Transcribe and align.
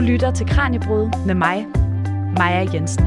Du 0.00 0.04
lytter 0.04 0.30
til 0.30 0.46
Kranjebrud 0.46 1.26
med 1.26 1.34
mig, 1.34 1.66
Maja 2.36 2.72
Jensen. 2.74 3.04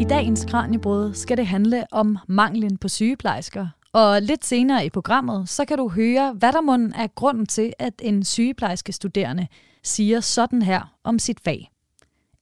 I 0.00 0.04
dagens 0.04 0.46
Kranjebrud 0.50 1.14
skal 1.14 1.36
det 1.36 1.46
handle 1.46 1.84
om 1.92 2.18
manglen 2.28 2.78
på 2.78 2.88
sygeplejersker. 2.88 3.68
Og 3.92 4.22
lidt 4.22 4.44
senere 4.44 4.86
i 4.86 4.90
programmet, 4.90 5.48
så 5.48 5.64
kan 5.64 5.78
du 5.78 5.88
høre, 5.88 6.32
hvad 6.32 6.52
der 6.52 6.60
munden 6.60 6.92
er 6.92 7.06
grunden 7.06 7.46
til, 7.46 7.72
at 7.78 7.94
en 8.02 8.24
sygeplejerske 8.24 8.92
studerende 8.92 9.46
siger 9.82 10.20
sådan 10.20 10.62
her 10.62 10.94
om 11.04 11.18
sit 11.18 11.40
fag. 11.40 11.70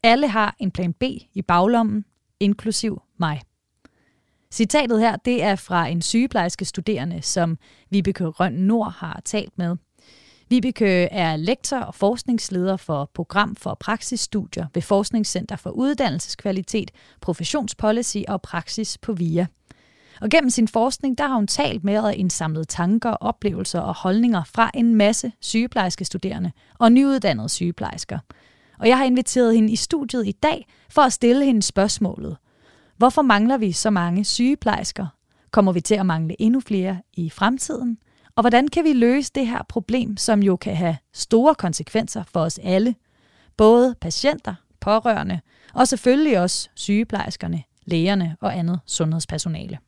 Alle 0.03 0.29
har 0.29 0.57
en 0.59 0.71
plan 0.71 0.93
B 0.93 1.03
i 1.35 1.43
baglommen, 1.48 2.05
inklusiv 2.41 3.03
mig. 3.19 3.41
Citatet 4.50 5.00
her, 5.00 5.16
det 5.16 5.43
er 5.43 5.57
fra 5.57 5.87
en 5.87 6.03
sygeplejerske 6.03 6.64
studerende, 6.64 7.23
som 7.23 7.59
Vibeke 7.91 8.25
Røn 8.25 8.53
Nord 8.53 8.93
har 8.93 9.21
talt 9.25 9.59
med. 9.59 9.77
Vibeke 10.48 11.05
er 11.05 11.37
lektor 11.37 11.79
og 11.79 11.95
forskningsleder 11.95 12.77
for 12.77 13.11
Program 13.15 13.56
for 13.56 13.75
Praksisstudier 13.75 14.66
ved 14.75 14.83
Forskningscenter 14.83 15.56
for 15.56 15.70
Uddannelseskvalitet, 15.70 16.91
Professionspolicy 17.20 18.19
og 18.29 18.43
Praksis 18.43 18.98
på 18.98 19.12
VIA. 19.12 19.47
Og 20.20 20.30
gennem 20.30 20.51
sin 20.51 20.69
forskning, 20.69 21.19
der 21.19 21.27
har 21.27 21.34
hun 21.34 21.47
talt 21.47 21.84
med 21.84 21.98
og 21.98 22.15
indsamlet 22.15 22.69
tanker, 22.69 23.11
oplevelser 23.11 23.80
og 23.80 23.95
holdninger 23.95 24.42
fra 24.45 24.70
en 24.75 24.95
masse 24.95 25.33
sygeplejerske 25.41 26.05
studerende 26.05 26.53
og 26.78 26.92
nyuddannede 26.92 27.48
sygeplejersker. 27.48 28.19
Og 28.78 28.89
jeg 28.89 28.98
har 28.98 29.05
inviteret 29.05 29.55
hende 29.55 29.73
i 29.73 29.77
studiet 29.77 30.27
i 30.27 30.33
dag 30.33 30.67
for 30.91 31.03
at 31.03 31.12
stille 31.12 31.45
hende 31.45 31.62
spørgsmålet– 31.62 32.37
Hvorfor 32.98 33.23
mangler 33.23 33.56
vi 33.56 33.73
så 33.73 33.91
mange 33.91 34.25
sygeplejersker? 34.25 35.06
Kommer 35.51 35.73
vi 35.73 35.80
til 35.80 35.95
at 35.95 36.06
mangle 36.06 36.42
endnu 36.42 36.61
flere 36.61 37.03
i 37.15 37.30
fremtiden? 37.30 37.98
Og 38.38 38.42
hvordan 38.42 38.69
kan 38.69 38.84
vi 38.84 38.92
løse 38.92 39.33
det 39.34 39.47
her 39.47 39.62
problem, 39.69 40.16
som 40.16 40.42
jo 40.42 40.56
kan 40.56 40.77
have 40.77 40.97
store 41.12 41.55
konsekvenser 41.55 42.23
for 42.33 42.41
os 42.41 42.58
alle? 42.62 42.94
Både 43.56 43.94
patienter, 44.00 44.55
pårørende 44.81 45.41
og 45.75 45.89
selvfølgelig 45.89 46.41
også 46.41 46.69
sygeplejerskerne, 46.75 47.62
lægerne 47.84 48.36
og 48.41 48.59
andet 48.59 48.81
sundhedspersonale. 48.86 49.78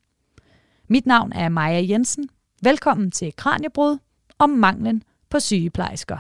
Mit 0.89 1.07
navn 1.07 1.33
er 1.33 1.49
Maja 1.49 1.87
Jensen. 1.89 2.29
Velkommen 2.63 3.11
til 3.11 3.37
Kranjebrud 3.37 3.99
om 4.39 4.51
manglen 4.51 5.03
på 5.29 5.41
sygeplejersker. 5.41 6.19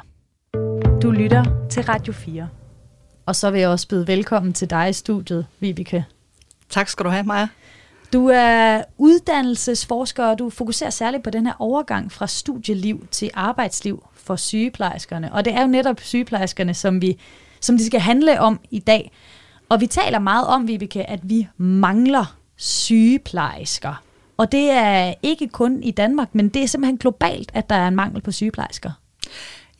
Du 1.02 1.10
lytter 1.10 1.68
til 1.70 1.82
Radio 1.82 2.12
4. 2.12 2.48
Og 3.26 3.36
så 3.36 3.50
vil 3.50 3.60
jeg 3.60 3.68
også 3.68 3.88
byde 3.88 4.06
velkommen 4.06 4.52
til 4.52 4.70
dig 4.70 4.88
i 4.90 4.92
studiet, 4.92 5.46
Vibeke. 5.60 6.04
Tak 6.68 6.88
skal 6.88 7.04
du 7.04 7.10
have, 7.10 7.24
Maja. 7.24 7.48
Du 8.12 8.26
er 8.26 8.82
uddannelsesforsker, 8.98 10.24
og 10.24 10.38
du 10.38 10.50
fokuserer 10.50 10.90
særligt 10.90 11.22
på 11.22 11.30
den 11.30 11.46
her 11.46 11.54
overgang 11.58 12.12
fra 12.12 12.26
studieliv 12.26 13.06
til 13.10 13.30
arbejdsliv 13.34 14.04
for 14.14 14.36
sygeplejerskerne. 14.36 15.32
Og 15.32 15.44
det 15.44 15.54
er 15.54 15.60
jo 15.60 15.66
netop 15.66 16.00
sygeplejerskerne, 16.00 16.74
som, 16.74 17.02
vi, 17.02 17.18
som 17.60 17.76
det 17.76 17.86
skal 17.86 18.00
handle 18.00 18.40
om 18.40 18.60
i 18.70 18.78
dag. 18.78 19.12
Og 19.68 19.80
vi 19.80 19.86
taler 19.86 20.18
meget 20.18 20.46
om, 20.46 20.68
Vibeke, 20.68 21.10
at 21.10 21.20
vi 21.22 21.48
mangler 21.56 22.36
sygeplejersker. 22.56 24.02
Og 24.36 24.52
det 24.52 24.70
er 24.70 25.14
ikke 25.22 25.48
kun 25.48 25.82
i 25.82 25.90
Danmark, 25.90 26.34
men 26.34 26.48
det 26.48 26.62
er 26.62 26.66
simpelthen 26.66 26.98
globalt, 26.98 27.50
at 27.54 27.70
der 27.70 27.76
er 27.76 27.88
en 27.88 27.96
mangel 27.96 28.22
på 28.22 28.32
sygeplejersker. 28.32 28.90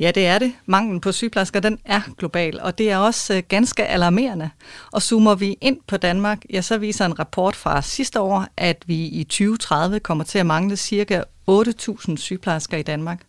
Ja, 0.01 0.11
det 0.11 0.27
er 0.27 0.39
det. 0.39 0.53
Manglen 0.67 1.01
på 1.01 1.13
sygeplejersker, 1.13 1.61
den 1.61 1.79
er 1.85 2.01
global, 2.19 2.61
og 2.61 2.79
det 2.79 2.91
er 2.91 2.97
også 2.97 3.35
øh, 3.35 3.43
ganske 3.49 3.87
alarmerende. 3.87 4.51
Og 4.93 5.03
zoomer 5.03 5.35
vi 5.35 5.57
ind 5.61 5.79
på 5.87 5.97
Danmark, 5.97 6.43
ja, 6.51 6.63
så 6.63 6.79
viser 6.79 7.07
en 7.07 7.19
rapport 7.19 7.57
fra 7.57 7.83
sidste 7.83 8.21
år, 8.21 8.47
at 8.57 8.83
vi 8.87 9.07
i 9.07 9.25
2030 9.25 10.01
kommer 10.01 10.25
til 10.25 10.39
at 10.39 10.47
mangle 10.47 10.77
ca. 10.77 11.25
8.000 11.51 12.17
sygeplejersker 12.17 12.77
i 12.77 12.83
Danmark. 12.83 13.21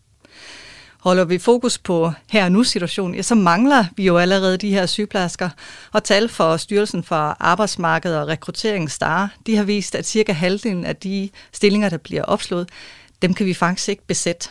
Holder 0.99 1.25
vi 1.25 1.37
fokus 1.37 1.77
på 1.77 2.11
her 2.29 2.45
og 2.45 2.51
nu 2.51 2.63
situationen, 2.63 3.15
ja, 3.15 3.21
så 3.21 3.35
mangler 3.35 3.85
vi 3.97 4.05
jo 4.05 4.17
allerede 4.17 4.57
de 4.57 4.69
her 4.69 4.85
sygeplejersker. 4.85 5.49
Og 5.93 6.03
tal 6.03 6.29
for 6.29 6.57
Styrelsen 6.57 7.03
for 7.03 7.37
Arbejdsmarked 7.39 8.15
og 8.15 8.27
Rekruttering 8.27 8.91
STAR, 8.91 9.33
de 9.45 9.55
har 9.55 9.63
vist, 9.63 9.95
at 9.95 10.07
cirka 10.07 10.31
halvdelen 10.33 10.85
af 10.85 10.95
de 10.95 11.29
stillinger, 11.51 11.89
der 11.89 11.97
bliver 11.97 12.23
opslået, 12.23 12.69
dem 13.21 13.33
kan 13.33 13.45
vi 13.45 13.53
faktisk 13.53 13.89
ikke 13.89 14.07
besætte. 14.07 14.49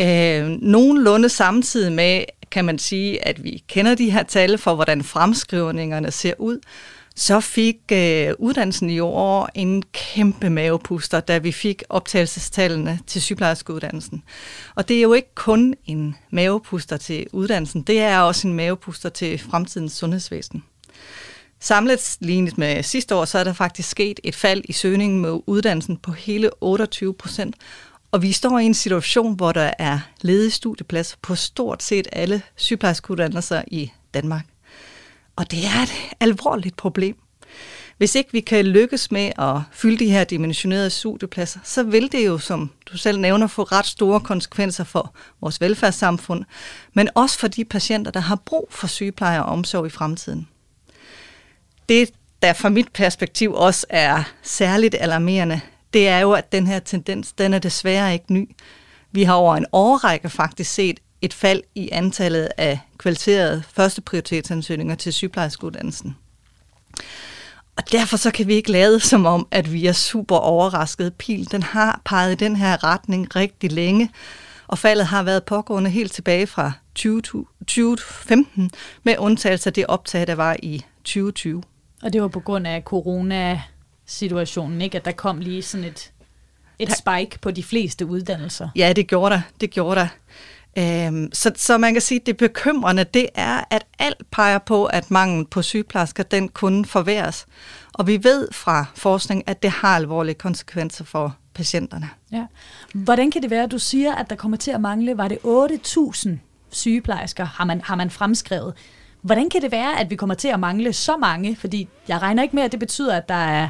Øh, 0.00 0.46
nogenlunde 0.48 1.28
samtidig 1.28 1.92
med, 1.92 2.24
kan 2.50 2.64
man 2.64 2.78
sige, 2.78 3.26
at 3.26 3.44
vi 3.44 3.64
kender 3.68 3.94
de 3.94 4.10
her 4.10 4.22
tal 4.22 4.58
for, 4.58 4.74
hvordan 4.74 5.04
fremskrivningerne 5.04 6.10
ser 6.10 6.34
ud, 6.38 6.60
så 7.16 7.40
fik 7.40 7.76
øh, 7.92 8.34
uddannelsen 8.38 8.90
i 8.90 9.00
år 9.00 9.48
en 9.54 9.82
kæmpe 9.92 10.50
mavepuster, 10.50 11.20
da 11.20 11.38
vi 11.38 11.52
fik 11.52 11.82
optagelsestallene 11.88 12.98
til 13.06 13.22
sygeplejerskeuddannelsen. 13.22 14.22
Og 14.74 14.88
det 14.88 14.96
er 14.96 15.02
jo 15.02 15.12
ikke 15.12 15.34
kun 15.34 15.74
en 15.86 16.16
mavepuster 16.30 16.96
til 16.96 17.26
uddannelsen, 17.32 17.82
det 17.82 18.00
er 18.00 18.18
også 18.18 18.48
en 18.48 18.54
mavepuster 18.54 19.08
til 19.08 19.38
fremtidens 19.38 19.92
sundhedsvæsen. 19.92 20.64
Samlet 21.60 22.16
lignet 22.20 22.58
med 22.58 22.82
sidste 22.82 23.14
år, 23.14 23.24
så 23.24 23.38
er 23.38 23.44
der 23.44 23.52
faktisk 23.52 23.90
sket 23.90 24.20
et 24.24 24.34
fald 24.34 24.62
i 24.64 24.72
søgningen 24.72 25.20
med 25.20 25.40
uddannelsen 25.46 25.96
på 25.96 26.12
hele 26.12 26.50
28 26.60 27.14
procent, 27.14 27.56
og 28.14 28.22
vi 28.22 28.32
står 28.32 28.58
i 28.58 28.64
en 28.64 28.74
situation, 28.74 29.34
hvor 29.34 29.52
der 29.52 29.70
er 29.78 29.98
ledige 30.20 30.50
studiepladser 30.50 31.16
på 31.22 31.34
stort 31.34 31.82
set 31.82 32.08
alle 32.12 32.42
sygeplejerskeuddannelser 32.56 33.62
i 33.66 33.92
Danmark. 34.14 34.44
Og 35.36 35.50
det 35.50 35.58
er 35.64 35.82
et 35.82 35.92
alvorligt 36.20 36.76
problem. 36.76 37.16
Hvis 37.98 38.14
ikke 38.14 38.32
vi 38.32 38.40
kan 38.40 38.66
lykkes 38.66 39.10
med 39.10 39.32
at 39.38 39.60
fylde 39.72 39.98
de 39.98 40.10
her 40.10 40.24
dimensionerede 40.24 40.90
studiepladser, 40.90 41.60
så 41.64 41.82
vil 41.82 42.12
det 42.12 42.26
jo, 42.26 42.38
som 42.38 42.70
du 42.86 42.96
selv 42.96 43.20
nævner, 43.20 43.46
få 43.46 43.62
ret 43.62 43.86
store 43.86 44.20
konsekvenser 44.20 44.84
for 44.84 45.14
vores 45.40 45.60
velfærdssamfund, 45.60 46.44
men 46.92 47.08
også 47.14 47.38
for 47.38 47.48
de 47.48 47.64
patienter, 47.64 48.10
der 48.10 48.20
har 48.20 48.36
brug 48.36 48.68
for 48.70 48.86
sygepleje 48.86 49.42
og 49.42 49.46
omsorg 49.46 49.86
i 49.86 49.90
fremtiden. 49.90 50.48
Det, 51.88 52.10
der 52.42 52.52
fra 52.52 52.68
mit 52.68 52.92
perspektiv 52.92 53.54
også 53.54 53.86
er 53.90 54.22
særligt 54.42 54.94
alarmerende, 54.94 55.60
det 55.94 56.08
er 56.08 56.18
jo, 56.18 56.32
at 56.32 56.52
den 56.52 56.66
her 56.66 56.78
tendens, 56.78 57.32
den 57.32 57.54
er 57.54 57.58
desværre 57.58 58.12
ikke 58.12 58.32
ny. 58.32 58.56
Vi 59.12 59.22
har 59.22 59.34
over 59.34 59.56
en 59.56 59.66
årrække 59.72 60.30
faktisk 60.30 60.70
set 60.74 61.00
et 61.22 61.34
fald 61.34 61.62
i 61.74 61.88
antallet 61.92 62.48
af 62.56 62.80
kvalificerede 62.98 63.62
første 63.72 64.00
prioritetsansøgninger 64.00 64.94
til 64.94 65.12
sygeplejerskeuddannelsen. 65.12 66.16
Og 67.76 67.92
derfor 67.92 68.16
så 68.16 68.30
kan 68.30 68.46
vi 68.46 68.54
ikke 68.54 68.70
lade 68.70 69.00
som 69.00 69.26
om, 69.26 69.46
at 69.50 69.72
vi 69.72 69.86
er 69.86 69.92
super 69.92 70.36
overrasket. 70.36 71.14
Pil, 71.14 71.50
den 71.50 71.62
har 71.62 72.00
peget 72.04 72.32
i 72.32 72.44
den 72.44 72.56
her 72.56 72.84
retning 72.84 73.36
rigtig 73.36 73.72
længe, 73.72 74.10
og 74.66 74.78
faldet 74.78 75.06
har 75.06 75.22
været 75.22 75.44
pågående 75.44 75.90
helt 75.90 76.12
tilbage 76.12 76.46
fra 76.46 76.72
2015, 76.94 78.70
med 79.02 79.14
undtagelse 79.18 79.68
af 79.68 79.72
det 79.72 79.86
optag, 79.86 80.26
der 80.26 80.34
var 80.34 80.56
i 80.62 80.84
2020. 81.04 81.62
Og 82.02 82.12
det 82.12 82.22
var 82.22 82.28
på 82.28 82.40
grund 82.40 82.66
af 82.66 82.82
corona 82.82 83.62
situationen, 84.06 84.82
ikke? 84.82 84.98
At 84.98 85.04
der 85.04 85.12
kom 85.12 85.38
lige 85.38 85.62
sådan 85.62 85.86
et, 85.86 86.12
et 86.78 86.96
spike 86.96 87.38
på 87.40 87.50
de 87.50 87.62
fleste 87.62 88.06
uddannelser. 88.06 88.68
Ja, 88.76 88.92
det 88.92 89.06
gjorde 89.06 89.34
der. 89.34 89.40
Det 89.60 89.70
gjorde 89.70 90.00
der. 90.00 90.08
Øhm, 90.78 91.30
så, 91.32 91.52
så 91.56 91.78
man 91.78 91.92
kan 91.92 92.02
sige, 92.02 92.20
at 92.20 92.26
det 92.26 92.36
bekymrende, 92.36 93.04
det 93.04 93.28
er, 93.34 93.64
at 93.70 93.86
alt 93.98 94.30
peger 94.30 94.58
på, 94.58 94.84
at 94.84 95.10
manglen 95.10 95.46
på 95.46 95.62
sygeplejersker, 95.62 96.22
den 96.22 96.48
kunne 96.48 96.84
forværres. 96.84 97.46
Og 97.92 98.06
vi 98.06 98.24
ved 98.24 98.48
fra 98.52 98.84
forskning, 98.94 99.42
at 99.46 99.62
det 99.62 99.70
har 99.70 99.96
alvorlige 99.96 100.34
konsekvenser 100.34 101.04
for 101.04 101.36
patienterne. 101.54 102.10
Ja. 102.32 102.46
Hvordan 102.94 103.30
kan 103.30 103.42
det 103.42 103.50
være, 103.50 103.62
at 103.62 103.70
du 103.70 103.78
siger, 103.78 104.14
at 104.14 104.30
der 104.30 104.36
kommer 104.36 104.56
til 104.56 104.70
at 104.70 104.80
mangle, 104.80 105.16
var 105.16 105.28
det 105.28 105.38
8.000 105.44 106.30
sygeplejersker, 106.70 107.44
har 107.44 107.64
man, 107.64 107.80
har 107.80 107.94
man 107.94 108.10
fremskrevet. 108.10 108.74
Hvordan 109.22 109.50
kan 109.50 109.62
det 109.62 109.72
være, 109.72 110.00
at 110.00 110.10
vi 110.10 110.16
kommer 110.16 110.34
til 110.34 110.48
at 110.48 110.60
mangle 110.60 110.92
så 110.92 111.16
mange? 111.16 111.56
Fordi 111.56 111.88
jeg 112.08 112.22
regner 112.22 112.42
ikke 112.42 112.56
med, 112.56 112.62
at 112.62 112.72
det 112.72 112.80
betyder, 112.80 113.16
at 113.16 113.28
der 113.28 113.34
er 113.34 113.68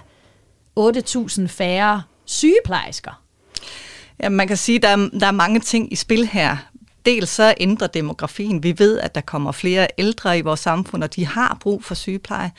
8.000 0.81 1.47
færre 1.47 2.03
sygeplejersker? 2.25 3.23
Ja, 4.23 4.29
man 4.29 4.49
kan 4.49 4.57
sige, 4.57 4.77
at 4.77 4.83
der 4.83 4.89
er, 4.89 4.97
der 5.21 5.27
er 5.27 5.33
mange 5.33 5.61
ting 5.61 5.93
i 5.93 5.97
spil 5.97 6.27
her. 6.27 6.57
Dels 7.07 7.31
så 7.31 7.55
ændrer 7.61 7.87
demografien. 7.87 8.63
Vi 8.63 8.79
ved, 8.79 8.99
at 8.99 9.15
der 9.15 9.21
kommer 9.21 9.53
flere 9.53 9.87
ældre 9.99 10.39
i 10.39 10.41
vores 10.41 10.61
samfund, 10.61 11.05
og 11.05 11.17
de 11.17 11.27
har 11.27 11.57
brug 11.61 11.85
for 11.85 11.95
sygepleje. 11.95 12.53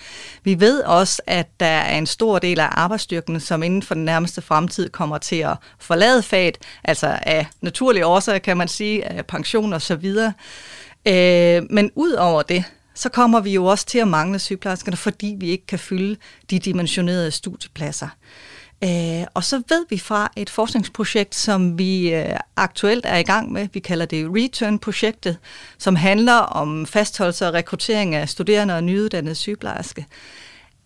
Vi 0.43 0.59
ved 0.59 0.83
også, 0.83 1.21
at 1.27 1.59
der 1.59 1.65
er 1.65 1.97
en 1.97 2.05
stor 2.05 2.39
del 2.39 2.59
af 2.59 2.67
arbejdsstyrken, 2.71 3.39
som 3.39 3.63
inden 3.63 3.83
for 3.83 3.93
den 3.93 4.05
nærmeste 4.05 4.41
fremtid 4.41 4.89
kommer 4.89 5.17
til 5.17 5.35
at 5.35 5.57
forlade 5.79 6.23
faget, 6.23 6.57
altså 6.83 7.19
af 7.21 7.47
naturlige 7.61 8.05
årsager, 8.05 8.39
kan 8.39 8.57
man 8.57 8.67
sige, 8.67 9.05
af 9.05 9.25
pension 9.25 9.73
og 9.73 9.81
så 9.81 9.95
videre. 9.95 10.33
Øh, 11.07 11.63
men 11.69 11.91
ud 11.95 12.11
over 12.11 12.41
det, 12.41 12.63
så 12.95 13.09
kommer 13.09 13.39
vi 13.39 13.53
jo 13.53 13.65
også 13.65 13.85
til 13.85 13.99
at 13.99 14.07
mangle 14.07 14.39
sygeplejerskerne, 14.39 14.97
fordi 14.97 15.35
vi 15.39 15.49
ikke 15.49 15.65
kan 15.65 15.79
fylde 15.79 16.17
de 16.49 16.59
dimensionerede 16.59 17.31
studiepladser. 17.31 18.07
Øh, 18.83 19.27
og 19.33 19.43
så 19.43 19.61
ved 19.69 19.85
vi 19.89 19.97
fra 19.97 20.31
et 20.35 20.49
forskningsprojekt, 20.49 21.35
som 21.35 21.77
vi 21.77 22.13
øh, 22.13 22.37
aktuelt 22.55 23.05
er 23.05 23.17
i 23.17 23.23
gang 23.23 23.51
med, 23.51 23.67
vi 23.73 23.79
kalder 23.79 24.05
det 24.05 24.29
Return-projektet, 24.35 25.37
som 25.77 25.95
handler 25.95 26.33
om 26.33 26.85
fastholdelse 26.85 27.47
og 27.47 27.53
rekruttering 27.53 28.15
af 28.15 28.29
studerende 28.29 28.75
og 28.75 28.83
nyuddannede 28.83 29.35
sygeplejerske, 29.35 30.05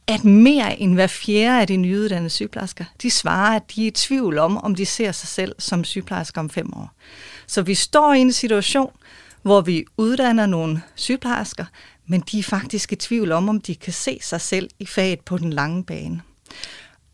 at 0.07 0.23
mere 0.23 0.79
end 0.79 0.94
hver 0.94 1.07
fjerde 1.07 1.61
af 1.61 1.67
de 1.67 1.77
nyuddannede 1.77 2.29
sygeplejersker, 2.29 2.85
de 3.01 3.11
svarer, 3.11 3.56
at 3.56 3.63
de 3.75 3.83
er 3.83 3.88
i 3.88 3.91
tvivl 3.91 4.38
om, 4.38 4.57
om 4.57 4.75
de 4.75 4.85
ser 4.85 5.11
sig 5.11 5.27
selv 5.27 5.56
som 5.59 5.83
sygeplejersker 5.83 6.41
om 6.41 6.50
fem 6.50 6.73
år. 6.73 6.91
Så 7.47 7.61
vi 7.61 7.75
står 7.75 8.13
i 8.13 8.19
en 8.19 8.31
situation, 8.31 8.91
hvor 9.41 9.61
vi 9.61 9.85
uddanner 9.97 10.45
nogle 10.45 10.81
sygeplejersker, 10.95 11.65
men 12.09 12.21
de 12.31 12.39
er 12.39 12.44
faktisk 12.44 12.91
i 12.91 12.95
tvivl 12.95 13.31
om, 13.31 13.50
om 13.50 13.61
de 13.61 13.75
kan 13.75 13.94
se 13.94 14.19
sig 14.21 14.41
selv 14.41 14.69
i 14.79 14.85
faget 14.85 15.19
på 15.19 15.38
den 15.38 15.53
lange 15.53 15.83
bane. 15.83 16.21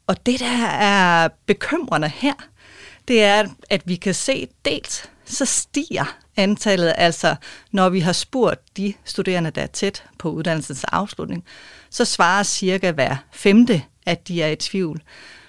Og 0.07 0.25
det, 0.25 0.39
der 0.39 0.65
er 0.67 1.29
bekymrende 1.45 2.09
her, 2.09 2.33
det 3.07 3.23
er, 3.23 3.47
at 3.69 3.81
vi 3.85 3.95
kan 3.95 4.13
se 4.13 4.47
dels, 4.65 5.09
så 5.25 5.45
stiger 5.45 6.17
antallet, 6.37 6.93
altså 6.97 7.35
når 7.71 7.89
vi 7.89 7.99
har 7.99 8.13
spurgt 8.13 8.77
de 8.77 8.93
studerende, 9.05 9.51
der 9.51 9.61
er 9.61 9.67
tæt 9.67 10.03
på 10.19 10.29
uddannelsens 10.29 10.83
afslutning, 10.83 11.43
så 11.89 12.05
svarer 12.05 12.43
cirka 12.43 12.91
hver 12.91 13.15
femte, 13.31 13.81
at 14.05 14.27
de 14.27 14.41
er 14.41 14.47
i 14.47 14.55
tvivl. 14.55 15.01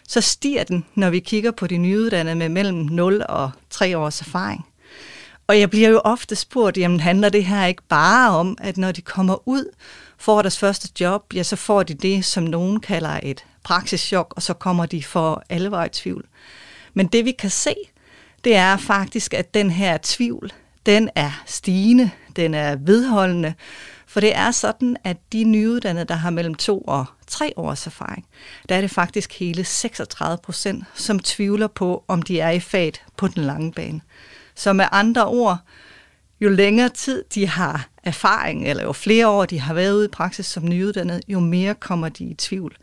Så 0.08 0.20
stiger 0.20 0.64
den, 0.64 0.84
når 0.94 1.10
vi 1.10 1.20
kigger 1.20 1.50
på 1.50 1.66
de 1.66 1.76
nyuddannede 1.76 2.36
med 2.36 2.48
mellem 2.48 2.76
0 2.76 3.24
og 3.28 3.50
3 3.70 3.98
års 3.98 4.20
erfaring. 4.20 4.66
Og 5.46 5.60
jeg 5.60 5.70
bliver 5.70 5.88
jo 5.88 6.00
ofte 6.04 6.36
spurgt, 6.36 6.78
jamen 6.78 7.00
handler 7.00 7.28
det 7.28 7.44
her 7.44 7.66
ikke 7.66 7.82
bare 7.88 8.30
om, 8.36 8.58
at 8.60 8.76
når 8.76 8.92
de 8.92 9.02
kommer 9.02 9.48
ud, 9.48 9.70
får 10.18 10.42
deres 10.42 10.58
første 10.58 10.88
job, 11.00 11.34
ja, 11.34 11.42
så 11.42 11.56
får 11.56 11.82
de 11.82 11.94
det, 11.94 12.24
som 12.24 12.44
nogen 12.44 12.80
kalder 12.80 13.20
et 13.22 13.44
praksischok, 13.62 14.32
og 14.36 14.42
så 14.42 14.54
kommer 14.54 14.86
de 14.86 15.02
for 15.02 15.42
alvor 15.48 15.84
i 15.84 15.88
tvivl. 15.88 16.24
Men 16.94 17.06
det 17.06 17.24
vi 17.24 17.32
kan 17.32 17.50
se, 17.50 17.74
det 18.44 18.56
er 18.56 18.76
faktisk, 18.76 19.34
at 19.34 19.54
den 19.54 19.70
her 19.70 19.98
tvivl, 20.02 20.52
den 20.86 21.10
er 21.14 21.42
stigende, 21.46 22.10
den 22.36 22.54
er 22.54 22.76
vedholdende, 22.76 23.54
for 24.06 24.20
det 24.20 24.36
er 24.36 24.50
sådan, 24.50 24.96
at 25.04 25.16
de 25.32 25.44
nyuddannede, 25.44 26.04
der 26.04 26.14
har 26.14 26.30
mellem 26.30 26.54
to 26.54 26.78
og 26.78 27.04
tre 27.26 27.52
års 27.56 27.86
erfaring, 27.86 28.26
der 28.68 28.76
er 28.76 28.80
det 28.80 28.90
faktisk 28.90 29.38
hele 29.38 29.64
36 29.64 30.38
procent, 30.42 30.84
som 30.94 31.18
tvivler 31.18 31.66
på, 31.66 32.04
om 32.08 32.22
de 32.22 32.40
er 32.40 32.50
i 32.50 32.60
faget 32.60 33.02
på 33.16 33.28
den 33.28 33.44
lange 33.44 33.72
bane. 33.72 34.00
Så 34.56 34.72
med 34.72 34.84
andre 34.92 35.26
ord, 35.26 35.58
jo 36.40 36.48
længere 36.48 36.88
tid 36.88 37.24
de 37.34 37.46
har 37.46 37.88
erfaring, 38.02 38.68
eller 38.68 38.82
jo 38.82 38.92
flere 38.92 39.28
år 39.28 39.44
de 39.44 39.60
har 39.60 39.74
været 39.74 39.92
ude 39.92 40.04
i 40.04 40.08
praksis 40.08 40.46
som 40.46 40.64
nyuddannede, 40.64 41.20
jo 41.28 41.40
mere 41.40 41.74
kommer 41.74 42.08
de 42.08 42.24
i 42.24 42.34
tvivl. 42.34 42.76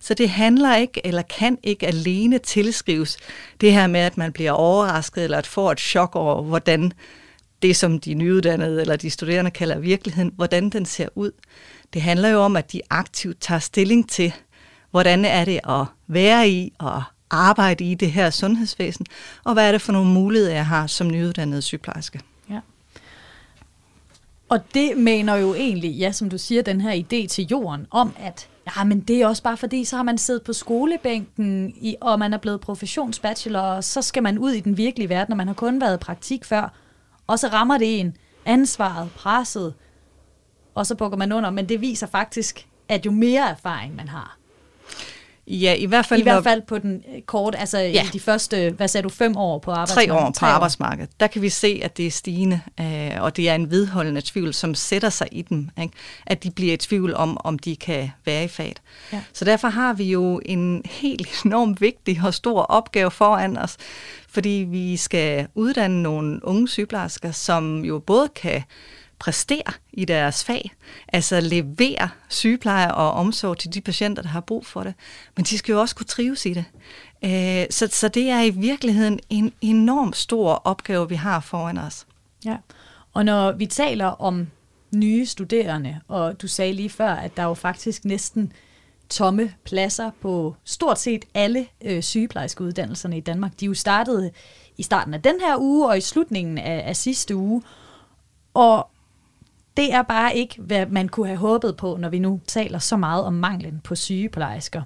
Så 0.00 0.14
det 0.14 0.30
handler 0.30 0.76
ikke, 0.76 1.06
eller 1.06 1.22
kan 1.22 1.58
ikke 1.62 1.86
alene 1.86 2.38
tilskrives 2.38 3.16
det 3.60 3.72
her 3.72 3.86
med, 3.86 4.00
at 4.00 4.16
man 4.16 4.32
bliver 4.32 4.52
overrasket, 4.52 5.24
eller 5.24 5.38
at 5.38 5.46
får 5.46 5.72
et 5.72 5.80
chok 5.80 6.16
over, 6.16 6.42
hvordan 6.42 6.92
det, 7.62 7.76
som 7.76 8.00
de 8.00 8.14
nyuddannede 8.14 8.80
eller 8.80 8.96
de 8.96 9.10
studerende 9.10 9.50
kalder 9.50 9.78
virkeligheden, 9.78 10.32
hvordan 10.36 10.70
den 10.70 10.86
ser 10.86 11.08
ud. 11.14 11.30
Det 11.92 12.02
handler 12.02 12.28
jo 12.28 12.40
om, 12.40 12.56
at 12.56 12.72
de 12.72 12.80
aktivt 12.90 13.40
tager 13.40 13.58
stilling 13.58 14.10
til, 14.10 14.34
hvordan 14.90 15.24
er 15.24 15.44
det 15.44 15.60
at 15.68 15.84
være 16.08 16.50
i 16.50 16.72
og 16.78 17.02
arbejde 17.30 17.84
i 17.84 17.94
det 17.94 18.12
her 18.12 18.30
sundhedsvæsen, 18.30 19.06
og 19.44 19.52
hvad 19.52 19.68
er 19.68 19.72
det 19.72 19.82
for 19.82 19.92
nogle 19.92 20.10
muligheder, 20.10 20.52
jeg 20.52 20.66
har 20.66 20.86
som 20.86 21.06
nyuddannet 21.06 21.64
sygeplejerske. 21.64 22.20
Ja. 22.50 22.60
Og 24.48 24.74
det 24.74 24.96
mener 24.96 25.34
jo 25.34 25.54
egentlig, 25.54 25.90
ja, 25.90 26.12
som 26.12 26.30
du 26.30 26.38
siger, 26.38 26.62
den 26.62 26.80
her 26.80 26.92
idé 26.92 27.26
til 27.26 27.46
jorden 27.46 27.86
om, 27.90 28.14
at 28.18 28.48
ja, 28.76 28.84
men 28.84 29.00
det 29.00 29.22
er 29.22 29.26
også 29.26 29.42
bare 29.42 29.56
fordi, 29.56 29.84
så 29.84 29.96
har 29.96 30.02
man 30.02 30.18
siddet 30.18 30.42
på 30.42 30.52
skolebænken, 30.52 31.74
i, 31.80 31.96
og 32.00 32.18
man 32.18 32.32
er 32.32 32.38
blevet 32.38 32.60
professionsbachelor, 32.60 33.60
og 33.60 33.84
så 33.84 34.02
skal 34.02 34.22
man 34.22 34.38
ud 34.38 34.50
i 34.50 34.60
den 34.60 34.76
virkelige 34.76 35.08
verden, 35.08 35.32
og 35.32 35.36
man 35.36 35.46
har 35.46 35.54
kun 35.54 35.80
været 35.80 35.94
i 35.94 35.98
praktik 35.98 36.44
før, 36.44 36.74
og 37.26 37.38
så 37.38 37.48
rammer 37.48 37.78
det 37.78 38.00
en 38.00 38.16
ansvaret, 38.44 39.10
presset, 39.16 39.74
og 40.74 40.86
så 40.86 40.94
bukker 40.94 41.18
man 41.18 41.32
under. 41.32 41.50
Men 41.50 41.68
det 41.68 41.80
viser 41.80 42.06
faktisk, 42.06 42.66
at 42.88 43.06
jo 43.06 43.10
mere 43.10 43.50
erfaring 43.50 43.96
man 43.96 44.08
har, 44.08 44.37
Ja, 45.50 45.74
i 45.74 45.84
hvert 45.84 46.06
fald. 46.06 46.20
I 46.20 46.22
hvert 46.22 46.44
fald 46.44 46.62
på 46.62 46.78
den 46.78 47.04
øh, 47.14 47.22
kort, 47.22 47.54
altså 47.58 47.78
ja. 47.78 48.04
i 48.04 48.06
de 48.12 48.20
første, 48.20 48.70
hvad 48.76 48.88
sagde 48.88 49.02
du, 49.02 49.08
fem 49.08 49.36
år 49.36 49.58
på 49.58 49.70
arbejdsmarkedet? 49.70 50.08
Tre 50.08 50.20
år 50.20 50.26
på 50.26 50.32
Tre 50.32 50.46
arbejdsmarkedet. 50.46 51.10
Der 51.20 51.26
kan 51.26 51.42
vi 51.42 51.48
se, 51.48 51.80
at 51.82 51.96
det 51.96 52.06
er 52.06 52.10
stigende, 52.10 52.60
øh, 52.80 53.10
og 53.22 53.36
det 53.36 53.48
er 53.48 53.54
en 53.54 53.70
vedholdende 53.70 54.22
tvivl, 54.24 54.54
som 54.54 54.74
sætter 54.74 55.08
sig 55.08 55.28
i 55.32 55.42
dem. 55.42 55.70
Ikke? 55.80 55.92
At 56.26 56.44
de 56.44 56.50
bliver 56.50 56.72
i 56.72 56.76
tvivl 56.76 57.14
om, 57.14 57.36
om 57.40 57.58
de 57.58 57.76
kan 57.76 58.10
være 58.26 58.44
i 58.44 58.48
faget. 58.48 58.82
Ja. 59.12 59.20
Så 59.32 59.44
derfor 59.44 59.68
har 59.68 59.92
vi 59.92 60.04
jo 60.04 60.40
en 60.44 60.82
helt 60.84 61.28
enormt 61.44 61.80
vigtig 61.80 62.20
og 62.24 62.34
stor 62.34 62.62
opgave 62.62 63.10
foran 63.10 63.58
os, 63.58 63.76
fordi 64.28 64.66
vi 64.70 64.96
skal 64.96 65.46
uddanne 65.54 66.02
nogle 66.02 66.40
unge 66.44 66.68
sygeplejersker, 66.68 67.32
som 67.32 67.84
jo 67.84 67.98
både 67.98 68.28
kan 68.28 68.62
præstere 69.18 69.72
i 69.92 70.04
deres 70.04 70.44
fag, 70.44 70.70
altså 71.08 71.40
levere 71.40 72.08
sygepleje 72.28 72.94
og 72.94 73.12
omsorg 73.12 73.58
til 73.58 73.74
de 73.74 73.80
patienter, 73.80 74.22
der 74.22 74.28
har 74.28 74.40
brug 74.40 74.66
for 74.66 74.82
det. 74.82 74.94
Men 75.36 75.44
de 75.44 75.58
skal 75.58 75.72
jo 75.72 75.80
også 75.80 75.96
kunne 75.96 76.06
trives 76.06 76.46
i 76.46 76.54
det. 76.54 76.64
Øh, 77.24 77.66
så, 77.70 77.88
så 77.92 78.08
det 78.08 78.30
er 78.30 78.42
i 78.42 78.50
virkeligheden 78.50 79.20
en 79.30 79.52
enorm 79.60 80.12
stor 80.12 80.52
opgave, 80.52 81.08
vi 81.08 81.14
har 81.14 81.40
foran 81.40 81.78
os. 81.78 82.06
Ja, 82.44 82.56
og 83.14 83.24
når 83.24 83.52
vi 83.52 83.66
taler 83.66 84.06
om 84.06 84.46
nye 84.94 85.26
studerende, 85.26 86.00
og 86.08 86.42
du 86.42 86.48
sagde 86.48 86.72
lige 86.72 86.90
før, 86.90 87.10
at 87.10 87.36
der 87.36 87.42
jo 87.42 87.54
faktisk 87.54 88.04
næsten 88.04 88.52
tomme 89.10 89.54
pladser 89.64 90.10
på 90.20 90.54
stort 90.64 90.98
set 90.98 91.24
alle 91.34 91.66
øh, 91.84 92.02
sygeplejerskeuddannelserne 92.02 93.16
i 93.16 93.20
Danmark. 93.20 93.52
De 93.60 93.64
er 93.64 93.68
jo 93.68 93.74
startet 93.74 94.30
i 94.76 94.82
starten 94.82 95.14
af 95.14 95.22
den 95.22 95.40
her 95.40 95.56
uge 95.58 95.88
og 95.88 95.98
i 95.98 96.00
slutningen 96.00 96.58
af, 96.58 96.82
af 96.86 96.96
sidste 96.96 97.36
uge. 97.36 97.62
Og 98.54 98.90
det 99.78 99.92
er 99.92 100.02
bare 100.02 100.36
ikke, 100.36 100.62
hvad 100.62 100.86
man 100.86 101.08
kunne 101.08 101.26
have 101.26 101.38
håbet 101.38 101.76
på, 101.76 101.96
når 101.96 102.08
vi 102.08 102.18
nu 102.18 102.40
taler 102.46 102.78
så 102.78 102.96
meget 102.96 103.24
om 103.24 103.32
manglen 103.32 103.80
på 103.84 103.94
sygeplejersker. 103.94 104.82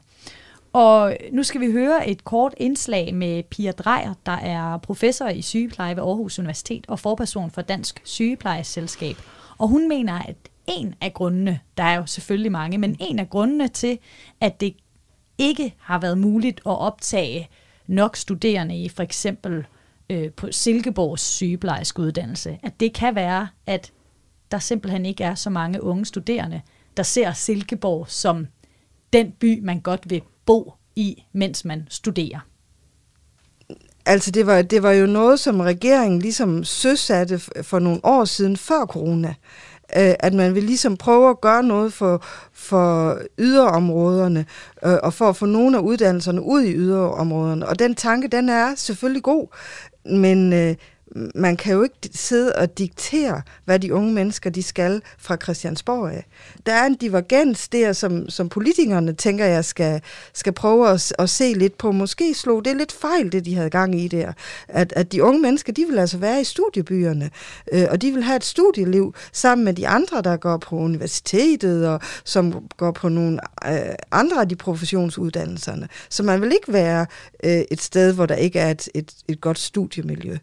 Og 0.72 1.16
nu 1.32 1.42
skal 1.42 1.60
vi 1.60 1.72
høre 1.72 2.08
et 2.08 2.24
kort 2.24 2.54
indslag 2.56 3.14
med 3.14 3.42
Pia 3.42 3.70
Drejer, 3.70 4.14
der 4.26 4.32
er 4.32 4.78
professor 4.78 5.28
i 5.28 5.42
sygepleje 5.42 5.96
ved 5.96 6.02
Aarhus 6.02 6.38
Universitet 6.38 6.84
og 6.88 6.98
forperson 6.98 7.50
for 7.50 7.62
Dansk 7.62 8.00
Sygeplejeselskab. 8.04 9.16
Og 9.58 9.68
hun 9.68 9.88
mener, 9.88 10.18
at 10.18 10.36
en 10.66 10.94
af 11.00 11.14
grundene, 11.14 11.60
der 11.76 11.84
er 11.84 11.96
jo 11.96 12.06
selvfølgelig 12.06 12.52
mange, 12.52 12.78
men 12.78 12.96
en 13.00 13.18
af 13.18 13.30
grundene 13.30 13.68
til, 13.68 13.98
at 14.40 14.60
det 14.60 14.76
ikke 15.38 15.74
har 15.78 15.98
været 15.98 16.18
muligt 16.18 16.60
at 16.66 16.78
optage 16.78 17.48
nok 17.86 18.16
studerende 18.16 18.82
i 18.82 18.88
for 18.88 19.02
eksempel 19.02 19.66
øh, 20.10 20.30
på 20.30 20.48
Silkeborgs 20.50 21.22
sygeplejerskeuddannelse, 21.22 22.58
at 22.62 22.80
det 22.80 22.92
kan 22.92 23.14
være, 23.14 23.48
at 23.66 23.92
der 24.52 24.58
simpelthen 24.58 25.06
ikke 25.06 25.24
er 25.24 25.34
så 25.34 25.50
mange 25.50 25.82
unge 25.82 26.04
studerende, 26.04 26.60
der 26.96 27.02
ser 27.02 27.32
Silkeborg 27.32 28.06
som 28.08 28.46
den 29.12 29.32
by, 29.40 29.60
man 29.64 29.80
godt 29.80 30.10
vil 30.10 30.22
bo 30.46 30.72
i, 30.96 31.22
mens 31.32 31.64
man 31.64 31.86
studerer. 31.90 32.38
Altså 34.06 34.30
det 34.30 34.46
var, 34.46 34.62
det 34.62 34.82
var 34.82 34.92
jo 34.92 35.06
noget, 35.06 35.40
som 35.40 35.60
regeringen 35.60 36.20
ligesom 36.20 36.64
søsatte 36.64 37.38
for 37.62 37.78
nogle 37.78 38.00
år 38.04 38.24
siden 38.24 38.56
før 38.56 38.86
corona. 38.86 39.34
Øh, 39.96 40.14
at 40.20 40.34
man 40.34 40.54
vil 40.54 40.62
ligesom 40.62 40.96
prøve 40.96 41.30
at 41.30 41.40
gøre 41.40 41.62
noget 41.62 41.92
for, 41.92 42.24
for 42.52 43.18
yderområderne, 43.38 44.46
øh, 44.84 44.98
og 45.02 45.14
for 45.14 45.28
at 45.28 45.36
få 45.36 45.46
nogle 45.46 45.76
af 45.76 45.80
uddannelserne 45.80 46.42
ud 46.42 46.62
i 46.62 46.74
yderområderne. 46.74 47.68
Og 47.68 47.78
den 47.78 47.94
tanke, 47.94 48.28
den 48.28 48.48
er 48.48 48.74
selvfølgelig 48.74 49.22
god, 49.22 49.46
men 50.04 50.52
øh, 50.52 50.74
man 51.34 51.56
kan 51.56 51.74
jo 51.74 51.82
ikke 51.82 51.96
sidde 52.14 52.52
og 52.52 52.78
diktere, 52.78 53.42
hvad 53.64 53.78
de 53.78 53.94
unge 53.94 54.12
mennesker 54.12 54.50
de 54.50 54.62
skal 54.62 55.02
fra 55.18 55.36
Christiansborg 55.42 56.10
af. 56.10 56.26
Der 56.66 56.72
er 56.72 56.86
en 56.86 56.94
divergens 56.94 57.68
der, 57.68 57.92
som, 57.92 58.28
som 58.28 58.48
politikerne 58.48 59.12
tænker 59.12 59.44
jeg 59.44 59.64
skal, 59.64 60.00
skal 60.32 60.52
prøve 60.52 60.88
at, 60.88 61.12
at 61.18 61.30
se 61.30 61.52
lidt 61.52 61.78
på. 61.78 61.92
Måske 61.92 62.34
slog 62.34 62.64
det 62.64 62.76
lidt 62.76 62.92
fejl, 62.92 63.32
det 63.32 63.44
de 63.44 63.54
havde 63.54 63.70
gang 63.70 64.00
i 64.00 64.08
der. 64.08 64.32
At, 64.68 64.92
at 64.96 65.12
de 65.12 65.22
unge 65.24 65.40
mennesker, 65.40 65.72
de 65.72 65.84
vil 65.90 65.98
altså 65.98 66.18
være 66.18 66.40
i 66.40 66.44
studiebyerne, 66.44 67.30
øh, 67.72 67.86
og 67.90 68.02
de 68.02 68.12
vil 68.12 68.22
have 68.22 68.36
et 68.36 68.44
studieliv 68.44 69.14
sammen 69.32 69.64
med 69.64 69.74
de 69.74 69.88
andre, 69.88 70.22
der 70.22 70.36
går 70.36 70.56
på 70.56 70.76
universitetet, 70.76 71.88
og 71.88 72.00
som 72.24 72.68
går 72.76 72.90
på 72.90 73.08
nogle 73.08 73.38
øh, 73.66 73.94
andre 74.10 74.40
af 74.40 74.48
de 74.48 74.56
professionsuddannelserne. 74.56 75.88
Så 76.08 76.22
man 76.22 76.40
vil 76.40 76.52
ikke 76.52 76.72
være 76.72 77.06
øh, 77.44 77.62
et 77.70 77.80
sted, 77.80 78.12
hvor 78.12 78.26
der 78.26 78.34
ikke 78.34 78.58
er 78.58 78.70
et, 78.70 78.88
et, 78.94 79.12
et 79.28 79.40
godt 79.40 79.58
studiemiljø. 79.58 80.36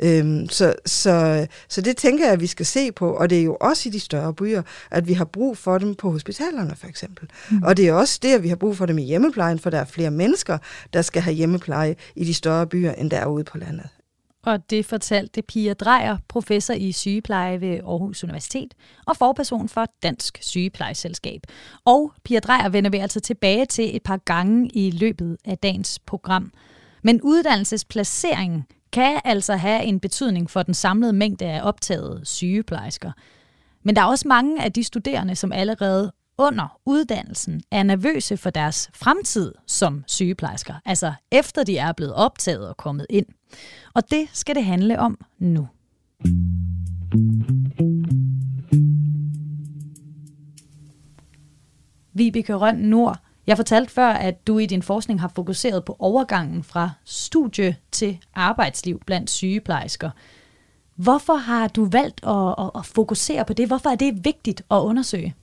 Øhm, 0.00 0.48
så, 0.48 0.74
så, 0.86 1.46
så 1.68 1.80
det 1.80 1.96
tænker 1.96 2.24
jeg, 2.24 2.32
at 2.32 2.40
vi 2.40 2.46
skal 2.46 2.66
se 2.66 2.92
på, 2.92 3.10
og 3.10 3.30
det 3.30 3.38
er 3.38 3.42
jo 3.42 3.56
også 3.60 3.88
i 3.88 3.92
de 3.92 4.00
større 4.00 4.34
byer, 4.34 4.62
at 4.90 5.08
vi 5.08 5.12
har 5.12 5.24
brug 5.24 5.58
for 5.58 5.78
dem 5.78 5.94
på 5.94 6.10
hospitalerne 6.10 6.76
for 6.76 6.86
eksempel. 6.86 7.28
Mm. 7.50 7.62
Og 7.62 7.76
det 7.76 7.88
er 7.88 7.92
også 7.92 8.18
det, 8.22 8.34
at 8.34 8.42
vi 8.42 8.48
har 8.48 8.56
brug 8.56 8.76
for 8.76 8.86
dem 8.86 8.98
i 8.98 9.02
hjemmeplejen, 9.02 9.58
for 9.58 9.70
der 9.70 9.78
er 9.78 9.84
flere 9.84 10.10
mennesker, 10.10 10.58
der 10.92 11.02
skal 11.02 11.22
have 11.22 11.34
hjemmepleje 11.34 11.94
i 12.16 12.24
de 12.24 12.34
større 12.34 12.66
byer, 12.66 12.92
end 12.92 13.10
der 13.10 13.18
er 13.18 13.26
ude 13.26 13.44
på 13.44 13.58
landet. 13.58 13.88
Og 14.46 14.70
det 14.70 14.86
fortalte 14.86 15.42
Pia 15.42 15.72
Drejer, 15.72 16.16
professor 16.28 16.74
i 16.74 16.92
sygepleje 16.92 17.60
ved 17.60 17.74
Aarhus 17.74 18.24
Universitet 18.24 18.74
og 19.06 19.16
forperson 19.16 19.68
for 19.68 19.86
Dansk 20.02 20.38
Sygeplejeselskab. 20.40 21.40
Og 21.84 22.12
Pia 22.24 22.40
Drejer 22.40 22.68
vender 22.68 22.90
vi 22.90 22.96
altså 22.96 23.20
tilbage 23.20 23.66
til 23.66 23.96
et 23.96 24.02
par 24.02 24.16
gange 24.16 24.70
i 24.74 24.90
løbet 24.90 25.36
af 25.44 25.58
dagens 25.58 25.98
program. 25.98 26.52
Men 27.02 27.20
uddannelsesplaceringen 27.22 28.64
kan 28.92 29.20
altså 29.24 29.56
have 29.56 29.84
en 29.84 30.00
betydning 30.00 30.50
for 30.50 30.62
den 30.62 30.74
samlede 30.74 31.12
mængde 31.12 31.44
af 31.44 31.60
optagede 31.62 32.20
sygeplejersker. 32.24 33.12
Men 33.82 33.96
der 33.96 34.02
er 34.02 34.06
også 34.06 34.28
mange 34.28 34.62
af 34.62 34.72
de 34.72 34.84
studerende, 34.84 35.36
som 35.36 35.52
allerede 35.52 36.12
under 36.38 36.80
uddannelsen 36.86 37.62
er 37.70 37.82
nervøse 37.82 38.36
for 38.36 38.50
deres 38.50 38.90
fremtid 38.94 39.52
som 39.66 40.04
sygeplejersker, 40.06 40.74
altså 40.84 41.12
efter 41.30 41.64
de 41.64 41.78
er 41.78 41.92
blevet 41.92 42.14
optaget 42.14 42.68
og 42.68 42.76
kommet 42.76 43.06
ind. 43.10 43.26
Og 43.94 44.10
det 44.10 44.28
skal 44.32 44.54
det 44.54 44.64
handle 44.64 44.98
om 44.98 45.18
nu. 45.38 45.68
Vibeke 52.14 52.54
Røn 52.54 52.76
Nord, 52.76 53.18
jeg 53.46 53.56
fortalte 53.56 53.92
før, 53.92 54.08
at 54.08 54.46
du 54.46 54.58
i 54.58 54.66
din 54.66 54.82
forskning 54.82 55.20
har 55.20 55.32
fokuseret 55.34 55.84
på 55.84 55.96
overgangen 55.98 56.64
fra 56.64 56.90
studie 57.04 57.76
til 57.92 58.18
arbejdsliv 58.34 59.00
blandt 59.06 59.30
sygeplejersker. 59.30 60.10
Hvorfor 60.96 61.34
har 61.34 61.68
du 61.68 61.84
valgt 61.84 62.20
at, 62.26 62.54
at, 62.58 62.70
at 62.74 62.86
fokusere 62.86 63.44
på 63.44 63.52
det? 63.52 63.66
Hvorfor 63.66 63.90
er 63.90 63.94
det 63.94 64.24
vigtigt 64.24 64.62
at 64.70 64.76
undersøge? 64.76 65.34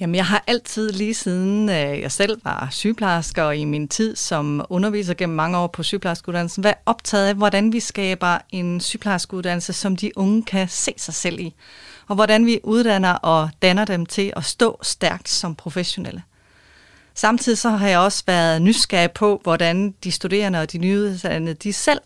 Jamen, 0.00 0.14
jeg 0.14 0.26
har 0.26 0.44
altid 0.46 0.92
lige 0.92 1.14
siden 1.14 1.68
øh, 1.68 2.00
jeg 2.00 2.12
selv 2.12 2.40
var 2.44 2.68
sygeplejerske 2.70 3.44
og 3.44 3.56
i 3.56 3.64
min 3.64 3.88
tid 3.88 4.16
som 4.16 4.66
underviser 4.68 5.14
gennem 5.14 5.36
mange 5.36 5.58
år 5.58 5.66
på 5.66 5.82
sygeplejerskeuddannelsen, 5.82 6.64
været 6.64 6.76
optaget 6.86 7.26
af, 7.28 7.34
hvordan 7.34 7.72
vi 7.72 7.80
skaber 7.80 8.38
en 8.50 8.80
sygeplejerskeuddannelse, 8.80 9.72
som 9.72 9.96
de 9.96 10.18
unge 10.18 10.42
kan 10.42 10.68
se 10.68 10.94
sig 10.96 11.14
selv 11.14 11.40
i. 11.40 11.54
Og 12.08 12.14
hvordan 12.14 12.46
vi 12.46 12.60
uddanner 12.64 13.12
og 13.12 13.50
danner 13.62 13.84
dem 13.84 14.06
til 14.06 14.32
at 14.36 14.44
stå 14.44 14.78
stærkt 14.82 15.28
som 15.28 15.54
professionelle. 15.54 16.22
Samtidig 17.20 17.58
så 17.58 17.68
har 17.70 17.88
jeg 17.88 17.98
også 17.98 18.22
været 18.26 18.62
nysgerrig 18.62 19.12
på, 19.12 19.40
hvordan 19.42 19.94
de 20.04 20.12
studerende 20.12 20.60
og 20.60 20.72
de 20.72 20.78
nyuddannede, 20.78 21.54
de 21.54 21.72
selv 21.72 22.00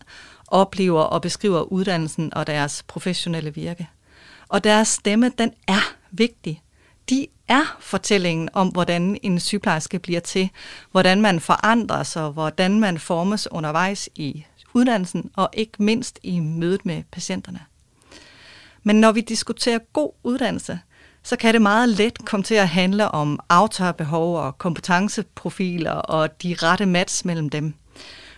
oplever 0.47 1.01
og 1.01 1.21
beskriver 1.21 1.61
uddannelsen 1.61 2.33
og 2.33 2.47
deres 2.47 2.83
professionelle 2.87 3.53
virke. 3.53 3.87
Og 4.47 4.63
deres 4.63 4.87
stemme, 4.87 5.31
den 5.37 5.51
er 5.67 5.95
vigtig. 6.11 6.63
De 7.09 7.27
er 7.47 7.77
fortællingen 7.79 8.49
om, 8.53 8.67
hvordan 8.67 9.17
en 9.23 9.39
sygeplejerske 9.39 9.99
bliver 9.99 10.19
til, 10.19 10.49
hvordan 10.91 11.21
man 11.21 11.39
forandrer 11.39 12.03
sig, 12.03 12.29
hvordan 12.29 12.79
man 12.79 12.99
formes 12.99 13.51
undervejs 13.51 14.09
i 14.15 14.45
uddannelsen 14.73 15.31
og 15.35 15.49
ikke 15.53 15.83
mindst 15.83 16.19
i 16.23 16.39
mødet 16.39 16.85
med 16.85 17.03
patienterne. 17.11 17.59
Men 18.83 18.95
når 18.95 19.11
vi 19.11 19.21
diskuterer 19.21 19.79
god 19.93 20.11
uddannelse, 20.23 20.79
så 21.25 21.35
kan 21.35 21.53
det 21.53 21.61
meget 21.61 21.89
let 21.89 22.25
komme 22.25 22.43
til 22.43 22.55
at 22.55 22.69
handle 22.69 23.11
om 23.11 23.39
aftagerbehov 23.49 24.37
og 24.37 24.57
kompetenceprofiler 24.57 25.91
og 25.91 26.43
de 26.43 26.55
rette 26.63 26.85
match 26.85 27.25
mellem 27.25 27.49
dem. 27.49 27.73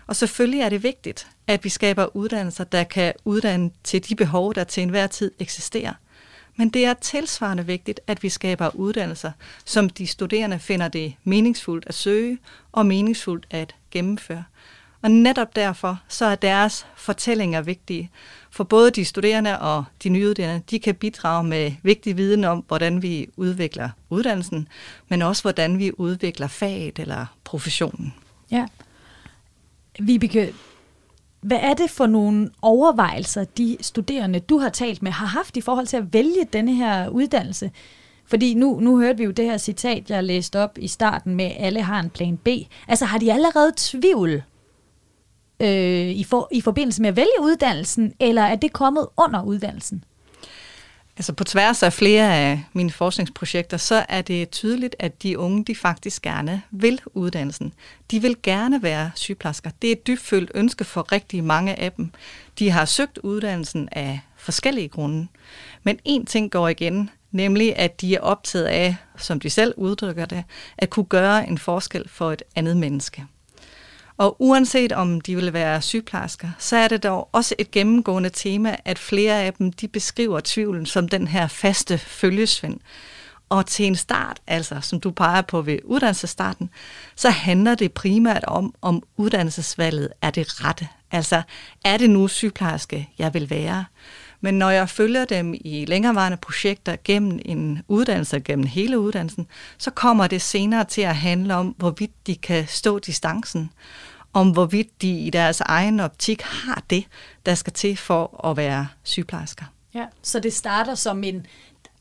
Og 0.08 0.16
selvfølgelig 0.16 0.62
er 0.62 0.70
det 0.70 0.84
vigtigt, 0.84 1.28
at 1.48 1.64
vi 1.64 1.70
skaber 1.70 2.16
uddannelser, 2.16 2.64
der 2.64 2.84
kan 2.84 3.14
uddanne 3.26 3.72
til 3.84 4.10
de 4.10 4.16
behov, 4.16 4.56
der 4.56 4.64
til 4.64 4.84
enhver 4.84 5.08
tid 5.08 5.32
eksisterer. 5.40 5.94
Men 6.56 6.70
det 6.70 6.86
er 6.86 6.94
tilsvarende 6.94 7.66
vigtigt, 7.66 8.00
at 8.08 8.24
vi 8.24 8.30
skaber 8.30 8.76
uddannelser, 8.76 9.32
som 9.66 9.90
de 9.90 10.08
studerende 10.08 10.60
finder 10.60 10.88
det 10.88 11.14
meningsfuldt 11.24 11.86
at 11.88 11.96
søge 11.96 12.38
og 12.72 12.86
meningsfuldt 12.86 13.48
at 13.50 13.76
gennemføre. 13.92 14.44
Og 15.08 15.12
netop 15.12 15.56
derfor 15.56 16.00
så 16.08 16.26
er 16.26 16.36
deres 16.36 16.88
fortællinger 16.96 17.62
vigtige, 17.62 18.10
for 18.52 18.64
både 18.64 18.92
de 18.92 19.06
studerende 19.06 19.60
og 19.60 19.84
de 20.04 20.10
nyuddannede, 20.10 20.64
de 20.70 20.80
kan 20.80 20.96
bidrage 20.96 21.44
med 21.44 21.72
vigtig 21.84 22.18
viden 22.18 22.44
om, 22.44 22.64
hvordan 22.68 23.02
vi 23.02 23.28
udvikler 23.38 23.90
uddannelsen, 24.10 24.68
men 25.10 25.22
også 25.22 25.42
hvordan 25.42 25.80
vi 25.80 25.92
udvikler 25.98 26.48
faget 26.48 27.00
eller 27.00 27.26
professionen. 27.44 28.14
Ja. 28.52 28.66
Vibeke, 30.00 30.54
hvad 31.42 31.60
er 31.62 31.74
det 31.74 31.90
for 31.90 32.08
nogle 32.08 32.50
overvejelser, 32.62 33.44
de 33.44 33.78
studerende, 33.82 34.40
du 34.40 34.58
har 34.58 34.70
talt 34.70 35.04
med, 35.04 35.12
har 35.12 35.26
haft 35.28 35.58
i 35.58 35.62
forhold 35.62 35.88
til 35.88 35.98
at 35.98 36.14
vælge 36.14 36.48
denne 36.54 36.76
her 36.76 37.10
uddannelse? 37.10 37.72
Fordi 38.26 38.54
nu, 38.54 38.80
nu 38.80 38.98
hørte 38.98 39.18
vi 39.18 39.24
jo 39.24 39.32
det 39.32 39.46
her 39.46 39.58
citat, 39.58 40.10
jeg 40.10 40.24
læste 40.24 40.60
op 40.60 40.78
i 40.78 40.88
starten 40.88 41.36
med, 41.36 41.52
alle 41.58 41.82
har 41.82 42.00
en 42.00 42.10
plan 42.10 42.38
B. 42.38 42.48
Altså 42.88 43.06
har 43.06 43.18
de 43.18 43.34
allerede 43.34 43.74
tvivl 43.78 44.44
øh, 45.60 46.08
i, 46.10 46.24
for, 46.24 46.48
i 46.52 46.62
forbindelse 46.62 47.02
med 47.02 47.10
at 47.10 47.16
vælge 47.16 47.42
uddannelsen, 47.42 48.14
eller 48.20 48.42
er 48.42 48.56
det 48.56 48.74
kommet 48.74 49.08
under 49.18 49.44
uddannelsen? 49.44 50.04
Altså 51.18 51.34
på 51.34 51.44
tværs 51.44 51.84
af 51.84 51.94
flere 51.94 52.36
af 52.36 52.64
mine 52.74 52.92
forskningsprojekter, 52.92 53.78
så 53.78 54.06
er 54.10 54.22
det 54.22 54.50
tydeligt, 54.50 54.96
at 55.00 55.24
de 55.24 55.40
unge, 55.40 55.66
de 55.66 55.76
faktisk 55.76 56.22
gerne 56.22 56.62
vil 56.72 57.02
uddannelsen. 57.14 57.74
De 58.12 58.22
vil 58.22 58.36
gerne 58.44 58.84
være 58.84 59.12
sygeplejersker. 59.16 59.70
Det 59.82 59.88
er 59.88 59.92
et 59.92 60.08
dybfølt 60.08 60.52
ønske 60.56 60.84
for 60.84 61.12
rigtig 61.12 61.44
mange 61.44 61.80
af 61.80 61.92
dem. 61.92 62.12
De 62.60 62.70
har 62.70 62.86
søgt 62.86 63.18
uddannelsen 63.18 63.90
af 63.92 64.20
forskellige 64.36 64.88
grunde. 64.88 65.28
Men 65.84 66.00
en 66.06 66.26
ting 66.26 66.52
går 66.52 66.68
igen, 66.68 67.10
nemlig 67.32 67.76
at 67.76 68.02
de 68.02 68.16
er 68.16 68.20
optaget 68.20 68.66
af, 68.66 68.96
som 69.18 69.40
de 69.40 69.50
selv 69.50 69.74
udtrykker 69.78 70.26
det, 70.26 70.44
at 70.78 70.90
kunne 70.90 71.06
gøre 71.06 71.48
en 71.48 71.58
forskel 71.58 72.10
for 72.10 72.32
et 72.32 72.44
andet 72.56 72.78
menneske. 72.78 73.26
Og 74.18 74.36
uanset 74.40 74.92
om 74.92 75.22
de 75.22 75.36
vil 75.36 75.54
være 75.54 75.82
sygeplejersker, 75.82 76.50
så 76.58 76.76
er 76.76 76.88
det 76.88 77.04
dog 77.04 77.30
også 77.32 77.56
et 77.60 77.72
gennemgående 77.72 78.30
tema, 78.30 78.76
at 78.86 79.00
flere 79.00 79.44
af 79.44 79.54
dem 79.54 79.72
de 79.72 79.88
beskriver 79.88 80.40
tvivlen 80.44 80.86
som 80.86 81.10
den 81.10 81.28
her 81.28 81.48
faste 81.48 81.98
følgesvend. 81.98 82.80
Og 83.50 83.66
til 83.66 83.86
en 83.86 83.96
start, 83.96 84.40
altså 84.48 84.78
som 84.82 85.00
du 85.00 85.12
peger 85.12 85.42
på 85.42 85.62
ved 85.62 85.80
uddannelsesstarten, 85.84 86.70
så 87.16 87.30
handler 87.30 87.76
det 87.76 87.92
primært 87.92 88.44
om, 88.44 88.74
om 88.82 89.04
uddannelsesvalget 89.18 90.10
er 90.22 90.30
det 90.30 90.66
rette. 90.66 90.88
Altså, 91.12 91.42
er 91.86 91.98
det 91.98 92.10
nu 92.10 92.28
sygeplejerske, 92.28 93.10
jeg 93.18 93.34
vil 93.34 93.50
være? 93.50 93.86
Men 94.42 94.54
når 94.54 94.70
jeg 94.70 94.90
følger 94.90 95.26
dem 95.26 95.54
i 95.54 95.86
længerevarende 95.86 96.38
projekter 96.38 96.96
gennem 97.04 97.40
en 97.46 97.82
uddannelse, 97.88 98.40
gennem 98.40 98.66
hele 98.66 99.00
uddannelsen, 99.00 99.48
så 99.78 99.92
kommer 99.92 100.28
det 100.28 100.42
senere 100.42 100.84
til 100.84 101.02
at 101.02 101.16
handle 101.16 101.56
om, 101.56 101.68
hvorvidt 101.68 102.28
de 102.28 102.36
kan 102.36 102.68
stå 102.68 103.00
distancen, 103.00 103.70
om 104.38 104.52
hvorvidt 104.52 105.02
de 105.02 105.20
i 105.20 105.30
deres 105.30 105.62
egen 105.62 106.00
optik 106.00 106.42
har 106.42 106.84
det, 106.90 107.06
der 107.46 107.56
skal 107.56 107.74
til 107.74 107.98
for 107.98 108.46
at 108.46 108.58
være 108.58 108.88
sygeplejersker. 109.04 109.66
Ja, 109.94 110.06
så 110.22 110.40
det 110.40 110.54
starter 110.54 110.96
som 110.96 111.24
en, 111.24 111.46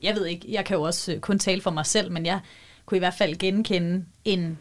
jeg 0.02 0.14
ved 0.14 0.26
ikke, 0.26 0.46
jeg 0.48 0.64
kan 0.64 0.76
jo 0.76 0.82
også 0.82 1.12
øh, 1.12 1.20
kun 1.20 1.38
tale 1.38 1.62
for 1.62 1.70
mig 1.70 1.86
selv, 1.86 2.12
men 2.12 2.26
jeg 2.26 2.40
kunne 2.86 2.96
i 2.96 2.98
hvert 2.98 3.14
fald 3.14 3.36
genkende 3.36 4.04
en 4.24 4.58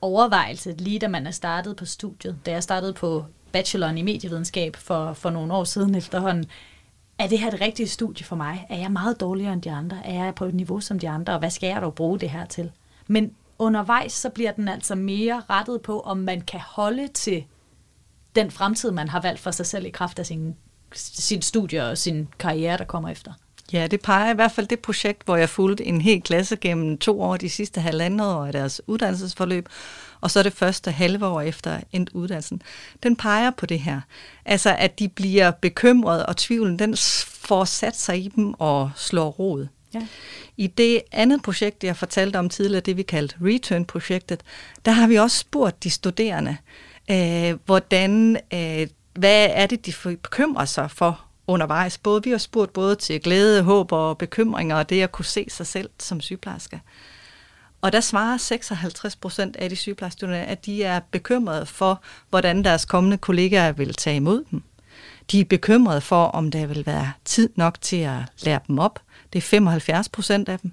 overvejelse, 0.00 0.74
lige 0.78 0.98
da 0.98 1.08
man 1.08 1.26
er 1.26 1.30
startet 1.30 1.76
på 1.76 1.84
studiet. 1.84 2.38
Da 2.46 2.50
jeg 2.50 2.62
startede 2.62 2.92
på 2.92 3.24
bacheloren 3.52 3.98
i 3.98 4.02
medievidenskab 4.02 4.76
for, 4.76 5.12
for 5.12 5.30
nogle 5.30 5.54
år 5.54 5.64
siden 5.64 5.94
efterhånden, 5.94 6.44
er 7.18 7.26
det 7.26 7.38
her 7.38 7.50
det 7.50 7.60
rigtige 7.60 7.88
studie 7.88 8.26
for 8.26 8.36
mig? 8.36 8.66
Er 8.68 8.78
jeg 8.78 8.92
meget 8.92 9.20
dårligere 9.20 9.52
end 9.52 9.62
de 9.62 9.70
andre? 9.70 10.06
Er 10.06 10.24
jeg 10.24 10.34
på 10.34 10.44
et 10.44 10.54
niveau 10.54 10.80
som 10.80 10.98
de 10.98 11.08
andre? 11.08 11.32
Og 11.32 11.38
hvad 11.38 11.50
skal 11.50 11.66
jeg 11.66 11.82
dog 11.82 11.94
bruge 11.94 12.20
det 12.20 12.30
her 12.30 12.46
til? 12.46 12.70
Men 13.06 13.32
undervejs 13.58 14.12
så 14.12 14.30
bliver 14.30 14.52
den 14.52 14.68
altså 14.68 14.94
mere 14.94 15.42
rettet 15.50 15.82
på, 15.82 16.00
om 16.00 16.18
man 16.18 16.40
kan 16.40 16.60
holde 16.60 17.08
til 17.08 17.44
den 18.34 18.50
fremtid, 18.50 18.90
man 18.90 19.08
har 19.08 19.20
valgt 19.20 19.40
for 19.40 19.50
sig 19.50 19.66
selv 19.66 19.86
i 19.86 19.90
kraft 19.90 20.18
af 20.18 20.26
sin, 20.26 20.56
sin 20.94 21.42
studie 21.42 21.84
og 21.84 21.98
sin 21.98 22.28
karriere, 22.38 22.78
der 22.78 22.84
kommer 22.84 23.08
efter. 23.08 23.32
Ja, 23.72 23.86
det 23.86 24.00
peger 24.00 24.32
i 24.32 24.34
hvert 24.34 24.52
fald 24.52 24.66
det 24.66 24.80
projekt, 24.80 25.24
hvor 25.24 25.36
jeg 25.36 25.48
fulgte 25.48 25.84
en 25.84 26.00
hel 26.00 26.22
klasse 26.22 26.56
gennem 26.56 26.98
to 26.98 27.20
år 27.20 27.36
de 27.36 27.50
sidste 27.50 27.80
halvandet 27.80 28.26
år 28.26 28.44
af 28.44 28.52
deres 28.52 28.80
uddannelsesforløb, 28.86 29.68
og 30.20 30.30
så 30.30 30.42
det 30.42 30.52
første 30.52 30.90
halve 30.90 31.26
år 31.26 31.40
efter 31.40 31.80
endt 31.92 32.10
uddannelsen. 32.14 32.62
Den 33.02 33.16
peger 33.16 33.50
på 33.50 33.66
det 33.66 33.80
her. 33.80 34.00
Altså, 34.44 34.76
at 34.78 34.98
de 34.98 35.08
bliver 35.08 35.50
bekymrede, 35.50 36.26
og 36.26 36.36
tvivlen, 36.36 36.78
den 36.78 36.96
får 37.26 37.64
sat 37.64 37.96
sig 37.96 38.24
i 38.24 38.28
dem 38.28 38.54
og 38.58 38.90
slår 38.96 39.28
rod. 39.28 39.66
Ja. 40.00 40.06
I 40.56 40.66
det 40.66 41.02
andet 41.12 41.42
projekt, 41.42 41.84
jeg 41.84 41.96
fortalte 41.96 42.36
om 42.38 42.48
tidligere, 42.48 42.80
det 42.80 42.96
vi 42.96 43.02
kaldte 43.02 43.36
Return-projektet, 43.42 44.42
der 44.84 44.92
har 44.92 45.06
vi 45.06 45.16
også 45.16 45.38
spurgt 45.38 45.84
de 45.84 45.90
studerende, 45.90 46.56
øh, 47.10 47.58
hvordan, 47.64 48.40
øh, 48.52 48.86
hvad 49.14 49.48
er 49.50 49.66
det, 49.66 49.86
de 49.86 50.16
bekymrer 50.16 50.64
sig 50.64 50.90
for 50.90 51.26
undervejs. 51.46 51.98
Både, 51.98 52.24
vi 52.24 52.30
har 52.30 52.38
spurgt 52.38 52.72
både 52.72 52.94
til 52.94 53.20
glæde, 53.20 53.62
håb 53.62 53.92
og 53.92 54.18
bekymringer, 54.18 54.76
og 54.76 54.90
det 54.90 55.02
at 55.02 55.12
kunne 55.12 55.24
se 55.24 55.46
sig 55.48 55.66
selv 55.66 55.90
som 55.98 56.20
sygeplejerske. 56.20 56.80
Og 57.80 57.92
der 57.92 58.00
svarer 58.00 58.36
56 58.36 59.16
procent 59.16 59.56
af 59.56 59.70
de 59.70 59.76
sygeplejestuderende, 59.76 60.46
at 60.46 60.66
de 60.66 60.84
er 60.84 61.00
bekymrede 61.10 61.66
for, 61.66 62.02
hvordan 62.30 62.64
deres 62.64 62.84
kommende 62.84 63.18
kollegaer 63.18 63.72
vil 63.72 63.94
tage 63.94 64.16
imod 64.16 64.44
dem. 64.50 64.62
De 65.30 65.40
er 65.40 65.44
bekymrede 65.44 66.00
for, 66.00 66.24
om 66.24 66.50
der 66.50 66.66
vil 66.66 66.86
være 66.86 67.12
tid 67.24 67.50
nok 67.56 67.80
til 67.80 67.96
at 67.96 68.18
lære 68.42 68.60
dem 68.68 68.78
op. 68.78 69.00
Det 69.32 69.38
er 69.38 69.42
75 69.42 70.08
procent 70.08 70.48
af 70.48 70.58
dem. 70.58 70.72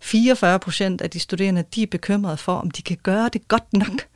44 0.00 0.58
procent 0.58 1.00
af 1.00 1.10
de 1.10 1.20
studerende, 1.20 1.64
de 1.74 1.82
er 1.82 1.86
bekymrede 1.86 2.36
for, 2.36 2.54
om 2.54 2.70
de 2.70 2.82
kan 2.82 2.98
gøre 3.02 3.28
det 3.32 3.48
godt 3.48 3.72
nok. 3.72 4.06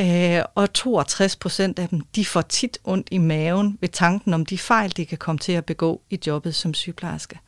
Øh, 0.00 0.42
og 0.54 0.72
62 0.72 1.36
procent 1.36 1.78
af 1.78 1.88
dem, 1.88 2.00
de 2.00 2.24
får 2.24 2.42
tit 2.42 2.78
ondt 2.84 3.08
i 3.10 3.18
maven 3.18 3.78
ved 3.80 3.88
tanken 3.88 4.34
om 4.34 4.46
de 4.46 4.58
fejl, 4.58 4.96
de 4.96 5.06
kan 5.06 5.18
komme 5.18 5.38
til 5.38 5.52
at 5.52 5.64
begå 5.64 6.00
i 6.10 6.18
jobbet 6.26 6.54
som 6.54 6.74
sygeplejerske. 6.74 7.40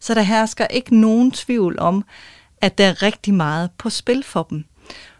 Så 0.00 0.14
der 0.14 0.22
hersker 0.22 0.66
ikke 0.66 1.00
nogen 1.00 1.30
tvivl 1.30 1.78
om, 1.78 2.04
at 2.60 2.78
der 2.78 2.86
er 2.86 3.02
rigtig 3.02 3.34
meget 3.34 3.70
på 3.78 3.90
spil 3.90 4.22
for 4.22 4.42
dem. 4.42 4.64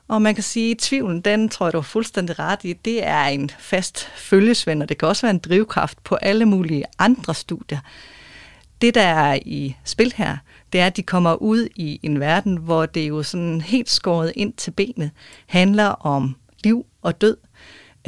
Og 0.08 0.22
man 0.22 0.34
kan 0.34 0.44
sige, 0.44 0.70
at 0.70 0.78
tvivlen, 0.78 1.20
den 1.20 1.48
tror 1.48 1.66
jeg, 1.66 1.72
du 1.72 1.78
er 1.78 1.82
fuldstændig 1.82 2.38
ret 2.38 2.58
i, 2.64 2.72
det 2.72 3.06
er 3.06 3.24
en 3.24 3.50
fast 3.58 4.00
følgesvend, 4.16 4.82
og 4.82 4.88
det 4.88 4.98
kan 4.98 5.08
også 5.08 5.22
være 5.22 5.34
en 5.34 5.38
drivkraft 5.38 6.04
på 6.04 6.14
alle 6.14 6.44
mulige 6.44 6.84
andre 6.98 7.34
studier. 7.34 7.78
Det, 8.80 8.94
der 8.94 9.02
er 9.02 9.38
i 9.46 9.76
spil 9.84 10.12
her, 10.16 10.36
det 10.72 10.80
er, 10.80 10.86
at 10.86 10.96
de 10.96 11.02
kommer 11.02 11.34
ud 11.34 11.68
i 11.76 12.00
en 12.02 12.20
verden, 12.20 12.56
hvor 12.56 12.86
det 12.86 13.08
jo 13.08 13.22
sådan 13.22 13.60
helt 13.60 13.90
skåret 13.90 14.32
ind 14.36 14.52
til 14.52 14.70
benet 14.70 15.10
handler 15.46 15.86
om 15.86 16.36
liv 16.64 16.86
og 17.02 17.20
død. 17.20 17.36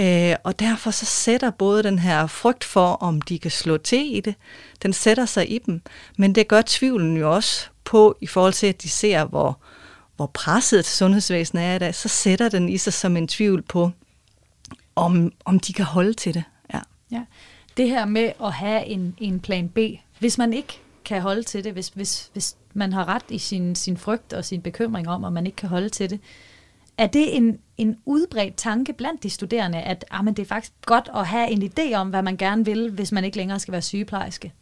Øh, 0.01 0.37
og 0.45 0.59
derfor 0.59 0.91
så 0.91 1.07
sætter 1.07 1.51
både 1.51 1.83
den 1.83 1.99
her 1.99 2.27
frygt 2.27 2.65
for, 2.65 2.93
om 2.93 3.23
de 3.23 3.39
kan 3.39 3.51
slå 3.51 3.77
til 3.77 4.17
i 4.17 4.21
det, 4.21 4.35
den 4.83 4.93
sætter 4.93 5.27
sig 5.27 5.53
i 5.53 5.59
dem. 5.59 5.83
Men 6.17 6.35
det 6.35 6.49
gør 6.49 6.63
tvivlen 6.67 7.17
jo 7.17 7.35
også 7.35 7.67
på, 7.85 8.17
i 8.21 8.27
forhold 8.27 8.53
til, 8.53 8.67
at 8.67 8.83
de 8.83 8.89
ser, 8.89 9.25
hvor, 9.25 9.61
hvor 10.17 10.27
presset 10.27 10.85
sundhedsvæsenet 10.85 11.65
er 11.65 11.75
i 11.75 11.79
dag, 11.79 11.95
så 11.95 12.09
sætter 12.09 12.49
den 12.49 12.69
i 12.69 12.79
sig 12.79 12.93
som 12.93 13.17
en 13.17 13.29
tvivl 13.29 13.63
på, 13.63 13.91
om, 14.97 15.33
om 15.45 15.61
de 15.61 15.73
kan 15.73 15.85
holde 15.85 16.15
til 16.15 16.35
det. 16.35 16.45
Ja. 16.75 16.81
ja. 17.11 17.23
Det 17.77 17.89
her 17.89 18.05
med 18.05 18.33
at 18.45 18.53
have 18.53 18.85
en, 18.85 19.15
en 19.19 19.41
plan 19.41 19.69
B, 19.69 19.79
hvis 20.19 20.39
man 20.39 20.53
ikke 20.53 20.81
kan 21.05 21.23
holde 21.23 21.43
til 21.43 21.65
det, 21.65 21.73
hvis, 21.73 21.89
hvis, 21.89 22.31
hvis 22.33 22.57
man 22.75 22.93
har 22.93 23.09
ret 23.09 23.25
i 23.29 23.39
sin, 23.39 23.75
sin 23.75 23.97
frygt 23.97 24.33
og 24.33 24.45
sin 24.45 24.63
bekymring 24.63 25.09
om, 25.09 25.25
at 25.25 25.33
man 25.33 25.47
ikke 25.47 25.57
kan 25.57 25.69
holde 25.69 25.89
til 25.89 26.11
det, 26.11 26.21
er 26.99 27.07
det 27.07 27.37
en, 27.37 27.59
en 27.77 27.97
udbredt 28.05 28.57
tanke 28.57 28.93
blandt 28.93 29.23
de 29.23 29.31
studerende, 29.31 29.81
at 29.81 30.05
ah, 30.11 30.25
men 30.25 30.35
det 30.35 30.43
er 30.43 30.47
faktisk 30.47 30.73
godt 30.87 31.11
at 31.15 31.27
have 31.27 31.51
en 31.51 31.63
idé 31.63 31.95
om, 31.95 32.11
hvad 32.11 32.23
man 32.23 32.37
gerne 32.37 32.65
vil, 32.65 32.91
hvis 32.91 33.13
man 33.13 33.25
ikke 33.25 33.37
længere 33.37 33.61
skal 33.61 33.73
være 33.73 33.83
sygeplejerske? 33.83 34.53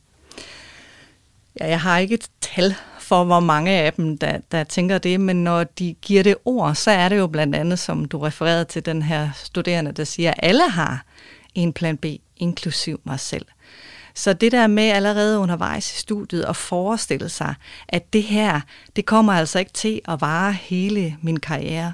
Ja, 1.60 1.68
jeg 1.68 1.80
har 1.80 1.98
ikke 1.98 2.14
et 2.14 2.28
tal 2.40 2.75
for, 3.00 3.25
hvor 3.25 3.40
mange 3.40 3.70
af 3.70 3.92
dem, 3.92 4.18
der, 4.18 4.38
der 4.52 4.64
tænker 4.64 4.98
det, 4.98 5.20
men 5.20 5.44
når 5.44 5.64
de 5.64 5.94
giver 6.02 6.22
det 6.22 6.36
ord, 6.44 6.75
så 6.75 6.90
er 6.90 7.08
det 7.08 7.18
jo 7.18 7.26
blandt 7.26 7.54
andet, 7.54 7.78
som 7.78 8.04
du 8.04 8.18
refererede 8.18 8.64
til 8.64 8.86
den 8.86 9.02
her 9.02 9.30
studerende, 9.34 9.92
der 9.92 10.04
siger, 10.04 10.30
at 10.30 10.40
alle 10.42 10.70
har 10.70 11.04
en 11.54 11.72
plan 11.72 11.96
B, 11.96 12.04
inklusiv 12.36 13.00
mig 13.04 13.20
selv. 13.20 13.46
Så 14.16 14.32
det 14.32 14.52
der 14.52 14.66
med 14.66 14.88
allerede 14.88 15.38
undervejs 15.38 15.92
i 15.92 16.00
studiet 16.00 16.42
at 16.42 16.56
forestille 16.56 17.28
sig, 17.28 17.54
at 17.88 18.12
det 18.12 18.23
her, 18.23 18.61
det 18.96 19.06
kommer 19.06 19.32
altså 19.32 19.58
ikke 19.58 19.73
til 19.73 20.00
at 20.08 20.20
vare 20.20 20.52
hele 20.52 21.16
min 21.23 21.40
karriere. 21.40 21.92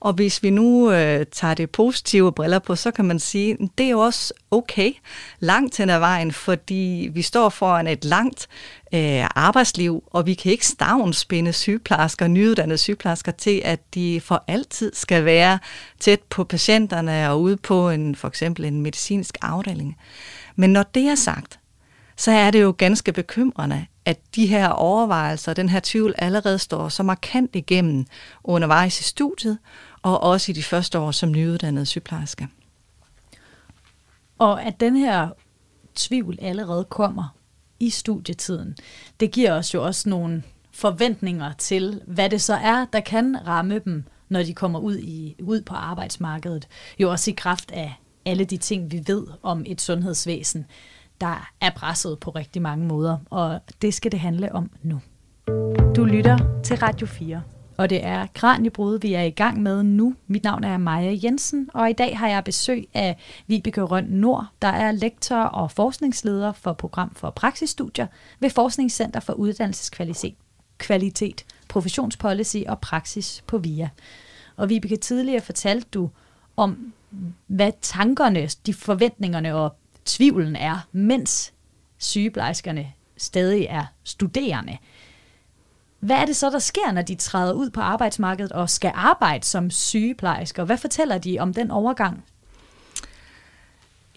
Og 0.00 0.12
hvis 0.12 0.42
vi 0.42 0.50
nu 0.50 0.92
øh, 0.92 1.26
tager 1.32 1.54
det 1.54 1.70
positive 1.70 2.32
briller 2.32 2.58
på, 2.58 2.76
så 2.76 2.90
kan 2.90 3.04
man 3.04 3.18
sige, 3.18 3.52
at 3.52 3.68
det 3.78 3.86
er 3.86 3.90
jo 3.90 4.00
også 4.00 4.34
okay 4.50 4.92
langt 5.40 5.76
hen 5.76 5.90
ad 5.90 5.98
vejen, 5.98 6.32
fordi 6.32 7.10
vi 7.12 7.22
står 7.22 7.48
foran 7.48 7.86
et 7.86 8.04
langt 8.04 8.48
øh, 8.94 9.24
arbejdsliv, 9.34 10.04
og 10.06 10.26
vi 10.26 10.34
kan 10.34 10.52
ikke 10.52 10.66
stavnspinde 10.66 11.52
sygeplejersker, 11.52 12.26
nyuddannede 12.26 12.78
sygeplejersker 12.78 13.32
til, 13.32 13.62
at 13.64 13.94
de 13.94 14.20
for 14.20 14.44
altid 14.46 14.92
skal 14.94 15.24
være 15.24 15.58
tæt 16.00 16.20
på 16.30 16.44
patienterne 16.44 17.30
og 17.30 17.40
ude 17.40 17.56
på 17.56 17.90
en, 17.90 18.14
for 18.14 18.28
eksempel 18.28 18.64
en 18.64 18.82
medicinsk 18.82 19.38
afdeling. 19.42 19.96
Men 20.56 20.70
når 20.70 20.82
det 20.82 21.02
er 21.02 21.14
sagt, 21.14 21.57
så 22.18 22.30
er 22.30 22.50
det 22.50 22.62
jo 22.62 22.74
ganske 22.78 23.12
bekymrende, 23.12 23.86
at 24.04 24.20
de 24.34 24.46
her 24.46 24.68
overvejelser, 24.68 25.54
den 25.54 25.68
her 25.68 25.80
tvivl 25.82 26.14
allerede 26.18 26.58
står 26.58 26.88
så 26.88 27.02
markant 27.02 27.56
igennem 27.56 28.06
undervejs 28.44 29.00
i 29.00 29.02
studiet, 29.02 29.58
og 30.02 30.22
også 30.22 30.52
i 30.52 30.54
de 30.54 30.62
første 30.62 30.98
år 30.98 31.10
som 31.10 31.32
nyuddannede 31.32 31.86
sygeplejerske. 31.86 32.48
Og 34.38 34.62
at 34.62 34.80
den 34.80 34.96
her 34.96 35.28
tvivl 35.94 36.38
allerede 36.42 36.84
kommer 36.84 37.34
i 37.80 37.90
studietiden, 37.90 38.76
det 39.20 39.30
giver 39.30 39.52
os 39.52 39.74
jo 39.74 39.84
også 39.84 40.08
nogle 40.08 40.42
forventninger 40.72 41.52
til, 41.58 42.02
hvad 42.06 42.30
det 42.30 42.42
så 42.42 42.54
er, 42.54 42.86
der 42.92 43.00
kan 43.00 43.46
ramme 43.46 43.78
dem, 43.78 44.04
når 44.28 44.42
de 44.42 44.54
kommer 44.54 44.78
ud, 44.78 44.98
i, 44.98 45.36
ud 45.42 45.60
på 45.60 45.74
arbejdsmarkedet. 45.74 46.68
Jo 46.98 47.10
også 47.10 47.30
i 47.30 47.34
kraft 47.36 47.70
af 47.70 47.94
alle 48.24 48.44
de 48.44 48.56
ting, 48.56 48.92
vi 48.92 49.02
ved 49.06 49.26
om 49.42 49.64
et 49.66 49.80
sundhedsvæsen, 49.80 50.66
der 51.20 51.50
er 51.60 51.70
presset 51.70 52.18
på 52.20 52.30
rigtig 52.30 52.62
mange 52.62 52.86
måder, 52.86 53.18
og 53.30 53.60
det 53.82 53.94
skal 53.94 54.12
det 54.12 54.20
handle 54.20 54.54
om 54.54 54.70
nu. 54.82 55.00
Du 55.96 56.04
lytter 56.04 56.38
til 56.64 56.76
Radio 56.76 57.06
4 57.06 57.42
og 57.78 57.90
det 57.90 58.04
er 58.04 58.26
Kranjebrud, 58.34 58.98
vi 59.00 59.14
er 59.14 59.22
i 59.22 59.30
gang 59.30 59.62
med 59.62 59.82
nu. 59.82 60.14
Mit 60.26 60.44
navn 60.44 60.64
er 60.64 60.78
Maja 60.78 61.18
Jensen, 61.24 61.70
og 61.74 61.90
i 61.90 61.92
dag 61.92 62.18
har 62.18 62.28
jeg 62.28 62.44
besøg 62.44 62.88
af 62.94 63.16
Vibeke 63.46 63.82
Røn 63.82 64.04
Nord, 64.04 64.46
der 64.62 64.68
er 64.68 64.92
lektor 64.92 65.36
og 65.36 65.70
forskningsleder 65.70 66.52
for 66.52 66.72
program 66.72 67.14
for 67.14 67.30
praksisstudier 67.30 68.06
ved 68.40 68.50
Forskningscenter 68.50 69.20
for 69.20 69.32
Uddannelseskvalitet, 69.32 70.34
kvalitet, 70.78 71.44
professionspolicy 71.68 72.58
og 72.68 72.80
praksis 72.80 73.44
på 73.46 73.58
VIA. 73.58 73.88
Og 74.56 74.68
Vibeke, 74.68 74.96
tidligere 74.96 75.40
fortalte 75.40 75.88
du 75.94 76.10
om, 76.56 76.92
hvad 77.46 77.72
tankerne, 77.82 78.48
de 78.66 78.74
forventningerne 78.74 79.54
og 79.54 79.76
tvivlen 80.08 80.56
er, 80.56 80.86
mens 80.92 81.52
sygeplejerskerne 81.98 82.92
stadig 83.16 83.66
er 83.70 83.84
studerende. 84.04 84.78
Hvad 86.00 86.16
er 86.16 86.26
det 86.26 86.36
så, 86.36 86.50
der 86.50 86.58
sker, 86.58 86.92
når 86.92 87.02
de 87.02 87.14
træder 87.14 87.52
ud 87.52 87.70
på 87.70 87.80
arbejdsmarkedet 87.80 88.52
og 88.52 88.70
skal 88.70 88.92
arbejde 88.94 89.46
som 89.46 89.70
sygeplejersker? 89.70 90.64
Hvad 90.64 90.78
fortæller 90.78 91.18
de 91.18 91.38
om 91.38 91.54
den 91.54 91.70
overgang? 91.70 92.24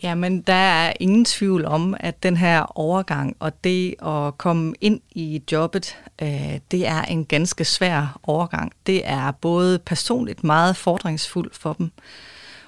Jamen, 0.03 0.41
der 0.41 0.53
er 0.53 0.93
ingen 0.99 1.25
tvivl 1.25 1.65
om, 1.65 1.95
at 1.99 2.23
den 2.23 2.37
her 2.37 2.79
overgang 2.79 3.35
og 3.39 3.63
det 3.63 3.95
at 4.05 4.37
komme 4.37 4.73
ind 4.81 5.01
i 5.11 5.43
jobbet, 5.51 5.97
øh, 6.21 6.59
det 6.71 6.87
er 6.87 7.01
en 7.01 7.25
ganske 7.25 7.65
svær 7.65 8.19
overgang. 8.23 8.71
Det 8.85 9.01
er 9.09 9.31
både 9.31 9.79
personligt 9.79 10.43
meget 10.43 10.75
fordringsfuldt 10.75 11.55
for 11.55 11.73
dem, 11.73 11.91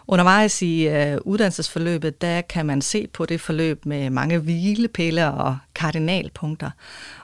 Undervejs 0.07 0.61
i 0.61 0.87
øh, 0.87 1.17
uddannelsesforløbet, 1.21 2.21
der 2.21 2.41
kan 2.41 2.65
man 2.65 2.81
se 2.81 3.07
på 3.07 3.25
det 3.25 3.41
forløb 3.41 3.85
med 3.85 4.09
mange 4.09 4.37
hvilepiller 4.37 5.27
og 5.27 5.57
kardinalpunkter. 5.75 6.71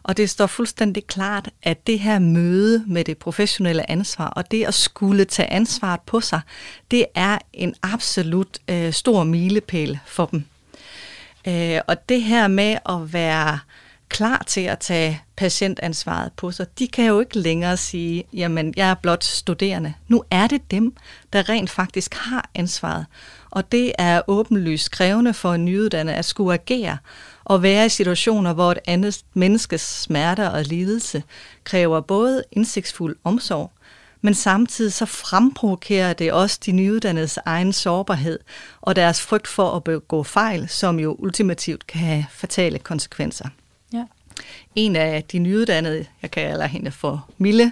Og 0.04 0.18
det 0.18 0.30
står 0.30 0.48
fuldstændig 0.48 1.08
klart, 1.08 1.50
at 1.64 1.88
det 1.88 2.00
her 2.00 2.20
møde 2.20 2.84
med 2.88 3.04
det 3.04 3.18
professionelle 3.18 3.92
ansvar 3.92 4.28
og 4.28 4.52
det 4.52 4.66
at 4.66 4.74
skulle 4.74 5.26
tage 5.26 5.50
ansvaret 5.50 6.02
på 6.02 6.22
sig, 6.22 6.42
det 6.92 7.06
er 7.16 7.38
en 7.54 7.76
absolut 7.84 8.60
øh, 8.70 8.94
stor 8.94 9.24
milepæl 9.24 10.00
for 10.06 10.26
dem. 10.26 10.46
Øh, 11.48 11.80
og 11.88 12.10
det 12.10 12.22
her 12.22 12.48
med 12.48 12.78
at 12.90 13.14
være 13.14 13.60
klar 14.10 14.44
til 14.48 14.62
at 14.62 14.80
tage 14.80 15.22
patientansvaret 15.36 16.32
på 16.38 16.52
sig. 16.52 16.80
De 16.80 16.88
kan 16.88 17.06
jo 17.06 17.20
ikke 17.20 17.40
længere 17.40 17.78
sige, 17.78 18.24
jamen 18.34 18.74
jeg 18.78 18.90
er 18.90 18.94
blot 18.94 19.24
studerende. 19.24 19.94
Nu 20.08 20.24
er 20.32 20.48
det 20.48 20.72
dem, 20.72 20.94
der 21.34 21.50
rent 21.50 21.70
faktisk 21.70 22.14
har 22.16 22.50
ansvaret. 22.56 23.06
Og 23.50 23.72
det 23.72 23.92
er 23.98 24.22
åbenlyst 24.28 24.92
krævende 24.92 25.34
for 25.34 25.54
en 25.54 25.66
nyuddannet 25.66 26.14
at 26.14 26.26
skulle 26.26 26.54
agere 26.54 26.98
og 27.44 27.64
være 27.64 27.86
i 27.86 27.90
situationer, 27.90 28.54
hvor 28.54 28.72
et 28.72 28.80
andet 28.88 29.22
menneskes 29.34 29.82
smerte 29.82 30.52
og 30.52 30.64
lidelse 30.64 31.24
kræver 31.64 32.02
både 32.02 32.44
indsigtsfuld 32.52 33.16
omsorg, 33.24 33.72
men 34.22 34.34
samtidig 34.34 34.94
så 34.94 35.06
fremprovokerer 35.06 36.14
det 36.14 36.34
også 36.34 36.60
de 36.66 36.72
nyuddannedes 36.72 37.40
egen 37.46 37.74
sårbarhed 37.74 38.40
og 38.82 38.96
deres 38.96 39.22
frygt 39.22 39.48
for 39.48 39.72
at 39.72 39.84
begå 39.84 40.24
fejl, 40.24 40.70
som 40.70 41.00
jo 41.00 41.16
ultimativt 41.20 41.88
kan 41.88 42.02
have 42.02 42.26
fatale 42.32 42.80
konsekvenser. 42.80 43.50
En 44.76 44.96
af 44.96 45.24
de 45.24 45.40
nyuddannede, 45.40 46.06
jeg 46.22 46.32
kalder 46.32 46.66
hende 46.66 46.92
for 46.92 47.30
Mille, 47.38 47.72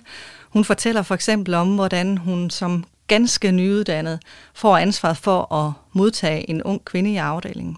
hun 0.49 0.65
fortæller 0.65 1.01
for 1.01 1.15
eksempel 1.15 1.53
om, 1.53 1.75
hvordan 1.75 2.17
hun 2.17 2.49
som 2.49 2.83
ganske 3.07 3.51
nyuddannet 3.51 4.19
får 4.53 4.77
ansvar 4.77 5.13
for 5.13 5.53
at 5.53 5.73
modtage 5.93 6.49
en 6.49 6.63
ung 6.63 6.85
kvinde 6.85 7.13
i 7.13 7.17
afdelingen. 7.17 7.77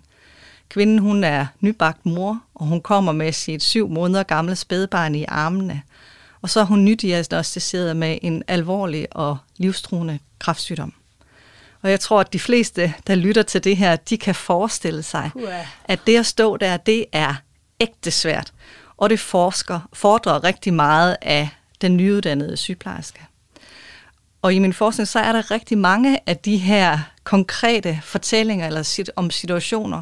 Kvinden 0.70 1.00
hun 1.00 1.24
er 1.24 1.46
nybagt 1.60 2.06
mor, 2.06 2.42
og 2.56 2.66
hun 2.66 2.82
kommer 2.82 3.12
med 3.12 3.32
sit 3.32 3.64
syv 3.64 3.90
måneder 3.90 4.24
gamle 4.24 4.56
spædbarn 4.56 5.16
i 5.16 5.26
armene. 5.28 5.82
Og 6.42 6.50
så 6.50 6.60
er 6.60 6.64
hun 6.64 6.86
nydiagnostiseret 6.86 7.98
med 7.98 8.18
en 8.22 8.44
alvorlig 8.48 9.08
og 9.12 9.38
livstruende 9.58 10.20
kræftsygdom. 10.40 10.94
Og 11.82 11.92
jeg 11.92 12.00
tror, 12.00 12.20
at 12.20 12.34
de 12.34 12.40
fleste, 12.40 12.94
der 13.08 13.16
lytter 13.16 13.42
til 13.44 13.64
det 13.64 13.78
her, 13.78 13.96
de 13.96 14.18
kan 14.18 14.36
forestille 14.36 15.04
sig, 15.04 15.32
at 15.86 16.00
det 16.08 16.18
at 16.18 16.26
stå 16.26 16.58
der, 16.58 16.78
det 16.78 17.06
er 17.12 17.36
ægte 17.80 18.12
svært 18.12 18.54
og 19.00 19.10
det 19.10 19.20
forsker, 19.20 19.80
fordrer 19.94 20.44
rigtig 20.44 20.74
meget 20.74 21.18
af 21.22 21.50
den 21.82 21.98
nyuddannede 21.98 22.58
sygeplejerske. 22.58 23.20
Og 24.42 24.54
i 24.54 24.60
min 24.60 24.74
forskning, 24.74 25.08
så 25.08 25.20
er 25.20 25.32
der 25.32 25.52
rigtig 25.52 25.78
mange 25.78 26.20
af 26.26 26.38
de 26.38 26.58
her 26.58 27.00
konkrete 27.24 28.00
fortællinger 28.04 28.68
eller 28.68 29.12
om 29.16 29.30
situationer, 29.30 30.02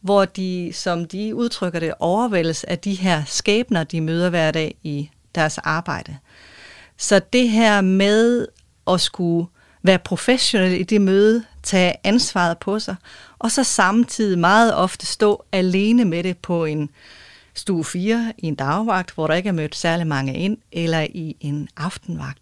hvor 0.00 0.24
de, 0.24 0.70
som 0.74 1.04
de 1.04 1.34
udtrykker 1.34 1.80
det, 1.80 1.94
overvældes 1.98 2.64
af 2.64 2.78
de 2.78 2.94
her 2.94 3.22
skæbner, 3.26 3.84
de 3.84 4.00
møder 4.00 4.30
hver 4.30 4.50
dag 4.50 4.74
i 4.82 5.10
deres 5.34 5.58
arbejde. 5.58 6.16
Så 6.96 7.20
det 7.32 7.48
her 7.48 7.80
med 7.80 8.46
at 8.86 9.00
skulle 9.00 9.46
være 9.82 9.98
professionel 9.98 10.80
i 10.80 10.82
det 10.82 11.00
møde, 11.00 11.44
tage 11.62 11.94
ansvaret 12.04 12.58
på 12.58 12.78
sig, 12.78 12.96
og 13.38 13.50
så 13.50 13.64
samtidig 13.64 14.38
meget 14.38 14.74
ofte 14.74 15.06
stå 15.06 15.44
alene 15.52 16.04
med 16.04 16.22
det 16.22 16.38
på 16.38 16.64
en 16.64 16.90
stue 17.54 17.84
4 17.84 18.32
i 18.38 18.46
en 18.46 18.54
dagvagt, 18.54 19.14
hvor 19.14 19.26
der 19.26 19.34
ikke 19.34 19.48
er 19.48 19.52
mødt 19.52 19.76
særlig 19.76 20.06
mange 20.06 20.34
ind, 20.34 20.56
eller 20.72 21.00
i 21.00 21.36
en 21.40 21.68
aftenvagt, 21.76 22.38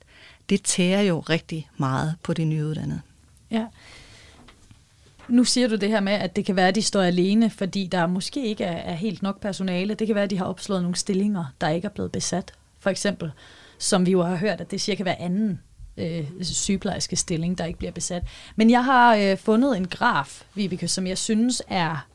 det 0.49 0.63
tærer 0.63 1.03
jo 1.03 1.21
rigtig 1.21 1.69
meget 1.77 2.15
på 2.23 2.33
de 2.33 2.45
nyuddannede. 2.45 3.01
Ja. 3.51 3.67
Nu 5.29 5.45
siger 5.45 5.69
du 5.69 5.77
det 5.77 5.89
her 5.89 6.01
med, 6.01 6.13
at 6.13 6.37
det 6.37 6.45
kan 6.45 6.57
være, 6.57 6.69
at 6.69 6.75
de 6.75 6.83
står 6.83 7.03
alene, 7.03 7.51
fordi 7.51 7.87
der 7.87 8.07
måske 8.07 8.47
ikke 8.47 8.65
er, 8.65 8.77
er 8.77 8.95
helt 8.95 9.23
nok 9.23 9.41
personale. 9.41 9.95
Det 9.95 10.07
kan 10.07 10.15
være, 10.15 10.25
at 10.25 10.31
de 10.31 10.39
har 10.39 10.45
opslået 10.45 10.83
nogle 10.83 10.97
stillinger, 10.97 11.45
der 11.61 11.69
ikke 11.69 11.87
er 11.87 11.91
blevet 11.91 12.13
besat. 12.13 12.53
for 12.79 12.91
eksempel, 12.91 13.31
som 13.79 14.07
vi 14.07 14.11
jo 14.11 14.23
har 14.23 14.37
hørt, 14.37 14.61
at 14.61 14.71
det 14.71 14.81
cirka 14.81 15.03
hver 15.03 15.15
anden 15.19 15.61
øh, 15.99 16.25
sygeplejerske 16.41 17.17
stilling, 17.17 17.59
der 17.59 17.65
ikke 17.65 17.79
bliver 17.79 17.93
besat. 17.93 18.23
Men 18.57 18.71
jeg 18.71 18.85
har 18.85 19.17
øh, 19.17 19.37
fundet 19.37 19.77
en 19.77 19.89
graf, 19.89 20.43
Vibeke, 20.55 20.89
som 20.89 21.07
jeg 21.07 21.19
synes 21.19 21.63
er 21.69 22.07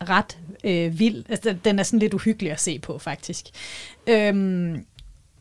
ret 0.00 0.38
øh, 0.64 0.98
vild. 0.98 1.24
Altså, 1.28 1.56
den 1.64 1.78
er 1.78 1.82
sådan 1.82 1.98
lidt 1.98 2.14
uhyggelig 2.14 2.52
at 2.52 2.60
se 2.60 2.78
på, 2.78 2.98
faktisk. 2.98 3.46
Øhm, 4.06 4.84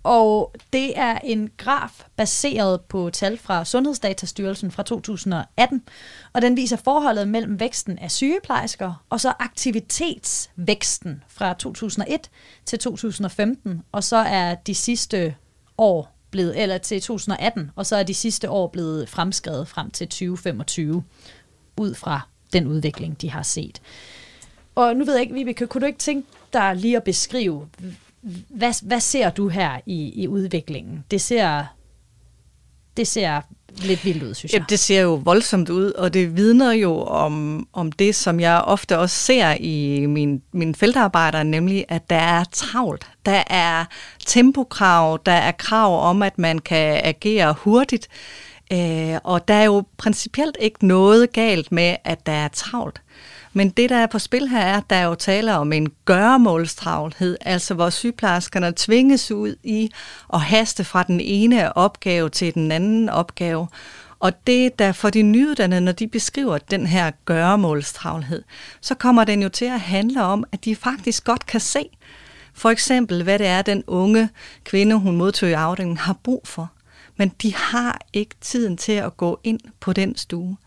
og 0.04 0.54
det 0.74 1.00
er 1.00 1.20
en 1.24 1.50
graf 1.58 2.04
baseret 2.16 2.82
på 2.82 3.10
tal 3.10 3.38
fra 3.38 3.66
Sundhedsdatastyrelsen 3.66 4.72
fra 4.72 4.84
2018, 4.84 5.84
og 6.34 6.42
den 6.42 6.56
viser 6.56 6.78
forholdet 6.78 7.28
mellem 7.28 7.60
væksten 7.60 8.00
af 8.00 8.12
sygeplejersker 8.12 9.04
og 9.10 9.22
så 9.22 9.34
aktivitetsvæksten 9.40 11.24
fra 11.28 11.54
2001 11.54 12.30
til 12.66 12.80
2015, 12.80 13.82
og 13.92 14.04
så 14.04 14.18
er 14.18 14.56
de 14.56 14.76
sidste 14.76 15.36
år 15.78 16.15
blevet, 16.32 16.62
eller 16.62 16.78
til 16.78 17.02
2018, 17.02 17.72
og 17.76 17.86
så 17.86 17.96
er 17.96 18.04
de 18.04 18.14
sidste 18.14 18.50
år 18.50 18.68
blevet 18.68 19.10
fremskrevet 19.10 19.68
frem 19.68 19.92
til 19.92 20.08
2025, 20.08 21.04
ud 21.78 21.94
fra 21.94 22.22
den 22.54 22.68
udvikling, 22.68 23.22
de 23.22 23.30
har 23.30 23.44
set. 23.44 23.82
Og 24.76 24.96
nu 24.96 25.06
ved 25.06 25.14
jeg 25.14 25.22
ikke, 25.22 25.34
Vibeke, 25.34 25.68
kunne 25.68 25.82
du 25.82 25.86
ikke 25.86 26.00
tænke 26.00 26.28
dig 26.54 26.76
lige 26.76 26.98
at 26.98 27.04
beskrive, 27.04 27.68
hvad, 28.50 28.86
hvad 28.88 29.00
ser 29.00 29.30
du 29.30 29.48
her 29.48 29.80
i, 29.86 30.24
i 30.24 30.28
udviklingen? 30.28 31.06
Det 31.12 31.22
ser, 31.22 31.66
det 32.98 33.08
ser 33.08 33.42
lidt 33.78 34.06
vildt 34.06 34.24
ud, 34.24 34.34
synes 34.34 34.54
jeg. 34.54 34.60
Ja, 34.60 34.66
det 34.70 34.80
ser 34.80 35.02
jo 35.02 35.22
voldsomt 35.24 35.70
ud, 35.70 35.92
og 35.92 36.14
det 36.14 36.38
vidner 36.38 36.72
jo 36.72 37.02
om, 37.02 37.68
om 37.74 37.92
det, 37.92 38.16
som 38.16 38.40
jeg 38.40 38.62
ofte 38.62 39.00
også 39.00 39.16
ser 39.16 39.56
i 39.60 40.06
min, 40.06 40.42
min 40.52 40.76
feltarbejder, 40.76 41.44
nemlig 41.44 41.86
at 41.90 42.10
der 42.10 42.16
er 42.16 42.44
travlt. 42.52 43.08
Der 43.26 43.44
er 43.48 43.86
tempokrav, 44.26 45.20
der 45.26 45.32
er 45.32 45.52
krav 45.52 46.10
om, 46.10 46.22
at 46.22 46.38
man 46.38 46.60
kan 46.60 47.02
agere 47.04 47.54
hurtigt, 47.54 48.08
øh, 48.74 49.18
og 49.24 49.48
der 49.48 49.54
er 49.54 49.64
jo 49.64 49.84
principielt 49.98 50.58
ikke 50.60 50.88
noget 50.88 51.34
galt 51.34 51.72
med, 51.72 51.96
at 52.04 52.26
der 52.26 52.32
er 52.32 52.48
travlt. 52.48 53.02
Men 53.58 53.70
det, 53.70 53.90
der 53.90 53.96
er 53.96 54.06
på 54.06 54.20
spil 54.20 54.48
her, 54.48 54.60
er, 54.60 54.78
at 54.78 54.84
der 54.90 54.96
er 54.96 55.06
jo 55.06 55.16
tale 55.16 55.58
om 55.58 55.74
en 55.74 55.92
gøremålstravlhed, 56.06 57.38
altså 57.42 57.74
hvor 57.74 57.90
sygeplejerskerne 57.90 58.74
tvinges 58.76 59.32
ud 59.32 59.56
i 59.64 59.92
at 60.34 60.42
haste 60.42 60.84
fra 60.84 61.04
den 61.04 61.20
ene 61.20 61.78
opgave 61.78 62.30
til 62.30 62.54
den 62.54 62.72
anden 62.72 63.10
opgave. 63.10 63.68
Og 64.20 64.48
det, 64.48 64.80
der 64.80 64.92
for 64.92 65.10
de 65.10 65.22
nyuddannede, 65.22 65.82
når 65.82 65.92
de 65.92 66.08
beskriver 66.08 66.58
den 66.58 66.88
her 66.88 67.12
gøremålstravlhed, 67.26 68.44
så 68.82 68.96
kommer 68.96 69.24
den 69.24 69.42
jo 69.42 69.50
til 69.50 69.66
at 69.66 69.80
handle 69.80 70.24
om, 70.24 70.44
at 70.52 70.66
de 70.66 70.76
faktisk 70.76 71.24
godt 71.24 71.46
kan 71.46 71.60
se, 71.60 71.90
for 72.54 72.70
eksempel, 72.70 73.24
hvad 73.24 73.40
det 73.40 73.48
er, 73.48 73.62
den 73.62 73.84
unge 73.88 74.30
kvinde, 74.64 74.96
hun 74.96 75.16
modtog 75.16 75.50
i 75.50 75.54
afdelingen, 75.54 75.98
har 75.98 76.16
brug 76.24 76.42
for 76.46 76.72
men 77.18 77.30
de 77.30 77.56
har 77.56 78.00
ikke 78.14 78.36
tiden 78.42 78.78
til 78.78 78.92
at 78.92 79.18
gå 79.18 79.40
ind 79.44 79.60
på 79.80 79.94
den 79.94 80.16
stue. 80.16 80.58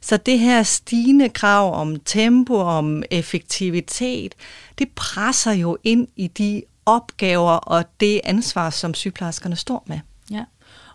Så 0.00 0.16
det 0.16 0.38
her 0.38 0.62
stigende 0.62 1.28
krav 1.28 1.74
om 1.74 2.00
tempo, 2.00 2.54
om 2.54 3.02
effektivitet, 3.10 4.34
det 4.78 4.88
presser 4.96 5.52
jo 5.52 5.76
ind 5.84 6.08
i 6.16 6.26
de 6.26 6.62
opgaver 6.86 7.50
og 7.50 7.84
det 8.00 8.20
ansvar, 8.24 8.70
som 8.70 8.94
sygeplejerskerne 8.94 9.56
står 9.56 9.84
med. 9.86 9.98
Ja. 10.30 10.44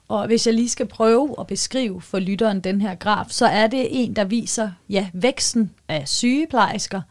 Og 0.07 0.27
hvis 0.27 0.47
jeg 0.47 0.53
lige 0.53 0.69
skal 0.69 0.85
prøve 0.85 1.35
at 1.39 1.47
beskrive 1.47 2.01
for 2.01 2.19
lytteren 2.19 2.59
den 2.59 2.81
her 2.81 2.95
graf, 2.95 3.25
så 3.29 3.45
er 3.45 3.67
det 3.67 3.87
en, 4.03 4.15
der 4.15 4.23
viser 4.23 4.71
ja, 4.89 5.09
væksten 5.13 5.71
af 5.87 6.07
sygeplejersker, 6.07 7.01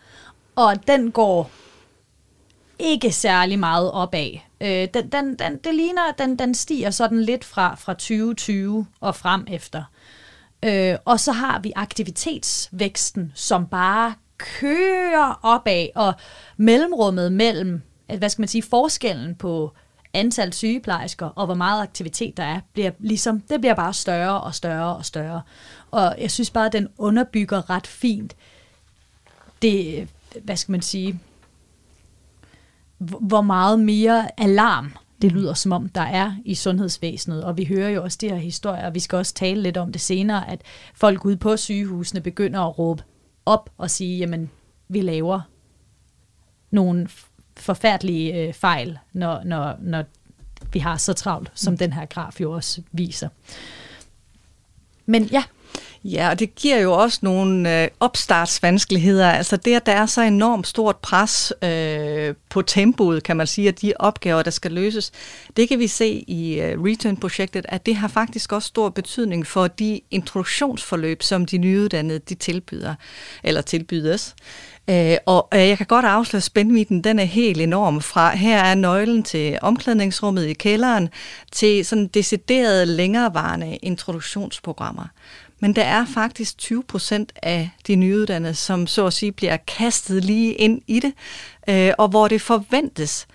og 0.57 0.87
den 0.87 1.11
går 1.11 1.51
ikke 2.79 3.13
særlig 3.13 3.59
meget 3.59 3.93
opad. 3.93 4.31
Øh, 4.61 4.89
den, 4.95 5.09
den, 5.13 5.35
den, 5.39 5.59
det 5.65 5.75
ligner, 5.75 6.13
den, 6.19 6.39
den 6.39 6.55
stiger 6.55 6.91
sådan 6.91 7.23
lidt 7.23 7.45
fra, 7.45 7.75
fra 7.75 7.93
2020 7.93 8.87
og 9.01 9.17
frem 9.17 9.47
efter. 9.51 9.83
Øh, 10.63 10.97
og 11.05 11.21
så 11.21 11.33
har 11.33 11.61
vi 11.61 11.73
aktivitetsvæksten, 11.77 13.33
som 13.35 13.67
bare 13.67 14.15
kører 14.39 15.41
opad, 15.43 15.87
og 15.95 16.15
mellemrummet 16.57 17.33
mellem, 17.33 17.83
hvad 18.19 18.29
skal 18.29 18.43
man 18.43 18.49
sige, 18.49 18.63
forskellen 18.63 19.35
på 19.35 19.73
antal 20.15 20.53
sygeplejersker 20.53 21.27
og 21.27 21.47
hvor 21.47 21.55
meget 21.55 21.83
aktivitet 21.83 22.37
der 22.37 22.43
er, 22.43 22.61
bliver 22.73 22.91
ligesom, 22.99 23.41
det 23.41 23.61
bliver 23.61 23.75
bare 23.75 23.95
større 23.95 24.41
og 24.41 24.55
større 24.55 24.97
og 24.97 25.05
større. 25.05 25.43
Og 25.91 26.17
jeg 26.19 26.31
synes 26.31 26.51
bare, 26.51 26.67
at 26.67 26.73
den 26.73 26.89
underbygger 26.99 27.71
ret 27.71 27.87
fint 27.87 28.37
det, 29.63 30.09
hvad 30.43 30.57
skal 30.57 30.73
man 30.73 30.83
sige, 30.83 31.21
hvor 32.99 33.41
meget 33.41 33.81
mere 33.81 34.41
alarm 34.41 34.93
det 35.23 35.33
lyder 35.33 35.55
som 35.55 35.73
om, 35.73 35.89
der 35.89 36.01
er 36.01 36.33
i 36.45 36.55
sundhedsvæsenet. 36.55 37.45
Og 37.45 37.57
vi 37.57 37.65
hører 37.65 37.89
jo 37.89 38.03
også 38.03 38.19
de 38.21 38.29
her 38.29 38.37
historier, 38.37 38.87
og 38.87 38.95
vi 38.95 39.01
skal 39.01 39.17
også 39.17 39.35
tale 39.35 39.63
lidt 39.63 39.77
om 39.77 39.93
det 39.93 40.01
senere, 40.01 40.51
at 40.51 40.63
folk 40.95 41.25
ude 41.25 41.37
på 41.37 41.57
sygehusene 41.57 42.21
begynder 42.21 42.61
at 42.61 42.79
råbe 42.79 43.03
op 43.47 43.71
og 43.79 43.91
sige, 43.91 44.19
jamen, 44.19 44.51
vi 44.89 45.01
laver 45.01 45.41
nogle 46.71 47.09
forfærdelige 47.57 48.35
øh, 48.35 48.55
fejl, 48.55 48.99
når, 49.13 49.43
når, 49.45 49.77
når 49.81 50.05
vi 50.73 50.79
har 50.79 50.97
så 50.97 51.13
travlt, 51.13 51.51
som 51.55 51.73
mm. 51.73 51.79
den 51.79 51.93
her 51.93 52.07
graf 52.07 52.41
jo 52.41 52.53
også 52.53 52.83
viser. 52.93 53.29
Men 55.07 55.25
ja, 55.25 55.45
Ja, 56.05 56.31
og 56.31 56.39
det 56.39 56.55
giver 56.55 56.79
jo 56.79 56.93
også 56.93 57.19
nogle 57.23 57.83
øh, 57.83 57.89
opstartsvanskeligheder. 58.01 59.31
Altså 59.31 59.57
det, 59.57 59.75
at 59.75 59.87
der 59.87 59.93
er 59.93 60.07
så 60.07 60.23
enormt 60.23 60.67
stort 60.67 60.97
pres 60.97 61.53
øh, 61.63 62.35
på 62.51 62.63
tempoet, 62.63 63.23
kan 63.23 63.37
man 63.37 63.47
sige, 63.47 63.69
at 63.69 63.83
de 63.83 63.93
opgaver, 63.99 64.43
der 64.43 64.51
skal 64.51 64.73
løses, 64.73 65.13
det 65.57 65.69
kan 65.69 65.79
vi 65.79 65.87
se 65.87 66.25
i 66.27 66.61
øh, 66.61 66.83
Return-projektet, 66.83 67.67
at 67.69 67.87
det 67.87 67.97
har 67.97 68.09
faktisk 68.09 68.53
også 68.53 68.69
stor 68.69 68.89
betydning 68.89 69.47
for 69.47 69.67
de 69.67 70.01
introduktionsforløb, 70.11 71.23
som 71.23 71.47
de 71.47 71.59
nyuddannede 71.59 72.19
de 72.19 72.35
tilbyder, 72.35 72.95
eller 73.45 73.61
tilbydes. 73.61 74.35
Øh, 74.91 75.17
og 75.27 75.49
øh, 75.55 75.69
jeg 75.69 75.77
kan 75.77 75.87
godt 75.87 76.05
afsløre, 76.05 76.39
at 76.39 76.43
spændvidden 76.43 77.05
den 77.05 77.19
er 77.19 77.25
helt 77.25 77.61
enorm. 77.61 78.01
Fra 78.01 78.37
her 78.37 78.59
er 78.59 78.75
nøglen 78.75 79.23
til 79.23 79.59
omklædningsrummet 79.63 80.47
i 80.47 80.53
kælderen, 80.53 81.09
til 81.53 81.85
sådan 81.85 82.07
deciderede 82.07 82.87
længerevarende 82.87 83.77
introduktionsprogrammer. 83.77 85.05
Men 85.61 85.77
der 85.77 85.83
er 85.83 86.07
faktisk 86.07 86.59
20 86.59 86.83
procent 86.83 87.33
af 87.43 87.71
de 87.87 87.97
nyuddannede, 87.97 88.55
som 88.55 88.87
så 88.87 89.07
at 89.07 89.13
sige 89.13 89.33
bliver 89.33 89.57
kastet 89.57 90.25
lige 90.25 90.53
ind 90.53 90.83
i 90.87 91.01
det, 91.01 91.13
øh, 91.69 91.93
og 91.99 92.09
hvor 92.09 92.29
det 92.29 92.41
forventes, 92.41 93.27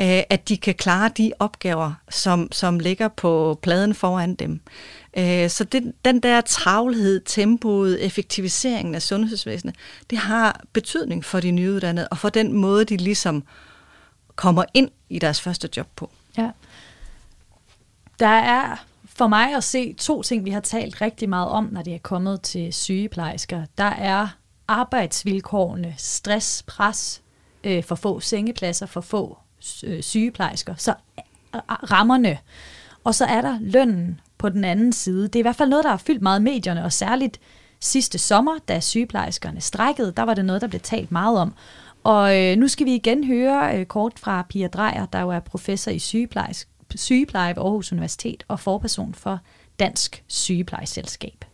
øh, 0.00 0.22
at 0.30 0.48
de 0.48 0.56
kan 0.56 0.74
klare 0.74 1.10
de 1.16 1.32
opgaver, 1.38 1.92
som, 2.10 2.52
som 2.52 2.78
ligger 2.78 3.08
på 3.08 3.58
pladen 3.62 3.94
foran 3.94 4.34
dem. 4.34 4.60
Øh, 5.16 5.50
så 5.50 5.64
det, 5.64 5.92
den 6.04 6.20
der 6.20 6.40
travlhed, 6.40 7.20
tempoet, 7.20 8.04
effektiviseringen 8.04 8.94
af 8.94 9.02
sundhedsvæsenet, 9.02 9.74
det 10.10 10.18
har 10.18 10.60
betydning 10.72 11.24
for 11.24 11.40
de 11.40 11.50
nyuddannede, 11.50 12.08
og 12.08 12.18
for 12.18 12.28
den 12.28 12.52
måde, 12.52 12.84
de 12.84 12.96
ligesom 12.96 13.44
kommer 14.36 14.64
ind 14.74 14.90
i 15.08 15.18
deres 15.18 15.40
første 15.40 15.68
job 15.76 15.86
på. 15.96 16.10
Ja. 16.38 16.50
Der 18.18 18.26
er 18.26 18.84
for 19.22 19.28
mig 19.28 19.56
at 19.56 19.64
se 19.64 19.92
to 19.92 20.22
ting, 20.22 20.44
vi 20.44 20.50
har 20.50 20.60
talt 20.60 21.00
rigtig 21.00 21.28
meget 21.28 21.48
om, 21.48 21.68
når 21.72 21.82
det 21.82 21.94
er 21.94 21.98
kommet 21.98 22.42
til 22.42 22.72
sygeplejersker. 22.72 23.64
Der 23.78 23.84
er 23.84 24.28
arbejdsvilkårene, 24.68 25.94
stress, 25.98 26.62
pres, 26.62 27.22
øh, 27.64 27.84
for 27.84 27.94
få 27.94 28.20
sengepladser, 28.20 28.86
for 28.86 29.00
få 29.00 29.38
øh, 29.84 30.02
sygeplejersker. 30.02 30.74
Så 30.78 30.94
øh, 31.18 31.24
øh 31.54 31.60
rammerne. 31.70 32.38
Og 33.04 33.14
så 33.14 33.24
er 33.24 33.40
der 33.40 33.58
lønnen 33.60 34.20
på 34.38 34.48
den 34.48 34.64
anden 34.64 34.92
side. 34.92 35.22
Det 35.22 35.36
er 35.36 35.40
i 35.40 35.42
hvert 35.42 35.56
fald 35.56 35.70
noget, 35.70 35.84
der 35.84 35.90
har 35.90 35.96
fyldt 35.96 36.22
meget 36.22 36.42
medierne, 36.42 36.84
og 36.84 36.92
særligt 36.92 37.40
sidste 37.80 38.18
sommer, 38.18 38.58
da 38.68 38.80
sygeplejerskerne 38.80 39.60
strækkede, 39.60 40.12
der 40.16 40.22
var 40.22 40.34
det 40.34 40.44
noget, 40.44 40.62
der 40.62 40.68
blev 40.68 40.80
talt 40.80 41.12
meget 41.12 41.38
om. 41.38 41.54
Og 42.04 42.38
øh, 42.38 42.56
nu 42.56 42.68
skal 42.68 42.86
vi 42.86 42.94
igen 42.94 43.24
høre 43.24 43.78
øh, 43.78 43.86
kort 43.86 44.12
fra 44.16 44.46
Pia 44.48 44.66
Drejer, 44.66 45.06
der 45.06 45.20
jo 45.20 45.30
er 45.30 45.40
professor 45.40 45.90
i 45.90 45.98
sygeplejersk, 45.98 46.68
sygepleje 46.98 47.56
ved 47.56 47.62
Aarhus 47.62 47.92
Universitet 47.92 48.44
og 48.48 48.60
forperson 48.60 49.14
for 49.14 49.40
Dansk 49.78 50.24
Sygeplejeselskab. 50.26 51.44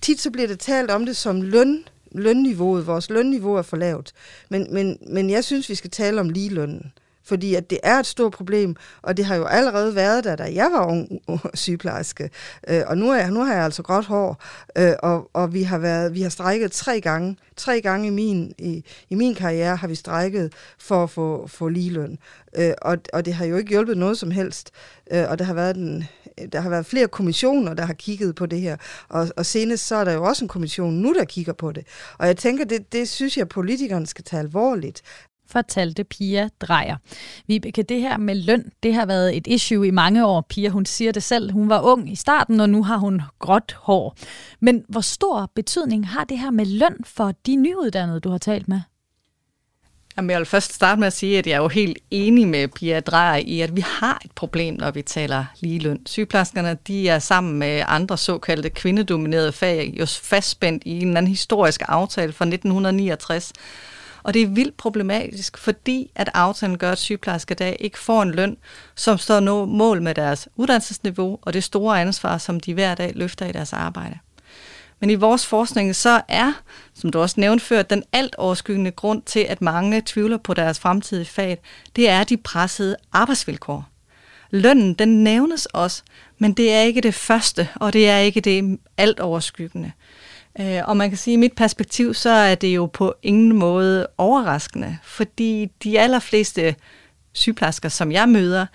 Tit 0.00 0.20
så 0.20 0.30
bliver 0.30 0.48
det 0.48 0.58
talt 0.58 0.90
om 0.90 1.06
det 1.06 1.16
som 1.16 1.42
løn, 1.42 1.84
lønniveauet. 2.12 2.86
Vores 2.86 3.10
lønniveau 3.10 3.54
er 3.54 3.62
for 3.62 3.76
lavt. 3.76 4.12
Men, 4.48 4.74
men, 4.74 4.98
men 5.06 5.30
jeg 5.30 5.44
synes, 5.44 5.68
vi 5.68 5.74
skal 5.74 5.90
tale 5.90 6.20
om 6.20 6.28
ligelønnen 6.28 6.92
fordi 7.30 7.54
at 7.54 7.70
det 7.70 7.78
er 7.82 7.96
et 7.98 8.06
stort 8.06 8.32
problem, 8.32 8.76
og 9.02 9.16
det 9.16 9.24
har 9.24 9.36
jo 9.36 9.44
allerede 9.44 9.94
været 9.94 10.24
der, 10.24 10.36
da 10.36 10.54
jeg 10.54 10.68
var 10.72 10.86
ung, 10.86 11.08
sygeplejerske. 11.54 12.30
Øh, 12.68 12.82
og 12.86 12.98
nu, 12.98 13.10
er, 13.10 13.30
nu 13.30 13.40
har 13.44 13.54
jeg 13.54 13.64
altså 13.64 13.82
gråt 13.82 14.06
hår, 14.06 14.42
øh, 14.78 14.92
og, 15.02 15.30
og 15.32 15.54
vi 15.54 15.62
har 15.62 15.78
været, 15.78 16.14
vi 16.14 16.22
har 16.22 16.28
strækket 16.28 16.72
tre 16.72 17.00
gange. 17.00 17.36
Tre 17.56 17.80
gange 17.80 18.06
i 18.06 18.10
min, 18.10 18.54
i, 18.58 18.84
i 19.10 19.14
min 19.14 19.34
karriere 19.34 19.76
har 19.76 19.88
vi 19.88 19.94
strækket 19.94 20.52
for 20.78 21.02
at 21.02 21.10
få, 21.10 21.46
få 21.46 21.68
ligeløn. 21.68 22.18
Øh, 22.56 22.72
og, 22.82 22.98
og 23.12 23.24
det 23.24 23.34
har 23.34 23.44
jo 23.44 23.56
ikke 23.56 23.70
hjulpet 23.70 23.98
noget 23.98 24.18
som 24.18 24.30
helst. 24.30 24.70
Øh, 25.12 25.30
og 25.30 25.38
der 25.38 25.44
har 25.44 25.54
været 25.54 25.76
en, 25.76 26.04
der 26.52 26.60
har 26.60 26.70
været 26.70 26.86
flere 26.86 27.08
kommissioner, 27.08 27.74
der 27.74 27.84
har 27.84 27.94
kigget 27.94 28.34
på 28.34 28.46
det 28.46 28.60
her. 28.60 28.76
Og, 29.08 29.28
og 29.36 29.46
senest 29.46 29.86
så 29.86 29.96
er 29.96 30.04
der 30.04 30.12
jo 30.12 30.24
også 30.24 30.44
en 30.44 30.48
kommission 30.48 30.94
nu, 30.94 31.14
der 31.18 31.24
kigger 31.24 31.52
på 31.52 31.72
det. 31.72 31.86
Og 32.18 32.26
jeg 32.26 32.36
tænker, 32.36 32.64
det, 32.64 32.92
det 32.92 33.08
synes 33.08 33.36
jeg, 33.36 33.48
politikerne 33.48 34.06
skal 34.06 34.24
tage 34.24 34.40
alvorligt 34.40 35.02
fortalte 35.50 36.04
Pia 36.04 36.48
Drejer. 36.60 36.96
Vibeke, 37.46 37.82
det 37.82 38.00
her 38.00 38.16
med 38.16 38.34
løn, 38.34 38.72
det 38.82 38.94
har 38.94 39.06
været 39.06 39.36
et 39.36 39.46
issue 39.46 39.86
i 39.86 39.90
mange 39.90 40.26
år. 40.26 40.40
Pia, 40.40 40.68
hun 40.68 40.86
siger 40.86 41.12
det 41.12 41.22
selv. 41.22 41.52
Hun 41.52 41.68
var 41.68 41.80
ung 41.80 42.12
i 42.12 42.16
starten, 42.16 42.60
og 42.60 42.70
nu 42.70 42.84
har 42.84 42.96
hun 42.96 43.22
gråt 43.38 43.76
hår. 43.78 44.16
Men 44.60 44.84
hvor 44.88 45.00
stor 45.00 45.50
betydning 45.54 46.08
har 46.08 46.24
det 46.24 46.38
her 46.38 46.50
med 46.50 46.66
løn 46.66 46.96
for 47.04 47.32
de 47.46 47.56
nyuddannede, 47.56 48.20
du 48.20 48.30
har 48.30 48.38
talt 48.38 48.68
med? 48.68 48.80
Jamen, 50.16 50.30
jeg 50.30 50.38
vil 50.38 50.46
først 50.46 50.72
starte 50.72 50.98
med 50.98 51.06
at 51.06 51.12
sige, 51.12 51.38
at 51.38 51.46
jeg 51.46 51.52
er 51.52 51.62
jo 51.62 51.68
helt 51.68 51.98
enig 52.10 52.48
med 52.48 52.68
Pia 52.68 53.00
Drejer 53.00 53.36
i, 53.36 53.60
at 53.60 53.76
vi 53.76 53.80
har 53.80 54.20
et 54.24 54.32
problem, 54.32 54.74
når 54.74 54.90
vi 54.90 55.02
taler 55.02 55.44
ligeløn. 55.60 56.06
Sygeplejerskerne 56.06 56.78
de 56.86 57.08
er 57.08 57.18
sammen 57.18 57.58
med 57.58 57.82
andre 57.86 58.18
såkaldte 58.18 58.70
kvindedominerede 58.70 59.52
fag 59.52 59.94
jo 59.98 60.06
fastspændt 60.06 60.82
i 60.86 60.90
en 60.90 61.06
eller 61.06 61.16
anden 61.16 61.30
historisk 61.30 61.82
aftale 61.88 62.32
fra 62.32 62.44
1969. 62.44 63.52
Og 64.22 64.34
det 64.34 64.42
er 64.42 64.46
vildt 64.46 64.76
problematisk, 64.76 65.58
fordi 65.58 66.10
at 66.14 66.30
aftalen 66.34 66.78
gør, 66.78 66.92
at 66.92 66.98
sygeplejersker 66.98 67.54
i 67.54 67.56
dag 67.56 67.76
ikke 67.80 67.98
får 67.98 68.22
en 68.22 68.30
løn, 68.30 68.56
som 68.94 69.18
står 69.18 69.40
nå 69.40 69.64
mål 69.64 70.02
med 70.02 70.14
deres 70.14 70.48
uddannelsesniveau 70.56 71.38
og 71.42 71.52
det 71.52 71.64
store 71.64 72.00
ansvar, 72.00 72.38
som 72.38 72.60
de 72.60 72.74
hver 72.74 72.94
dag 72.94 73.12
løfter 73.14 73.46
i 73.46 73.52
deres 73.52 73.72
arbejde. 73.72 74.18
Men 75.00 75.10
i 75.10 75.14
vores 75.14 75.46
forskning 75.46 75.96
så 75.96 76.20
er, 76.28 76.52
som 76.94 77.10
du 77.10 77.20
også 77.20 77.40
nævnte 77.40 77.64
før, 77.64 77.82
den 77.82 78.02
alt 78.12 78.34
overskyggende 78.34 78.90
grund 78.90 79.22
til, 79.22 79.40
at 79.40 79.62
mange 79.62 80.02
tvivler 80.06 80.36
på 80.36 80.54
deres 80.54 80.78
fremtidige 80.78 81.26
fag, 81.26 81.58
det 81.96 82.08
er 82.08 82.24
de 82.24 82.36
pressede 82.36 82.96
arbejdsvilkår. 83.12 83.88
Lønnen, 84.50 84.94
den 84.94 85.24
nævnes 85.24 85.66
også, 85.66 86.02
men 86.38 86.52
det 86.52 86.72
er 86.72 86.80
ikke 86.80 87.00
det 87.00 87.14
første, 87.14 87.68
og 87.74 87.92
det 87.92 88.08
er 88.08 88.18
ikke 88.18 88.40
det 88.40 88.78
alt 88.96 89.20
overskyggende. 89.20 89.92
Øh, 90.60 90.80
og 90.84 90.96
man 90.96 91.08
kan 91.08 91.18
sige, 91.18 91.34
at 91.34 91.36
i 91.36 91.40
mit 91.40 91.52
perspektiv, 91.52 92.14
så 92.14 92.30
er 92.30 92.54
det 92.54 92.74
jo 92.74 92.86
på 92.86 93.14
ingen 93.22 93.58
måde 93.58 94.06
overraskende, 94.18 94.98
fordi 95.02 95.70
de 95.84 96.00
allerfleste 96.00 96.74
sygeplejersker, 97.32 97.88
som 97.88 98.12
jeg 98.12 98.28
møder, 98.28 98.66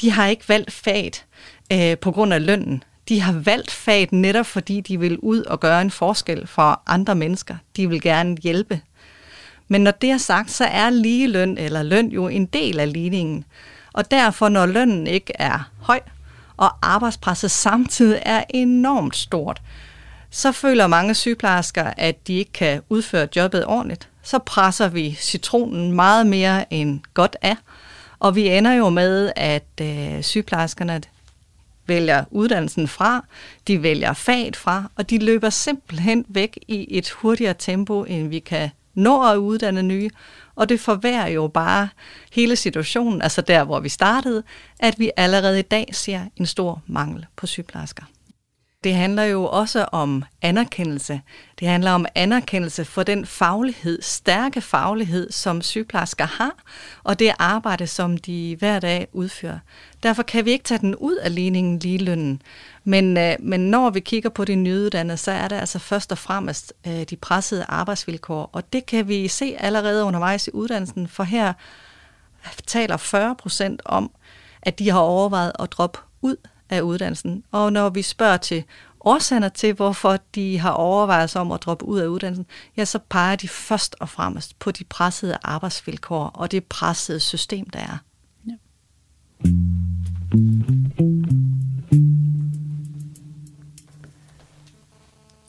de 0.00 0.10
har 0.10 0.26
ikke 0.26 0.48
valgt 0.48 0.72
faget 0.72 1.24
øh, 1.72 1.98
på 1.98 2.10
grund 2.12 2.34
af 2.34 2.46
lønnen. 2.46 2.82
De 3.08 3.20
har 3.20 3.32
valgt 3.32 3.70
faget 3.70 4.12
netop 4.12 4.46
fordi 4.46 4.80
de 4.80 5.00
vil 5.00 5.18
ud 5.18 5.42
og 5.42 5.60
gøre 5.60 5.82
en 5.82 5.90
forskel 5.90 6.46
for 6.46 6.82
andre 6.86 7.14
mennesker. 7.14 7.56
De 7.76 7.88
vil 7.88 8.00
gerne 8.00 8.36
hjælpe. 8.42 8.80
Men 9.68 9.80
når 9.80 9.90
det 9.90 10.10
er 10.10 10.18
sagt, 10.18 10.50
så 10.50 10.64
er 10.64 10.90
ligeløn 10.90 11.58
eller 11.58 11.82
løn 11.82 12.08
jo 12.08 12.28
en 12.28 12.46
del 12.46 12.80
af 12.80 12.92
ligningen. 12.92 13.44
Og 13.92 14.10
derfor, 14.10 14.48
når 14.48 14.66
lønnen 14.66 15.06
ikke 15.06 15.32
er 15.38 15.70
høj, 15.80 16.00
og 16.56 16.70
arbejdspresset 16.82 17.50
samtidig 17.50 18.22
er 18.22 18.44
enormt 18.50 19.16
stort, 19.16 19.62
så 20.34 20.52
føler 20.52 20.86
mange 20.86 21.14
sygeplejersker, 21.14 21.92
at 21.96 22.26
de 22.26 22.34
ikke 22.34 22.52
kan 22.52 22.82
udføre 22.88 23.28
jobbet 23.36 23.66
ordentligt. 23.66 24.08
Så 24.22 24.38
presser 24.38 24.88
vi 24.88 25.16
citronen 25.20 25.92
meget 25.92 26.26
mere 26.26 26.72
end 26.72 27.00
godt 27.14 27.36
af, 27.42 27.56
og 28.18 28.34
vi 28.34 28.48
ender 28.48 28.72
jo 28.72 28.88
med, 28.88 29.32
at 29.36 29.66
øh, 29.80 30.22
sygeplejerskerne 30.22 31.02
vælger 31.86 32.24
uddannelsen 32.30 32.88
fra, 32.88 33.24
de 33.68 33.82
vælger 33.82 34.12
faget 34.12 34.56
fra, 34.56 34.90
og 34.96 35.10
de 35.10 35.18
løber 35.18 35.50
simpelthen 35.50 36.24
væk 36.28 36.58
i 36.68 36.86
et 36.90 37.10
hurtigere 37.10 37.54
tempo, 37.58 38.04
end 38.04 38.28
vi 38.28 38.38
kan 38.38 38.70
nå 38.94 39.30
at 39.30 39.36
uddanne 39.36 39.82
nye. 39.82 40.10
Og 40.54 40.68
det 40.68 40.80
forværrer 40.80 41.28
jo 41.28 41.48
bare 41.48 41.88
hele 42.32 42.56
situationen, 42.56 43.22
altså 43.22 43.40
der, 43.40 43.64
hvor 43.64 43.80
vi 43.80 43.88
startede, 43.88 44.42
at 44.80 44.98
vi 44.98 45.10
allerede 45.16 45.58
i 45.58 45.62
dag 45.62 45.88
ser 45.92 46.20
en 46.36 46.46
stor 46.46 46.82
mangel 46.86 47.26
på 47.36 47.46
sygeplejersker. 47.46 48.04
Det 48.84 48.94
handler 48.94 49.22
jo 49.22 49.44
også 49.44 49.84
om 49.92 50.24
anerkendelse. 50.42 51.20
Det 51.60 51.68
handler 51.68 51.90
om 51.90 52.06
anerkendelse 52.14 52.84
for 52.84 53.02
den 53.02 53.26
faglighed, 53.26 54.02
stærke 54.02 54.60
faglighed, 54.60 55.30
som 55.30 55.62
sygeplejersker 55.62 56.24
har, 56.24 56.54
og 57.04 57.18
det 57.18 57.32
arbejde, 57.38 57.86
som 57.86 58.16
de 58.16 58.56
hver 58.58 58.80
dag 58.80 59.08
udfører. 59.12 59.58
Derfor 60.02 60.22
kan 60.22 60.44
vi 60.44 60.50
ikke 60.50 60.64
tage 60.64 60.78
den 60.78 60.96
ud 60.96 61.16
af 61.16 61.34
ligningen 61.34 61.78
ligelønnen. 61.78 62.42
Men, 62.84 63.16
øh, 63.16 63.36
men 63.40 63.60
når 63.60 63.90
vi 63.90 64.00
kigger 64.00 64.30
på 64.30 64.44
de 64.44 64.54
nyuddannede, 64.54 65.16
så 65.16 65.30
er 65.30 65.48
det 65.48 65.56
altså 65.56 65.78
først 65.78 66.12
og 66.12 66.18
fremmest 66.18 66.72
øh, 66.86 67.02
de 67.02 67.16
pressede 67.16 67.64
arbejdsvilkår. 67.68 68.50
Og 68.52 68.72
det 68.72 68.86
kan 68.86 69.08
vi 69.08 69.28
se 69.28 69.56
allerede 69.58 70.04
undervejs 70.04 70.46
i 70.48 70.50
uddannelsen, 70.50 71.08
for 71.08 71.22
her 71.22 71.52
taler 72.66 72.96
40 72.96 73.36
procent 73.36 73.82
om, 73.84 74.10
at 74.62 74.78
de 74.78 74.90
har 74.90 75.00
overvejet 75.00 75.52
at 75.58 75.72
droppe 75.72 75.98
ud 76.22 76.36
af 76.70 76.80
uddannelsen. 76.80 77.44
Og 77.50 77.72
når 77.72 77.90
vi 77.90 78.02
spørger 78.02 78.36
til 78.36 78.64
årsager 79.00 79.48
til, 79.48 79.74
hvorfor 79.74 80.18
de 80.34 80.58
har 80.58 80.70
overvejet 80.70 81.36
om 81.36 81.52
at 81.52 81.62
droppe 81.62 81.84
ud 81.84 81.98
af 81.98 82.06
uddannelsen, 82.06 82.46
ja, 82.76 82.84
så 82.84 82.98
peger 83.08 83.36
de 83.36 83.48
først 83.48 83.96
og 84.00 84.08
fremmest 84.08 84.58
på 84.58 84.70
de 84.70 84.84
pressede 84.84 85.38
arbejdsvilkår 85.42 86.26
og 86.26 86.50
det 86.50 86.64
pressede 86.64 87.20
system, 87.20 87.70
der 87.70 87.78
er. 87.78 87.98
Ja. 88.48 88.54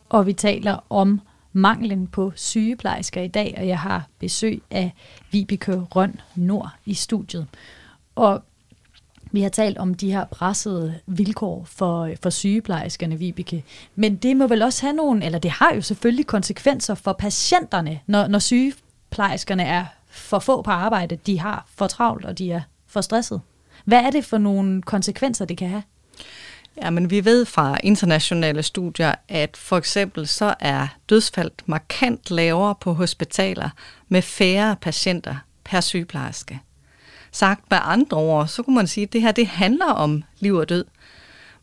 Og 0.10 0.26
vi 0.26 0.34
taler 0.34 0.78
om 0.90 1.22
manglen 1.54 2.08
på 2.08 2.32
sygeplejersker 2.36 3.22
i 3.22 3.28
dag, 3.28 3.56
og 3.58 3.68
jeg 3.68 3.80
har 3.80 4.08
besøg 4.20 4.62
af 4.72 4.94
Vibeke 5.32 5.74
Røn 5.74 6.20
Nord 6.36 6.70
i 6.86 6.94
studiet. 6.94 7.48
Og 8.16 8.44
vi 9.36 9.42
har 9.42 9.50
talt 9.50 9.78
om 9.78 9.94
de 9.94 10.12
her 10.12 10.26
pressede 10.26 11.00
vilkår 11.06 11.66
for, 11.70 12.10
for 12.24 12.30
sygeplejerskerne, 12.30 13.20
Vibeke. 13.20 13.64
Men 13.96 14.16
det 14.16 14.38
må 14.38 14.48
vel 14.48 14.62
også 14.62 14.82
have 14.82 14.96
nogle, 14.96 15.26
eller 15.26 15.40
det 15.40 15.52
har 15.52 15.74
jo 15.76 15.82
selvfølgelig 15.82 16.28
konsekvenser 16.28 16.96
for 16.96 17.14
patienterne, 17.14 18.00
når, 18.08 18.28
når 18.28 18.40
sygeplejerskerne 18.40 19.64
er 19.64 19.86
for 20.08 20.40
få 20.40 20.62
på 20.62 20.72
arbejde, 20.72 21.16
de 21.16 21.40
har 21.40 21.66
for 21.76 21.88
travlt, 21.88 22.26
og 22.26 22.38
de 22.38 22.52
er 22.52 22.62
for 22.88 23.02
stresset. 23.02 23.42
Hvad 23.86 24.00
er 24.00 24.10
det 24.10 24.26
for 24.26 24.38
nogle 24.38 24.82
konsekvenser, 24.82 25.46
det 25.46 25.58
kan 25.58 25.70
have? 25.70 25.84
Ja, 26.82 26.90
men 26.90 27.10
vi 27.10 27.26
ved 27.26 27.46
fra 27.46 27.78
internationale 27.84 28.64
studier, 28.64 29.16
at 29.30 29.58
for 29.58 29.78
eksempel 29.78 30.28
så 30.28 30.56
er 30.60 30.88
dødsfald 31.10 31.52
markant 31.66 32.32
lavere 32.32 32.76
på 32.76 32.94
hospitaler 32.94 33.70
med 34.10 34.22
færre 34.22 34.76
patienter 34.82 35.36
per 35.64 35.82
sygeplejerske. 35.82 36.60
Sagt 37.36 37.72
med 37.72 37.80
andre 37.82 38.18
ord, 38.18 38.48
så 38.48 38.64
kunne 38.64 38.76
man 38.76 38.88
sige, 38.88 39.04
at 39.04 39.14
det 39.14 39.22
her 39.22 39.32
det 39.32 39.48
handler 39.48 39.86
om 39.86 40.24
liv 40.40 40.56
og 40.56 40.70
død. 40.70 40.86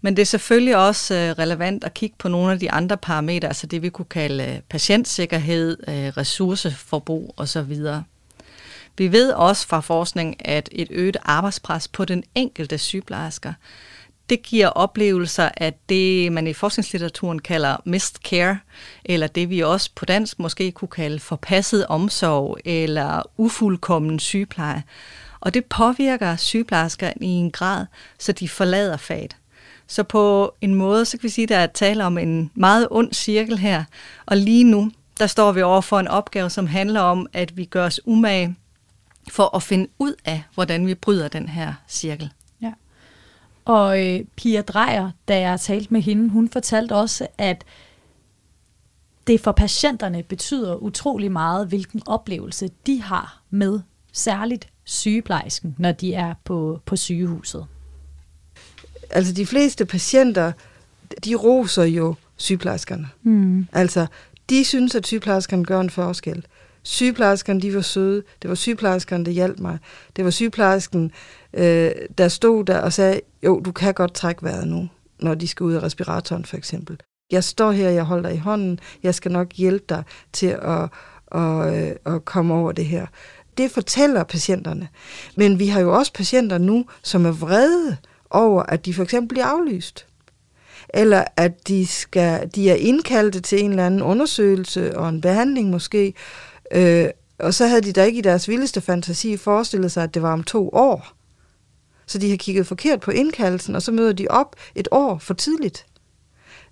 Men 0.01 0.17
det 0.17 0.23
er 0.23 0.27
selvfølgelig 0.27 0.77
også 0.77 1.15
øh, 1.15 1.31
relevant 1.31 1.85
at 1.85 1.95
kigge 1.95 2.17
på 2.19 2.29
nogle 2.29 2.53
af 2.53 2.59
de 2.59 2.71
andre 2.71 2.97
parametre, 2.97 3.49
altså 3.49 3.67
det 3.67 3.83
vi 3.83 3.89
kunne 3.89 4.05
kalde 4.05 4.45
øh, 4.45 4.61
patientsikkerhed, 4.69 5.77
øh, 5.89 5.95
ressourceforbrug 5.95 7.35
osv. 7.37 7.77
Vi 8.99 9.13
ved 9.13 9.33
også 9.33 9.67
fra 9.67 9.81
forskning, 9.81 10.49
at 10.49 10.69
et 10.73 10.89
øget 10.91 11.17
arbejdspres 11.23 11.89
på 11.89 12.05
den 12.05 12.25
enkelte 12.35 12.79
sygeplejersker, 12.79 13.53
det 14.31 14.43
giver 14.43 14.69
oplevelser 14.69 15.49
af 15.57 15.75
det, 15.89 16.33
man 16.33 16.47
i 16.47 16.53
forskningslitteraturen 16.53 17.39
kalder 17.39 17.77
missed 17.85 18.17
care, 18.25 18.59
eller 19.05 19.27
det 19.27 19.51
vi 19.51 19.61
også 19.61 19.91
på 19.95 20.05
dansk 20.05 20.39
måske 20.39 20.73
kunne 20.73 20.89
kalde 20.89 21.19
forpasset 21.19 21.87
omsorg 21.87 22.59
eller 22.65 23.23
ufuldkommen 23.37 24.19
sygepleje. 24.19 24.83
Og 25.43 25.55
det 25.55 25.65
påvirker 25.65 26.37
sygeplejersker 26.37 27.13
i 27.21 27.27
en 27.27 27.51
grad, 27.51 27.87
så 28.19 28.33
de 28.33 28.49
forlader 28.49 28.97
faget. 28.97 29.37
Så 29.87 30.03
på 30.03 30.55
en 30.61 30.75
måde, 30.75 31.05
så 31.05 31.19
kan 31.19 31.23
vi 31.23 31.29
sige, 31.29 31.43
at 31.43 31.49
der 31.49 31.57
er 31.57 31.67
tale 31.67 32.05
om 32.05 32.19
en 32.19 32.51
meget 32.55 32.89
ond 32.91 33.13
cirkel 33.13 33.59
her. 33.59 33.85
Og 34.27 34.37
lige 34.37 34.65
nu, 34.65 34.91
der 35.19 35.27
står 35.27 35.53
vi 35.53 35.63
over 35.63 35.81
for 35.81 36.01
en 36.01 36.09
opgave, 36.09 36.51
som 36.51 36.67
handler 36.67 37.01
om, 37.01 37.27
at 37.33 37.57
vi 37.57 37.65
gør 37.65 37.87
os 37.87 38.01
umage 38.05 38.57
for 39.31 39.57
at 39.57 39.63
finde 39.63 39.89
ud 39.99 40.15
af, 40.25 40.43
hvordan 40.55 40.87
vi 40.87 40.95
bryder 40.95 41.29
den 41.29 41.49
her 41.49 41.75
cirkel. 41.89 42.33
Ja. 42.63 42.73
Og 43.65 44.07
øh, 44.07 44.25
Pia 44.37 44.61
Drejer, 44.61 45.11
da 45.29 45.41
jeg 45.41 45.61
talte 45.61 45.93
med 45.93 46.01
hende, 46.01 46.29
hun 46.29 46.49
fortalte 46.49 46.93
også, 46.93 47.27
at 47.39 47.65
det 49.27 49.41
for 49.41 49.53
patienterne 49.53 50.23
betyder 50.23 50.77
utrolig 50.77 51.33
meget, 51.33 51.69
hvilken 51.69 52.03
oplevelse 52.07 52.71
de 52.87 53.03
har 53.03 53.43
med 53.51 53.81
særligt 54.13 54.72
sygeplejersken, 54.85 55.75
når 55.79 55.93
de 55.93 56.15
er 56.15 56.35
på, 56.45 56.81
på 56.87 56.97
sygehuset? 56.97 57.67
Altså 59.11 59.33
de 59.33 59.47
fleste 59.47 59.87
patienter, 59.87 60.53
de 61.25 61.35
roser 61.35 61.85
jo 61.85 62.15
sygeplejerskerne. 62.37 63.09
Mm. 63.23 63.67
Altså, 63.73 64.07
de 64.51 64.65
synes, 64.65 64.95
at 64.95 65.07
sygeplejerskerne 65.07 65.65
gør 65.65 65.81
en 65.81 65.91
forskel. 65.91 66.47
Sygeplejerskerne, 66.83 67.61
de 67.61 67.75
var 67.75 67.81
søde. 67.81 68.23
Det 68.43 68.49
var 68.49 68.55
sygeplejerskerne, 68.55 69.25
der 69.25 69.31
hjalp 69.31 69.59
mig. 69.59 69.79
Det 70.17 70.25
var 70.25 70.31
sygeplejersken, 70.31 71.13
øh, 71.55 71.91
der 72.19 72.29
stod 72.29 72.65
der 72.65 72.79
og 72.79 72.93
sagde, 72.93 73.21
jo, 73.45 73.61
du 73.61 73.73
kan 73.73 73.95
godt 73.95 74.15
trække 74.15 74.43
vejret 74.43 74.69
nu, 74.69 74.89
når 75.21 75.35
de 75.35 75.49
skal 75.49 75.65
ud 75.65 75.73
af 75.73 75.83
respiratoren 75.83 76.45
for 76.45 76.57
eksempel. 76.57 77.01
Jeg 77.31 77.45
står 77.45 77.73
her, 77.73 77.89
jeg 77.89 78.05
holder 78.05 78.29
dig 78.29 78.37
i 78.37 78.41
hånden, 78.41 78.79
jeg 79.03 79.15
skal 79.15 79.33
nok 79.33 79.53
hjælpe 79.53 79.85
dig 79.89 80.03
til 80.33 80.47
at, 80.47 80.89
at, 81.33 81.41
at, 81.41 81.91
øh, 81.91 82.15
at 82.15 82.25
komme 82.25 82.55
over 82.55 82.73
det 82.73 82.87
her. 82.87 83.07
Det 83.59 83.71
fortæller 83.71 84.25
patienterne. 84.25 84.89
Men 85.37 85.59
vi 85.59 85.67
har 85.67 85.81
jo 85.81 85.95
også 85.95 86.13
patienter 86.13 86.59
nu, 86.59 86.87
som 87.03 87.27
er 87.27 87.33
vrede 87.33 87.97
over, 88.31 88.63
at 88.63 88.87
de 88.87 88.95
for 88.95 89.03
eksempel 89.03 89.29
bliver 89.29 89.47
aflyst. 89.47 90.07
Eller 90.95 91.25
at 91.37 91.69
de, 91.69 91.87
skal, 91.87 92.51
de 92.55 92.71
er 92.71 92.75
indkaldte 92.75 93.41
til 93.41 93.65
en 93.65 93.71
eller 93.71 93.87
anden 93.87 94.03
undersøgelse 94.03 94.99
og 94.99 95.09
en 95.09 95.21
behandling 95.21 95.71
måske, 95.71 96.15
øh, 96.73 97.07
og 97.39 97.55
så 97.55 97.67
havde 97.67 97.83
de 97.83 97.93
da 97.93 98.05
ikke 98.05 98.19
i 98.19 98.23
deres 98.23 98.49
vildeste 98.49 98.81
fantasi 98.81 99.37
forestillet 99.37 99.93
sig, 99.93 100.03
at 100.03 100.15
det 100.15 100.23
var 100.23 100.33
om 100.33 100.43
to 100.43 100.69
år. 100.73 101.13
Så 102.07 102.19
de 102.19 102.31
har 102.31 102.37
kigget 102.37 102.67
forkert 102.67 103.01
på 103.01 103.11
indkaldelsen, 103.11 103.75
og 103.75 103.83
så 103.83 103.93
møder 103.93 104.13
de 104.13 104.27
op 104.31 104.57
et 104.75 104.89
år 104.91 105.19
for 105.19 105.35
tidligt. 105.35 105.87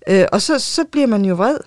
Øh, 0.09 0.25
og 0.33 0.43
så, 0.43 0.59
så 0.59 0.85
bliver 0.85 1.07
man 1.07 1.25
jo 1.25 1.35
vred. 1.35 1.59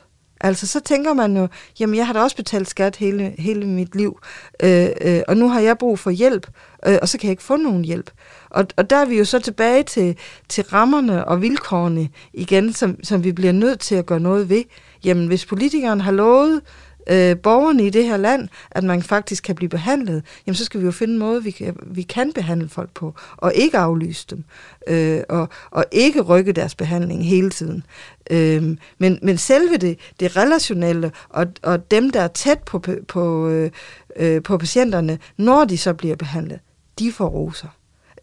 Altså, 0.43 0.67
så 0.67 0.79
tænker 0.79 1.13
man 1.13 1.37
jo, 1.37 1.47
jamen, 1.79 1.95
jeg 1.95 2.07
har 2.07 2.13
da 2.13 2.19
også 2.19 2.35
betalt 2.35 2.69
skat 2.69 2.95
hele, 2.95 3.35
hele 3.37 3.65
mit 3.65 3.95
liv, 3.95 4.19
øh, 4.63 4.89
øh, 5.01 5.21
og 5.27 5.37
nu 5.37 5.49
har 5.49 5.59
jeg 5.59 5.77
brug 5.77 5.99
for 5.99 6.09
hjælp, 6.09 6.47
øh, 6.87 6.97
og 7.01 7.09
så 7.09 7.17
kan 7.17 7.27
jeg 7.27 7.31
ikke 7.31 7.43
få 7.43 7.55
nogen 7.55 7.85
hjælp. 7.85 8.11
Og, 8.49 8.65
og 8.77 8.89
der 8.89 8.97
er 8.97 9.05
vi 9.05 9.17
jo 9.17 9.25
så 9.25 9.39
tilbage 9.39 9.83
til, 9.83 10.17
til 10.49 10.63
rammerne 10.63 11.25
og 11.25 11.41
vilkårene 11.41 12.09
igen, 12.33 12.73
som, 12.73 13.03
som 13.03 13.23
vi 13.23 13.31
bliver 13.31 13.51
nødt 13.51 13.79
til 13.79 13.95
at 13.95 14.05
gøre 14.05 14.19
noget 14.19 14.49
ved. 14.49 14.63
Jamen, 15.03 15.27
hvis 15.27 15.45
politikeren 15.45 16.01
har 16.01 16.11
lovet 16.11 16.61
øh, 17.09 17.37
borgerne 17.37 17.85
i 17.85 17.89
det 17.89 18.05
her 18.05 18.17
land, 18.17 18.49
at 18.71 18.83
man 18.83 19.03
faktisk 19.03 19.43
kan 19.43 19.55
blive 19.55 19.69
behandlet, 19.69 20.23
jamen 20.47 20.55
så 20.55 20.65
skal 20.65 20.79
vi 20.79 20.85
jo 20.85 20.91
finde 20.91 21.13
en 21.13 21.19
måde, 21.19 21.43
vi 21.43 21.51
kan, 21.51 21.75
vi 21.85 22.01
kan 22.01 22.33
behandle 22.33 22.69
folk 22.69 22.89
på, 22.93 23.13
og 23.37 23.53
ikke 23.55 23.77
aflyse 23.77 24.25
dem, 24.29 24.43
øh, 24.87 25.21
og, 25.29 25.49
og 25.71 25.85
ikke 25.91 26.21
rykke 26.21 26.51
deres 26.51 26.75
behandling 26.75 27.27
hele 27.27 27.49
tiden. 27.49 27.83
Øh, 28.31 28.77
men, 28.97 29.19
men 29.21 29.37
selve 29.37 29.77
det, 29.77 29.99
det 30.19 30.37
relationelle, 30.37 31.11
og, 31.29 31.45
og 31.61 31.91
dem, 31.91 32.09
der 32.09 32.21
er 32.21 32.27
tæt 32.27 32.59
på, 32.59 32.83
på, 33.07 33.47
øh, 33.49 33.71
øh, 34.15 34.43
på 34.43 34.57
patienterne, 34.57 35.19
når 35.37 35.65
de 35.65 35.77
så 35.77 35.93
bliver 35.93 36.15
behandlet, 36.15 36.59
de 36.99 37.11
får 37.11 37.27
roser. 37.27 37.67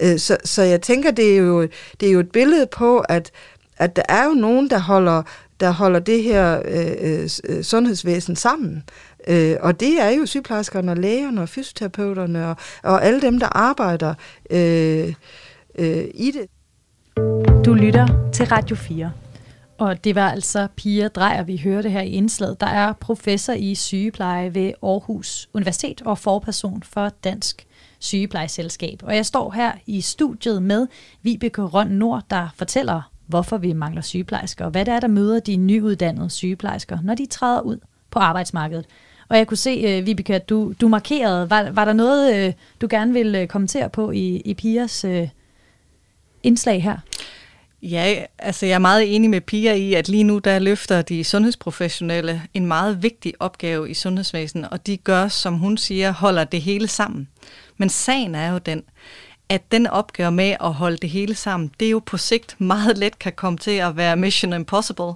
Øh, 0.03 0.19
så, 0.19 0.37
så 0.45 0.63
jeg 0.63 0.83
tænker, 0.83 1.11
det 1.11 1.33
er, 1.33 1.37
jo, 1.37 1.63
det 2.01 2.09
er 2.09 2.13
jo 2.13 2.21
et 2.21 2.31
billede 2.31 2.67
på, 2.67 2.99
at, 2.99 3.31
at 3.77 3.97
der 3.97 4.03
er 4.09 4.25
jo 4.25 4.31
nogen, 4.31 4.71
der 4.71 4.79
holder 4.79 5.23
der 5.61 5.71
holder 5.71 6.01
det 6.01 6.23
her 6.23 6.63
øh, 6.65 6.93
øh, 7.01 7.29
øh, 7.45 7.65
sundhedsvæsen 7.65 8.37
sammen. 8.37 8.83
Øh, 9.29 9.57
og 9.61 9.81
det 9.81 10.01
er 10.01 10.11
jo 10.11 10.27
sygeplejerskerne 10.27 10.93
og 10.93 10.97
lægerne 10.97 11.41
og 11.41 11.49
fysioterapeuterne 11.49 12.49
og, 12.49 12.57
og 12.83 13.05
alle 13.05 13.21
dem, 13.21 13.41
der 13.41 13.57
arbejder 13.57 14.15
øh, 14.51 15.15
øh, 15.79 16.05
i 16.15 16.31
det. 16.31 16.47
Du 17.65 17.75
lytter 17.75 18.31
til 18.33 18.47
Radio 18.47 18.77
4. 18.77 19.13
Og 19.79 20.05
det 20.05 20.15
var 20.15 20.31
altså 20.31 20.69
Pia 20.77 21.09
Drejer, 21.09 21.43
vi 21.43 21.57
hørte 21.57 21.91
her 21.91 22.01
i 22.01 22.11
indslaget, 22.11 22.61
der 22.61 22.67
er 22.67 22.93
professor 22.93 23.53
i 23.53 23.75
sygepleje 23.75 24.55
ved 24.55 24.73
Aarhus 24.83 25.49
Universitet 25.55 26.03
og 26.03 26.19
forperson 26.19 26.83
for 26.83 27.09
Dansk 27.25 27.67
Sygeplejeselskab. 27.99 29.03
Og 29.03 29.17
jeg 29.17 29.27
står 29.27 29.51
her 29.51 29.73
i 29.87 30.01
studiet 30.01 30.63
med 30.63 30.87
Vibeke 31.23 31.63
Røn 31.63 31.87
Nord, 31.87 32.23
der 32.31 32.49
fortæller 32.57 33.11
hvorfor 33.31 33.59
vi 33.59 33.73
mangler 33.73 34.03
sygeplejersker, 34.03 34.65
og 34.65 34.71
hvad 34.71 34.85
det 34.85 34.95
er, 34.95 35.01
der 35.01 35.09
møder 35.09 35.41
de 35.41 35.57
nyuddannede 35.57 36.31
sygeplejersker, 36.31 36.99
når 37.03 37.15
de 37.15 37.27
træder 37.27 37.61
ud 37.61 37.79
på 38.11 38.19
arbejdsmarkedet. 38.19 38.87
Og 39.29 39.37
jeg 39.37 39.47
kunne 39.47 39.57
se, 39.57 39.99
uh, 39.99 40.07
Vibeke, 40.07 40.35
at 40.35 40.49
du, 40.49 40.73
du 40.81 40.89
markerede, 40.89 41.51
var, 41.51 41.71
var 41.71 41.85
der 41.85 41.93
noget, 41.93 42.49
uh, 42.49 42.55
du 42.81 42.87
gerne 42.91 43.13
ville 43.13 43.41
øh, 43.41 43.49
kommentere 43.49 43.91
på 43.91 44.11
i, 44.11 44.37
i 44.37 44.55
Pias 44.55 45.05
uh, 45.05 45.29
indslag 46.43 46.83
her? 46.83 46.97
Ja, 47.83 48.25
altså 48.39 48.67
jeg 48.67 48.75
er 48.75 48.79
meget 48.79 49.15
enig 49.15 49.31
med 49.31 49.41
Pia 49.41 49.75
i, 49.75 49.95
at 49.95 50.09
lige 50.09 50.25
nu 50.25 50.39
der 50.39 50.59
løfter 50.59 51.03
de 51.03 51.25
sundhedsprofessionelle 51.25 52.43
en 52.55 52.67
meget 52.67 53.03
vigtig 53.03 53.35
opgave 53.41 53.91
i 53.91 53.95
sundhedsvæsenet, 53.95 54.69
og 54.71 54.87
de 54.87 54.97
gør, 54.97 55.29
som 55.29 55.55
hun 55.55 55.77
siger, 55.77 56.13
holder 56.13 56.45
det 56.45 56.63
hele 56.63 56.89
sammen. 56.89 57.29
Men 57.77 57.89
sagen 57.89 58.35
er 58.35 58.53
jo 58.53 58.59
den, 58.59 58.83
at 59.51 59.73
den 59.73 59.87
opgave 59.87 60.31
med 60.31 60.57
at 60.61 60.73
holde 60.73 60.97
det 60.97 61.11
hele 61.11 61.35
sammen, 61.35 61.71
det 61.81 61.87
er 61.87 61.91
jo 61.91 62.03
på 62.07 62.17
sigt 62.17 62.61
meget 62.61 62.99
let 62.99 63.19
kan 63.19 63.33
komme 63.33 63.59
til 63.59 63.71
at 63.71 63.97
være 63.97 64.17
mission 64.17 64.53
impossible. 64.53 65.13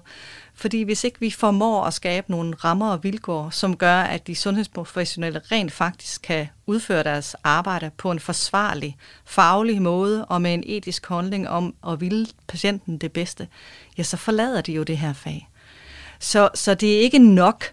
Fordi 0.55 0.83
hvis 0.83 1.05
ikke 1.05 1.20
vi 1.20 1.31
formår 1.31 1.85
at 1.85 1.94
skabe 1.94 2.31
nogle 2.31 2.55
rammer 2.55 2.90
og 2.90 3.05
vilkår, 3.05 3.51
som 3.51 3.77
gør, 3.77 4.01
at 4.01 4.27
de 4.27 4.35
sundhedsprofessionelle 4.35 5.40
rent 5.53 5.73
faktisk 5.73 6.23
kan 6.23 6.49
udføre 6.66 7.03
deres 7.03 7.37
arbejde 7.44 7.90
på 7.97 8.11
en 8.11 8.20
forsvarlig, 8.20 8.97
faglig 9.25 9.83
måde 9.83 10.25
og 10.25 10.42
med 10.42 10.55
en 10.55 10.64
etisk 10.66 11.07
holdning 11.07 11.49
om 11.49 11.75
at 11.88 12.01
ville 12.01 12.27
patienten 12.47 12.99
det 12.99 13.12
bedste, 13.12 13.49
ja, 13.99 14.03
så 14.03 14.16
forlader 14.16 14.61
de 14.61 14.73
jo 14.73 14.83
det 14.83 14.99
her 14.99 15.12
fag. 15.12 15.49
Så, 16.18 16.49
så 16.55 16.75
det 16.75 16.97
er 16.97 17.01
ikke 17.01 17.18
nok 17.18 17.64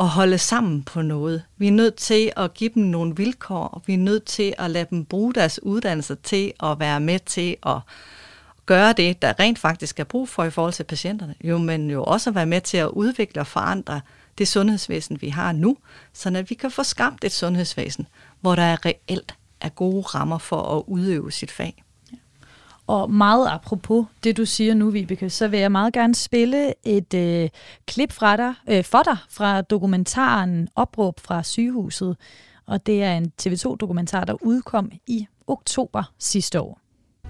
at 0.00 0.08
holde 0.08 0.38
sammen 0.38 0.82
på 0.82 1.02
noget. 1.02 1.42
Vi 1.56 1.68
er 1.68 1.72
nødt 1.72 1.94
til 1.94 2.32
at 2.36 2.54
give 2.54 2.70
dem 2.74 2.82
nogle 2.82 3.16
vilkår, 3.16 3.64
og 3.64 3.82
vi 3.86 3.94
er 3.94 3.98
nødt 3.98 4.24
til 4.24 4.54
at 4.58 4.70
lade 4.70 4.86
dem 4.90 5.04
bruge 5.04 5.34
deres 5.34 5.62
uddannelse 5.62 6.14
til 6.14 6.52
at 6.62 6.80
være 6.80 7.00
med 7.00 7.18
til 7.18 7.56
at 7.66 7.80
gøre 8.66 8.92
det, 8.92 9.22
der 9.22 9.40
rent 9.40 9.58
faktisk 9.58 10.00
er 10.00 10.04
brug 10.04 10.28
for 10.28 10.44
i 10.44 10.50
forhold 10.50 10.72
til 10.72 10.84
patienterne. 10.84 11.34
Jo, 11.44 11.58
men 11.58 11.90
jo 11.90 12.04
også 12.04 12.30
at 12.30 12.34
være 12.34 12.46
med 12.46 12.60
til 12.60 12.76
at 12.76 12.88
udvikle 12.88 13.40
og 13.40 13.46
forandre 13.46 14.00
det 14.38 14.48
sundhedsvæsen, 14.48 15.18
vi 15.20 15.28
har 15.28 15.52
nu, 15.52 15.76
så 16.12 16.28
at 16.36 16.50
vi 16.50 16.54
kan 16.54 16.70
få 16.70 16.82
skabt 16.82 17.24
et 17.24 17.32
sundhedsvæsen, 17.32 18.06
hvor 18.40 18.54
der 18.54 18.62
er 18.62 18.84
reelt 18.86 19.34
er 19.60 19.68
gode 19.68 20.02
rammer 20.02 20.38
for 20.38 20.78
at 20.78 20.82
udøve 20.86 21.32
sit 21.32 21.50
fag. 21.50 21.84
Og 22.88 23.10
meget 23.10 23.48
apropos 23.48 24.06
det, 24.24 24.36
du 24.36 24.46
siger 24.46 24.74
nu, 24.74 24.90
Vibeke, 24.90 25.30
så 25.30 25.48
vil 25.48 25.60
jeg 25.60 25.72
meget 25.72 25.92
gerne 25.92 26.14
spille 26.14 26.74
et 26.84 27.14
øh, 27.14 27.48
klip 27.86 28.12
fra 28.12 28.36
dig, 28.36 28.54
øh, 28.68 28.84
for 28.84 29.02
dig 29.02 29.16
fra 29.30 29.62
dokumentaren 29.62 30.68
Opråb 30.76 31.20
fra 31.20 31.42
sygehuset. 31.42 32.16
Og 32.66 32.86
det 32.86 33.02
er 33.02 33.12
en 33.16 33.32
TV2-dokumentar, 33.42 34.24
der 34.24 34.34
udkom 34.42 34.90
i 35.06 35.26
oktober 35.46 36.02
sidste 36.18 36.60
år. 36.60 36.80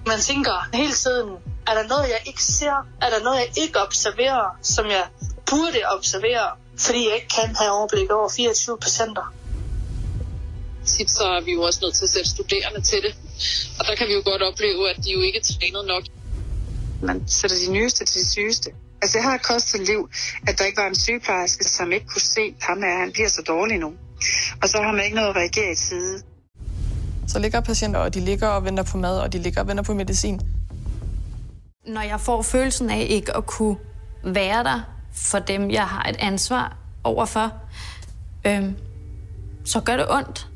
Man 0.07 0.19
tænker 0.19 0.69
hele 0.73 0.93
tiden, 0.93 1.29
er 1.67 1.73
der 1.73 1.87
noget, 1.87 2.03
jeg 2.03 2.21
ikke 2.25 2.43
ser? 2.43 2.87
Er 3.01 3.09
der 3.09 3.23
noget, 3.23 3.37
jeg 3.37 3.49
ikke 3.63 3.79
observerer, 3.87 4.57
som 4.61 4.85
jeg 4.85 5.03
burde 5.49 5.79
observere? 5.97 6.47
Fordi 6.77 7.07
jeg 7.07 7.15
ikke 7.15 7.31
kan 7.35 7.55
have 7.55 7.71
overblik 7.71 8.11
over 8.11 8.29
24 8.35 8.77
patienter. 8.77 9.33
så 11.07 11.23
er 11.23 11.41
vi 11.41 11.51
jo 11.51 11.61
også 11.61 11.79
nødt 11.83 11.95
til 11.95 12.03
at 12.03 12.09
sætte 12.09 12.29
studerende 12.29 12.81
til 12.81 13.01
det. 13.01 13.28
Og 13.79 13.85
der 13.87 13.95
kan 13.95 14.07
vi 14.07 14.13
jo 14.13 14.21
godt 14.25 14.41
opleve, 14.41 14.89
at 14.89 14.97
de 15.03 15.11
jo 15.11 15.21
ikke 15.21 15.39
er 15.39 15.43
trænet 15.43 15.85
nok. 15.87 16.03
Man 17.01 17.23
sætter 17.27 17.57
de 17.65 17.71
nyeste 17.71 18.05
til 18.05 18.21
de 18.21 18.29
sygeste. 18.29 18.69
Altså 19.01 19.17
det 19.17 19.23
har 19.23 19.37
kostet 19.37 19.87
liv, 19.87 20.09
at 20.47 20.59
der 20.59 20.65
ikke 20.65 20.77
var 20.77 20.87
en 20.87 20.95
sygeplejerske, 20.95 21.63
som 21.63 21.91
ikke 21.91 22.05
kunne 22.07 22.21
se 22.21 22.53
ham, 22.61 22.83
at 22.83 22.97
han 22.99 23.11
bliver 23.11 23.29
så 23.29 23.41
dårlig 23.41 23.77
nu. 23.79 23.93
Og 24.61 24.69
så 24.69 24.77
har 24.81 24.91
man 24.91 25.03
ikke 25.03 25.15
noget 25.15 25.29
at 25.29 25.35
reagere 25.35 25.71
i 25.71 25.75
tide. 25.75 26.21
Så 27.27 27.39
ligger 27.39 27.61
patienter, 27.61 27.99
og 27.99 28.13
de 28.13 28.19
ligger 28.19 28.47
og 28.47 28.65
venter 28.65 28.83
på 28.83 28.97
mad, 28.97 29.19
og 29.19 29.33
de 29.33 29.37
ligger 29.37 29.61
og 29.61 29.67
venter 29.67 29.83
på 29.83 29.93
medicin. 29.93 30.41
Når 31.87 32.01
jeg 32.01 32.21
får 32.21 32.41
følelsen 32.41 32.89
af 32.89 33.07
ikke 33.09 33.37
at 33.37 33.45
kunne 33.45 33.77
være 34.23 34.63
der 34.63 34.81
for 35.13 35.39
dem, 35.39 35.71
jeg 35.71 35.87
har 35.87 36.09
et 36.09 36.15
ansvar 36.19 36.77
overfor, 37.03 37.53
øhm, 38.47 38.75
så 39.65 39.79
gør 39.79 39.97
det 39.97 40.05
ondt. 40.09 40.47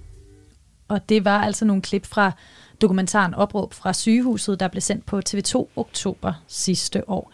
Og 0.88 1.10
det 1.10 1.26
var 1.26 1.44
altså 1.44 1.66
nogle 1.66 1.82
klip 1.82 2.06
fra 2.06 2.32
dokumentaren 2.82 3.34
Opråb 3.34 3.74
fra 3.74 3.94
sygehuset, 3.94 4.60
der 4.60 4.68
blev 4.68 4.82
sendt 4.82 5.06
på 5.06 5.22
TV2 5.30 5.68
oktober 5.76 6.34
sidste 6.48 7.10
år. 7.10 7.32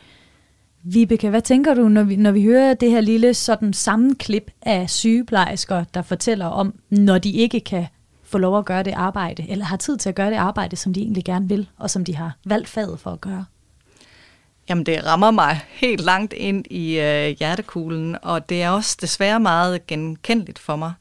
Vibeke, 0.84 1.30
hvad 1.30 1.42
tænker 1.42 1.74
du, 1.74 1.88
når 1.88 2.04
vi, 2.04 2.16
når 2.16 2.32
vi 2.32 2.44
hører 2.44 2.74
det 2.74 2.92
her 2.92 3.02
lille 3.02 3.34
sådan 3.34 3.74
sammenklip 3.74 4.52
af 4.62 4.90
sygeplejersker, 4.90 5.84
der 5.94 6.02
fortæller 6.02 6.46
om, 6.46 6.74
når 6.90 7.18
de 7.18 7.32
ikke 7.32 7.60
kan 7.60 7.88
få 8.24 8.38
lov 8.38 8.58
at 8.58 8.66
gøre 8.66 8.84
det 8.84 8.94
arbejde, 8.94 9.50
eller 9.50 9.66
har 9.66 9.78
tid 9.78 9.98
til 9.98 10.10
at 10.10 10.16
gøre 10.16 10.30
det 10.30 10.38
arbejde, 10.38 10.76
som 10.76 10.94
de 10.94 11.02
egentlig 11.02 11.26
gerne 11.26 11.50
vil, 11.50 11.70
og 11.78 11.90
som 11.90 12.06
de 12.06 12.16
har 12.16 12.38
valgt 12.46 12.68
faget 12.68 13.00
for 13.00 13.12
at 13.12 13.22
gøre? 13.22 13.46
Jamen, 14.70 14.86
det 14.86 15.06
rammer 15.06 15.32
mig 15.32 15.60
helt 15.70 16.02
langt 16.02 16.34
ind 16.34 16.66
i 16.70 17.00
øh, 17.00 17.38
hjertekuglen, 17.40 18.18
og 18.22 18.50
det 18.50 18.64
er 18.64 18.70
også 18.70 18.98
desværre 19.02 19.40
meget 19.40 19.88
genkendeligt 19.88 20.60
for 20.60 20.76
mig. 20.76 20.94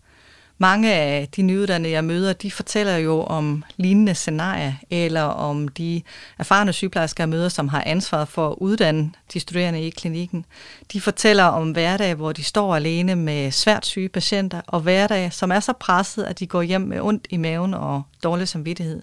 Mange 0.61 0.95
af 0.95 1.29
de 1.37 1.43
nyuddannede, 1.43 1.93
jeg 1.93 2.05
møder, 2.05 2.33
de 2.33 2.51
fortæller 2.51 2.97
jo 2.97 3.23
om 3.23 3.65
lignende 3.77 4.15
scenarier, 4.15 4.73
eller 4.91 5.23
om 5.23 5.69
de 5.69 6.03
erfarne 6.39 6.73
sygeplejersker, 6.73 7.25
jeg 7.25 7.29
møder, 7.29 7.49
som 7.49 7.69
har 7.69 7.83
ansvaret 7.87 8.29
for 8.29 8.49
at 8.49 8.55
uddanne 8.59 9.11
de 9.33 9.41
studerende 9.41 9.87
i 9.87 9.91
klinikken. 9.91 10.45
De 10.93 11.01
fortæller 11.01 11.45
om 11.45 11.71
hverdag, 11.71 12.15
hvor 12.15 12.33
de 12.33 12.45
står 12.45 12.77
alene 12.77 13.17
med 13.17 13.51
svært 13.51 13.87
syge 13.87 14.09
patienter, 14.09 14.61
og 14.67 14.81
hverdag, 14.81 15.33
som 15.33 15.53
er 15.53 15.61
så 15.61 15.73
presset, 15.73 16.25
at 16.25 16.39
de 16.39 16.47
går 16.47 16.63
hjem 16.63 16.81
med 16.81 17.01
ondt 17.01 17.27
i 17.31 17.37
maven 17.37 17.75
og 17.75 18.03
dårlig 18.23 18.49
samvittighed. 18.49 19.03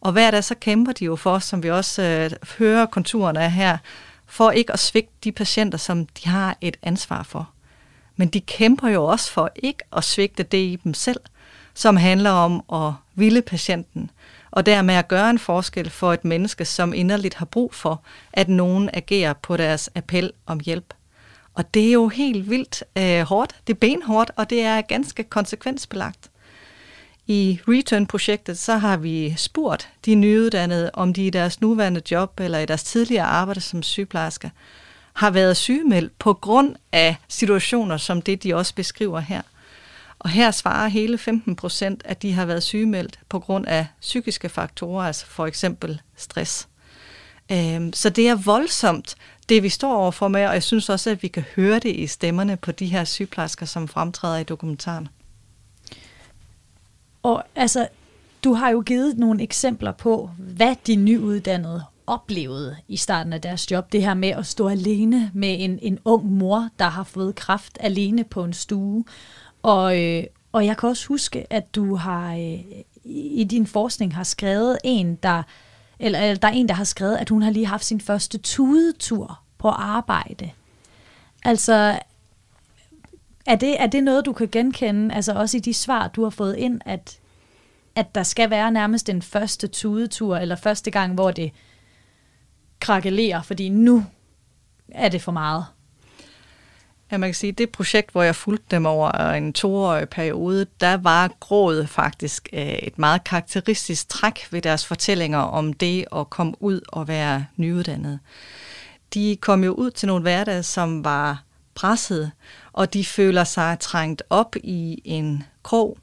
Og 0.00 0.12
hver 0.12 0.30
dag 0.30 0.44
så 0.44 0.54
kæmper 0.54 0.92
de 0.92 1.04
jo 1.04 1.16
for, 1.16 1.38
som 1.38 1.62
vi 1.62 1.70
også 1.70 2.02
øh, 2.02 2.30
hører 2.58 2.86
konturerne 2.86 3.40
af 3.40 3.52
her, 3.52 3.78
for 4.26 4.50
ikke 4.50 4.72
at 4.72 4.78
svigte 4.78 5.12
de 5.24 5.32
patienter, 5.32 5.78
som 5.78 6.06
de 6.06 6.28
har 6.28 6.56
et 6.60 6.76
ansvar 6.82 7.22
for. 7.22 7.50
Men 8.20 8.28
de 8.28 8.40
kæmper 8.40 8.88
jo 8.88 9.04
også 9.04 9.32
for 9.32 9.50
ikke 9.56 9.84
at 9.96 10.04
svigte 10.04 10.42
det 10.42 10.58
i 10.58 10.78
dem 10.84 10.94
selv, 10.94 11.20
som 11.74 11.96
handler 11.96 12.30
om 12.30 12.64
at 12.72 12.92
ville 13.14 13.42
patienten, 13.42 14.10
og 14.50 14.66
dermed 14.66 14.94
at 14.94 15.08
gøre 15.08 15.30
en 15.30 15.38
forskel 15.38 15.90
for 15.90 16.12
et 16.12 16.24
menneske, 16.24 16.64
som 16.64 16.94
inderligt 16.94 17.34
har 17.34 17.46
brug 17.46 17.74
for, 17.74 18.02
at 18.32 18.48
nogen 18.48 18.90
agerer 18.92 19.32
på 19.32 19.56
deres 19.56 19.90
appel 19.94 20.32
om 20.46 20.60
hjælp. 20.60 20.94
Og 21.54 21.74
det 21.74 21.88
er 21.88 21.92
jo 21.92 22.08
helt 22.08 22.50
vildt 22.50 22.84
øh, 22.96 23.20
hårdt, 23.20 23.56
det 23.66 23.72
er 23.72 23.78
benhårdt, 23.78 24.30
og 24.36 24.50
det 24.50 24.62
er 24.62 24.80
ganske 24.80 25.24
konsekvensbelagt. 25.24 26.30
I 27.26 27.60
Return-projektet 27.68 28.58
så 28.58 28.76
har 28.76 28.96
vi 28.96 29.34
spurgt 29.36 29.88
de 30.06 30.14
nyuddannede, 30.14 30.90
om 30.94 31.14
de 31.14 31.26
i 31.26 31.30
deres 31.30 31.60
nuværende 31.60 32.02
job 32.10 32.40
eller 32.40 32.58
i 32.58 32.66
deres 32.66 32.84
tidligere 32.84 33.26
arbejde 33.26 33.60
som 33.60 33.82
sygeplejersker 33.82 34.48
har 35.12 35.30
været 35.30 35.56
sygemeldt 35.56 36.18
på 36.18 36.34
grund 36.34 36.76
af 36.92 37.16
situationer 37.28 37.96
som 37.96 38.22
det, 38.22 38.42
de 38.42 38.54
også 38.54 38.74
beskriver 38.74 39.20
her. 39.20 39.42
Og 40.18 40.30
her 40.30 40.50
svarer 40.50 40.88
hele 40.88 41.18
15 41.18 41.56
procent, 41.56 42.02
at 42.04 42.22
de 42.22 42.32
har 42.32 42.44
været 42.44 42.62
sygemeldt 42.62 43.20
på 43.28 43.38
grund 43.38 43.66
af 43.66 43.86
psykiske 44.00 44.48
faktorer, 44.48 45.06
altså 45.06 45.26
for 45.26 45.46
eksempel 45.46 46.00
stress. 46.16 46.68
Øhm, 47.52 47.92
så 47.92 48.10
det 48.10 48.28
er 48.28 48.34
voldsomt, 48.34 49.16
det 49.48 49.62
vi 49.62 49.68
står 49.68 49.94
overfor 49.94 50.28
med, 50.28 50.46
og 50.46 50.54
jeg 50.54 50.62
synes 50.62 50.88
også, 50.88 51.10
at 51.10 51.22
vi 51.22 51.28
kan 51.28 51.44
høre 51.56 51.78
det 51.78 51.96
i 51.96 52.06
stemmerne 52.06 52.56
på 52.56 52.72
de 52.72 52.86
her 52.86 53.04
sygeplejersker, 53.04 53.66
som 53.66 53.88
fremtræder 53.88 54.38
i 54.38 54.44
dokumentaren. 54.44 55.08
Og 57.22 57.44
altså, 57.56 57.88
du 58.44 58.52
har 58.52 58.70
jo 58.70 58.82
givet 58.86 59.18
nogle 59.18 59.42
eksempler 59.42 59.92
på, 59.92 60.30
hvad 60.38 60.76
de 60.86 60.96
nyuddannede 60.96 61.84
oplevede 62.10 62.76
i 62.88 62.96
starten 62.96 63.32
af 63.32 63.40
deres 63.40 63.70
job. 63.70 63.92
Det 63.92 64.02
her 64.02 64.14
med 64.14 64.28
at 64.28 64.46
stå 64.46 64.68
alene 64.68 65.30
med 65.34 65.56
en, 65.58 65.78
en 65.82 65.98
ung 66.04 66.32
mor, 66.32 66.68
der 66.78 66.88
har 66.88 67.04
fået 67.04 67.34
kraft 67.34 67.78
alene 67.80 68.24
på 68.24 68.44
en 68.44 68.52
stue. 68.52 69.04
Og, 69.62 70.02
øh, 70.02 70.24
og 70.52 70.66
jeg 70.66 70.76
kan 70.76 70.88
også 70.88 71.06
huske, 71.08 71.52
at 71.52 71.74
du 71.74 71.94
har 71.94 72.34
øh, 72.34 72.60
i 73.04 73.46
din 73.50 73.66
forskning 73.66 74.14
har 74.14 74.24
skrevet 74.24 74.78
en, 74.84 75.14
der 75.14 75.42
eller, 75.98 76.18
eller 76.18 76.34
der 76.34 76.48
er 76.48 76.52
en, 76.52 76.68
der 76.68 76.74
har 76.74 76.84
skrevet, 76.84 77.16
at 77.16 77.28
hun 77.28 77.42
har 77.42 77.50
lige 77.50 77.66
haft 77.66 77.84
sin 77.84 78.00
første 78.00 78.38
tudetur 78.38 79.40
på 79.58 79.68
arbejde. 79.68 80.50
Altså, 81.44 81.98
er 83.46 83.56
det, 83.56 83.82
er 83.82 83.86
det 83.86 84.04
noget, 84.04 84.26
du 84.26 84.32
kan 84.32 84.48
genkende, 84.52 85.14
altså 85.14 85.32
også 85.32 85.56
i 85.56 85.60
de 85.60 85.74
svar, 85.74 86.08
du 86.08 86.22
har 86.22 86.30
fået 86.30 86.56
ind, 86.56 86.80
at, 86.84 87.18
at 87.94 88.14
der 88.14 88.22
skal 88.22 88.50
være 88.50 88.70
nærmest 88.70 89.06
den 89.06 89.22
første 89.22 89.66
tudetur, 89.66 90.36
eller 90.36 90.56
første 90.56 90.90
gang, 90.90 91.14
hvor 91.14 91.30
det 91.30 91.52
krakelerer, 92.80 93.42
fordi 93.42 93.68
nu 93.68 94.06
er 94.88 95.08
det 95.08 95.22
for 95.22 95.32
meget? 95.32 95.64
Ja, 97.12 97.18
man 97.18 97.28
kan 97.28 97.34
sige, 97.34 97.52
det 97.52 97.70
projekt, 97.70 98.10
hvor 98.12 98.22
jeg 98.22 98.36
fulgte 98.36 98.66
dem 98.70 98.86
over 98.86 99.10
en 99.12 99.52
toårig 99.52 100.08
periode, 100.08 100.66
der 100.80 100.96
var 100.96 101.30
grådet 101.40 101.88
faktisk 101.88 102.48
øh, 102.52 102.62
et 102.62 102.98
meget 102.98 103.24
karakteristisk 103.24 104.08
træk 104.08 104.48
ved 104.50 104.62
deres 104.62 104.86
fortællinger 104.86 105.38
om 105.38 105.72
det 105.72 106.04
at 106.16 106.30
komme 106.30 106.62
ud 106.62 106.80
og 106.88 107.08
være 107.08 107.46
nyuddannet. 107.56 108.18
De 109.14 109.36
kom 109.40 109.64
jo 109.64 109.72
ud 109.72 109.90
til 109.90 110.06
nogle 110.06 110.22
hverdage, 110.22 110.62
som 110.62 111.04
var 111.04 111.42
presset, 111.74 112.30
og 112.72 112.94
de 112.94 113.04
føler 113.04 113.44
sig 113.44 113.78
trængt 113.80 114.22
op 114.30 114.56
i 114.56 115.02
en 115.04 115.42
krog, 115.62 115.98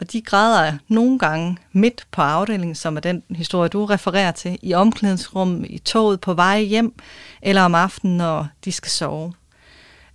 og 0.00 0.12
de 0.12 0.20
græder 0.20 0.78
nogle 0.88 1.18
gange 1.18 1.58
midt 1.72 2.06
på 2.10 2.22
afdelingen, 2.22 2.74
som 2.74 2.96
er 2.96 3.00
den 3.00 3.22
historie, 3.30 3.68
du 3.68 3.84
refererer 3.84 4.32
til, 4.32 4.58
i 4.62 4.74
omklædningsrummet, 4.74 5.70
i 5.70 5.78
toget 5.78 6.20
på 6.20 6.34
vej 6.34 6.60
hjem, 6.60 6.94
eller 7.42 7.62
om 7.62 7.74
aftenen, 7.74 8.16
når 8.16 8.48
de 8.64 8.72
skal 8.72 8.90
sove. 8.90 9.32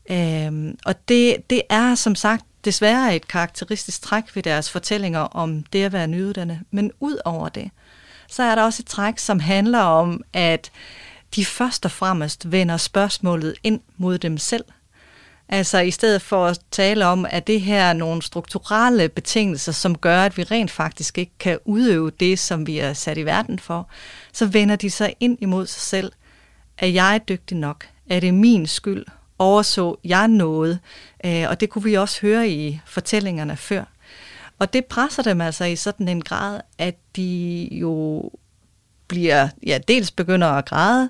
Øhm, 0.10 0.78
og 0.86 1.08
det, 1.08 1.50
det 1.50 1.62
er 1.70 1.96
som 1.96 2.16
sagt 2.16 2.46
desværre 2.66 3.16
et 3.16 3.28
karakteristisk 3.28 4.02
træk 4.02 4.36
ved 4.36 4.44
deres 4.44 4.70
fortællinger 4.70 5.20
om 5.20 5.64
det 5.74 5.84
at 5.84 5.94
være 5.94 6.08
nyuddannet. 6.08 6.60
Men 6.72 6.92
ud 7.00 7.18
over 7.26 7.50
det, 7.50 7.70
så 8.28 8.44
er 8.44 8.56
der 8.56 8.64
også 8.64 8.82
et 8.82 8.88
træk, 8.88 9.20
som 9.20 9.40
handler 9.40 9.80
om, 9.80 10.22
at 10.34 10.72
de 11.36 11.46
først 11.46 11.86
og 11.86 11.92
fremmest 11.92 12.52
vender 12.52 12.78
spørgsmålet 12.78 13.56
ind 13.64 13.80
mod 13.98 14.18
dem 14.18 14.38
selv. 14.38 14.66
Altså 15.50 15.80
i 15.80 15.92
stedet 15.92 16.22
for 16.22 16.46
at 16.46 16.60
tale 16.72 17.06
om, 17.06 17.26
at 17.30 17.48
det 17.48 17.62
her 17.62 17.84
er 17.84 17.94
nogle 17.94 18.22
strukturelle 18.22 19.10
betingelser, 19.10 19.72
som 19.72 19.98
gør, 19.98 20.22
at 20.22 20.38
vi 20.38 20.44
rent 20.44 20.72
faktisk 20.72 21.18
ikke 21.18 21.32
kan 21.40 21.60
udøve 21.66 22.12
det, 22.20 22.40
som 22.40 22.68
vi 22.68 22.80
er 22.80 22.94
sat 22.94 23.18
i 23.18 23.26
verden 23.26 23.60
for, 23.60 23.90
så 24.34 24.46
vender 24.46 24.76
de 24.76 24.90
sig 24.90 25.16
ind 25.20 25.38
imod 25.42 25.68
sig 25.68 25.82
selv. 25.82 26.12
Er 26.78 26.88
jeg 26.88 27.22
dygtig 27.30 27.58
nok? 27.58 27.88
Er 28.10 28.20
det 28.20 28.34
min 28.34 28.68
skyld? 28.68 29.06
overså 29.40 29.98
jeg 30.04 30.28
noget, 30.28 30.80
øh, 31.26 31.46
og 31.50 31.60
det 31.60 31.70
kunne 31.70 31.84
vi 31.84 31.94
også 31.94 32.22
høre 32.22 32.50
i 32.50 32.80
fortællingerne 32.86 33.58
før. 33.58 33.84
Og 34.60 34.74
det 34.74 34.86
presser 34.86 35.24
dem 35.24 35.42
altså 35.42 35.66
i 35.66 35.76
sådan 35.76 36.08
en 36.08 36.22
grad, 36.22 36.62
at 36.78 36.96
de 37.16 37.70
jo 37.72 38.32
bliver, 39.08 39.48
ja, 39.66 39.80
dels 39.88 40.12
begynder 40.12 40.48
at 40.48 40.66
græde, 40.66 41.10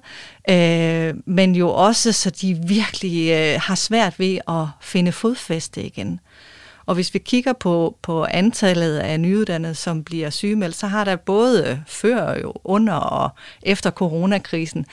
øh, 0.49 1.13
men 1.25 1.55
jo 1.55 1.69
også, 1.69 2.11
så 2.11 2.29
de 2.29 2.59
virkelig 2.67 3.31
øh, 3.31 3.59
har 3.61 3.75
svært 3.75 4.19
ved 4.19 4.39
at 4.47 4.67
finde 4.81 5.11
fodfæste 5.11 5.83
igen. 5.83 6.19
Og 6.85 6.95
hvis 6.95 7.13
vi 7.13 7.19
kigger 7.19 7.53
på, 7.53 7.97
på 8.01 8.25
antallet 8.25 8.97
af 8.97 9.19
nyuddannede, 9.19 9.75
som 9.75 10.03
bliver 10.03 10.29
sygemeldt, 10.29 10.75
så 10.75 10.87
har 10.87 11.03
der 11.03 11.15
både 11.15 11.83
før, 11.87 12.37
jo, 12.41 12.53
under 12.63 12.93
og 12.93 13.29
efter 13.63 13.91
coronakrisen 13.91 14.85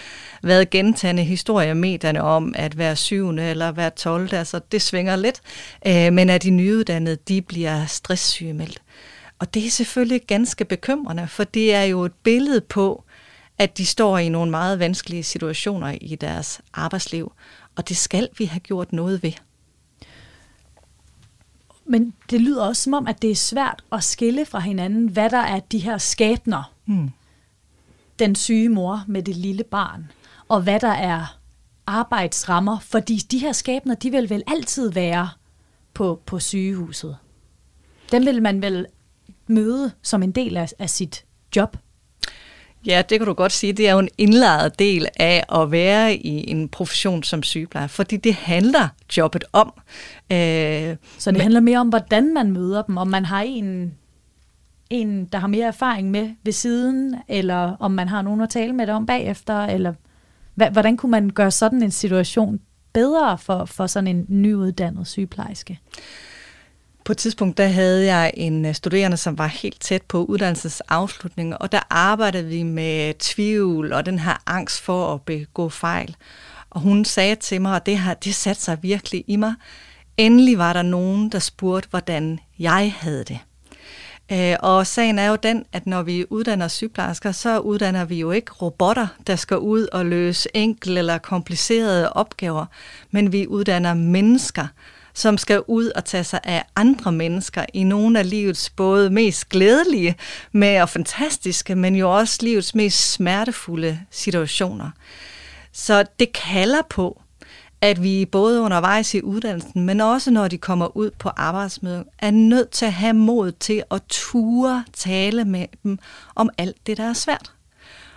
været 0.42 0.70
gentagende 0.70 1.24
historier 1.24 1.70
i 1.70 1.74
medierne 1.74 2.22
om, 2.22 2.54
at 2.56 2.72
hver 2.72 2.94
syvende 2.94 3.42
eller 3.42 3.72
hver 3.72 3.88
tolvte, 3.88 4.38
altså 4.38 4.60
det 4.72 4.82
svinger 4.82 5.16
lidt, 5.16 5.40
øh, 5.86 6.12
men 6.12 6.30
at 6.30 6.42
de 6.42 6.50
nyuddannede, 6.50 7.16
de 7.28 7.42
bliver 7.42 7.86
stresssygemeldt. 7.86 8.82
Og 9.42 9.54
det 9.54 9.66
er 9.66 9.70
selvfølgelig 9.70 10.22
ganske 10.26 10.64
bekymrende, 10.64 11.28
for 11.28 11.44
det 11.44 11.74
er 11.74 11.82
jo 11.82 12.04
et 12.04 12.12
billede 12.12 12.60
på, 12.60 13.04
at 13.58 13.78
de 13.78 13.86
står 13.86 14.18
i 14.18 14.28
nogle 14.28 14.50
meget 14.50 14.78
vanskelige 14.78 15.22
situationer 15.22 15.96
i 16.00 16.16
deres 16.16 16.60
arbejdsliv, 16.72 17.32
og 17.76 17.88
det 17.88 17.96
skal 17.96 18.28
vi 18.38 18.44
have 18.44 18.60
gjort 18.60 18.92
noget 18.92 19.22
ved. 19.22 19.32
Men 21.84 22.14
det 22.30 22.40
lyder 22.40 22.64
også 22.64 22.82
som 22.82 22.94
om, 22.94 23.06
at 23.06 23.22
det 23.22 23.30
er 23.30 23.34
svært 23.34 23.84
at 23.92 24.04
skille 24.04 24.46
fra 24.46 24.58
hinanden, 24.58 25.08
hvad 25.08 25.30
der 25.30 25.42
er 25.42 25.60
de 25.60 25.78
her 25.78 25.98
skæbner. 25.98 26.72
Hmm. 26.84 27.10
Den 28.18 28.34
syge 28.34 28.68
mor 28.68 29.04
med 29.06 29.22
det 29.22 29.36
lille 29.36 29.64
barn, 29.64 30.10
og 30.48 30.62
hvad 30.62 30.80
der 30.80 30.92
er 30.92 31.38
arbejdsrammer, 31.86 32.78
fordi 32.78 33.16
de 33.16 33.38
her 33.38 33.52
skæbner, 33.52 33.94
de 33.94 34.10
vil 34.10 34.30
vel 34.30 34.42
altid 34.46 34.90
være 34.90 35.28
på, 35.94 36.22
på 36.26 36.38
sygehuset. 36.38 37.16
Dem 38.12 38.26
vil 38.26 38.42
man 38.42 38.62
vel 38.62 38.86
møde 39.52 39.90
som 40.02 40.22
en 40.22 40.32
del 40.32 40.56
af, 40.56 40.68
af 40.78 40.90
sit 40.90 41.24
job. 41.56 41.76
Ja, 42.86 43.02
det 43.08 43.18
kan 43.18 43.26
du 43.26 43.32
godt 43.32 43.52
sige. 43.52 43.72
Det 43.72 43.88
er 43.88 43.92
jo 43.92 43.98
en 43.98 44.08
indlejret 44.18 44.78
del 44.78 45.08
af 45.16 45.44
at 45.54 45.70
være 45.70 46.14
i 46.14 46.50
en 46.50 46.68
profession 46.68 47.22
som 47.22 47.42
sygeplejer, 47.42 47.86
fordi 47.86 48.16
det 48.16 48.34
handler 48.34 48.88
jobbet 49.16 49.44
om. 49.52 49.72
Øh, 50.32 50.96
Så 51.18 51.30
det 51.30 51.36
men, 51.36 51.40
handler 51.40 51.60
mere 51.60 51.78
om, 51.78 51.88
hvordan 51.88 52.34
man 52.34 52.50
møder 52.50 52.82
dem, 52.82 52.96
om 52.96 53.08
man 53.08 53.24
har 53.24 53.42
en, 53.42 53.94
en, 54.90 55.24
der 55.24 55.38
har 55.38 55.46
mere 55.46 55.66
erfaring 55.66 56.10
med 56.10 56.30
ved 56.44 56.52
siden, 56.52 57.16
eller 57.28 57.76
om 57.80 57.90
man 57.90 58.08
har 58.08 58.22
nogen 58.22 58.40
at 58.40 58.50
tale 58.50 58.72
med 58.72 58.86
det 58.86 58.94
om 58.94 59.06
bagefter, 59.06 59.64
eller 59.64 59.94
hvordan 60.54 60.96
kunne 60.96 61.10
man 61.10 61.30
gøre 61.30 61.50
sådan 61.50 61.82
en 61.82 61.90
situation 61.90 62.60
bedre 62.92 63.38
for, 63.38 63.64
for 63.64 63.86
sådan 63.86 64.06
en 64.16 64.26
nyuddannet 64.28 65.06
sygeplejerske? 65.06 65.78
På 67.04 67.12
et 67.12 67.18
tidspunkt, 67.18 67.58
der 67.58 67.66
havde 67.66 68.06
jeg 68.06 68.32
en 68.34 68.64
øh, 68.64 68.74
studerende, 68.74 69.16
som 69.16 69.38
var 69.38 69.46
helt 69.46 69.80
tæt 69.80 70.02
på 70.02 70.24
uddannelsesafslutningen, 70.24 71.54
og 71.60 71.72
der 71.72 71.80
arbejdede 71.90 72.44
vi 72.44 72.62
med 72.62 73.14
tvivl 73.18 73.92
og 73.92 74.06
den 74.06 74.18
her 74.18 74.42
angst 74.46 74.80
for 74.80 75.14
at 75.14 75.22
begå 75.22 75.68
fejl. 75.68 76.16
Og 76.70 76.80
hun 76.80 77.04
sagde 77.04 77.34
til 77.34 77.60
mig, 77.60 77.74
og 77.74 77.86
det, 77.86 77.98
her, 77.98 78.14
det 78.14 78.34
satte 78.34 78.62
sig 78.62 78.78
virkelig 78.82 79.24
i 79.26 79.36
mig, 79.36 79.54
endelig 80.16 80.58
var 80.58 80.72
der 80.72 80.82
nogen, 80.82 81.28
der 81.28 81.38
spurgte, 81.38 81.88
hvordan 81.90 82.38
jeg 82.58 82.94
havde 82.98 83.24
det. 83.24 83.38
Øh, 84.32 84.56
og 84.60 84.86
sagen 84.86 85.18
er 85.18 85.26
jo 85.26 85.36
den, 85.36 85.64
at 85.72 85.86
når 85.86 86.02
vi 86.02 86.24
uddanner 86.30 86.68
sygeplejersker, 86.68 87.32
så 87.32 87.58
uddanner 87.58 88.04
vi 88.04 88.20
jo 88.20 88.30
ikke 88.30 88.52
robotter, 88.52 89.06
der 89.26 89.36
skal 89.36 89.58
ud 89.58 89.86
og 89.92 90.06
løse 90.06 90.48
enkle 90.54 90.98
eller 90.98 91.18
komplicerede 91.18 92.12
opgaver, 92.12 92.66
men 93.10 93.32
vi 93.32 93.46
uddanner 93.46 93.94
mennesker, 93.94 94.66
som 95.14 95.38
skal 95.38 95.62
ud 95.66 95.86
og 95.86 96.04
tage 96.04 96.24
sig 96.24 96.40
af 96.44 96.64
andre 96.76 97.12
mennesker 97.12 97.64
i 97.74 97.82
nogle 97.82 98.18
af 98.18 98.30
livets 98.30 98.70
både 98.70 99.10
mest 99.10 99.48
glædelige 99.48 100.16
med 100.52 100.80
og 100.80 100.88
fantastiske, 100.88 101.74
men 101.74 101.96
jo 101.96 102.16
også 102.18 102.38
livets 102.42 102.74
mest 102.74 103.12
smertefulde 103.12 104.00
situationer. 104.10 104.90
Så 105.72 106.04
det 106.18 106.32
kalder 106.32 106.82
på, 106.90 107.22
at 107.80 108.02
vi 108.02 108.24
både 108.24 108.60
undervejs 108.60 109.14
i 109.14 109.22
uddannelsen, 109.22 109.86
men 109.86 110.00
også 110.00 110.30
når 110.30 110.48
de 110.48 110.58
kommer 110.58 110.96
ud 110.96 111.10
på 111.18 111.28
arbejdsmødet, 111.28 112.04
er 112.18 112.30
nødt 112.30 112.70
til 112.70 112.86
at 112.86 112.92
have 112.92 113.12
mod 113.12 113.52
til 113.52 113.82
at 113.90 114.02
ture 114.08 114.84
tale 114.92 115.44
med 115.44 115.66
dem 115.82 115.98
om 116.34 116.50
alt 116.58 116.86
det, 116.86 116.96
der 116.96 117.08
er 117.08 117.12
svært. 117.12 117.52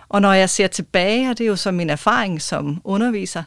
Og 0.08 0.22
når 0.22 0.32
jeg 0.32 0.50
ser 0.50 0.66
tilbage, 0.66 1.30
og 1.30 1.38
det 1.38 1.44
er 1.44 1.48
jo 1.48 1.56
så 1.56 1.70
min 1.70 1.90
erfaring 1.90 2.42
som 2.42 2.80
underviser, 2.84 3.42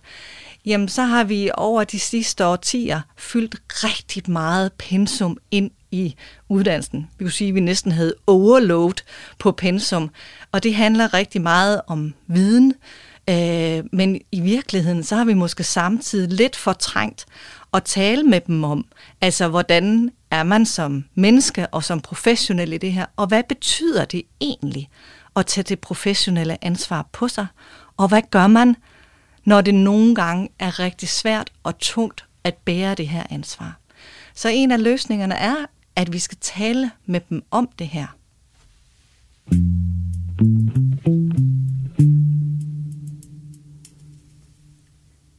jamen 0.66 0.90
så 0.90 1.04
har 1.04 1.24
vi 1.24 1.50
over 1.54 1.84
de 1.84 2.00
sidste 2.00 2.46
årtier 2.46 3.02
fyldt 3.18 3.56
rigtig 3.70 4.32
meget 4.32 4.72
pensum 4.74 5.38
ind 5.52 5.72
i 5.92 6.16
uddannelsen. 6.50 7.10
Vi 7.18 7.26
kunne 7.26 7.32
sige, 7.32 7.48
at 7.48 7.56
vi 7.56 7.60
næsten 7.60 7.92
havde 7.92 8.16
overload 8.28 8.94
på 9.40 9.52
pensum, 9.52 10.10
og 10.52 10.64
det 10.64 10.76
handler 10.76 11.14
rigtig 11.14 11.42
meget 11.42 11.82
om 11.88 12.14
viden, 12.28 12.74
øh, 13.30 13.84
men 13.94 14.22
i 14.32 14.40
virkeligheden 14.40 15.04
så 15.04 15.16
har 15.16 15.26
vi 15.26 15.34
måske 15.34 15.64
samtidig 15.64 16.30
lidt 16.34 16.56
fortrængt 16.56 17.26
at 17.74 17.84
tale 17.84 18.24
med 18.24 18.42
dem 18.42 18.64
om, 18.64 18.86
altså 19.22 19.48
hvordan 19.48 20.12
er 20.32 20.44
man 20.44 20.66
som 20.66 21.06
menneske 21.16 21.68
og 21.68 21.84
som 21.84 22.02
professionel 22.02 22.74
i 22.74 22.78
det 22.78 22.92
her, 22.92 23.06
og 23.16 23.28
hvad 23.28 23.44
betyder 23.50 24.06
det 24.06 24.24
egentlig 24.42 24.90
at 25.36 25.46
tage 25.46 25.64
det 25.64 25.80
professionelle 25.80 26.64
ansvar 26.66 27.08
på 27.12 27.28
sig, 27.28 27.48
og 27.98 28.08
hvad 28.08 28.22
gør 28.32 28.48
man, 28.48 28.76
når 29.46 29.62
det 29.62 29.76
nogle 29.76 30.16
gange 30.16 30.50
er 30.60 30.80
rigtig 30.80 31.10
svært 31.10 31.52
og 31.64 31.80
tungt 31.80 32.26
at 32.44 32.56
bære 32.56 32.96
det 32.96 33.08
her 33.08 33.24
ansvar. 33.30 33.80
Så 34.34 34.50
en 34.50 34.72
af 34.72 34.84
løsningerne 34.84 35.36
er 35.36 35.66
at 36.00 36.14
vi 36.14 36.20
skal 36.20 36.38
tale 36.42 36.92
med 37.06 37.22
dem 37.30 37.44
om 37.52 37.70
det 37.80 37.88
her. 37.88 38.08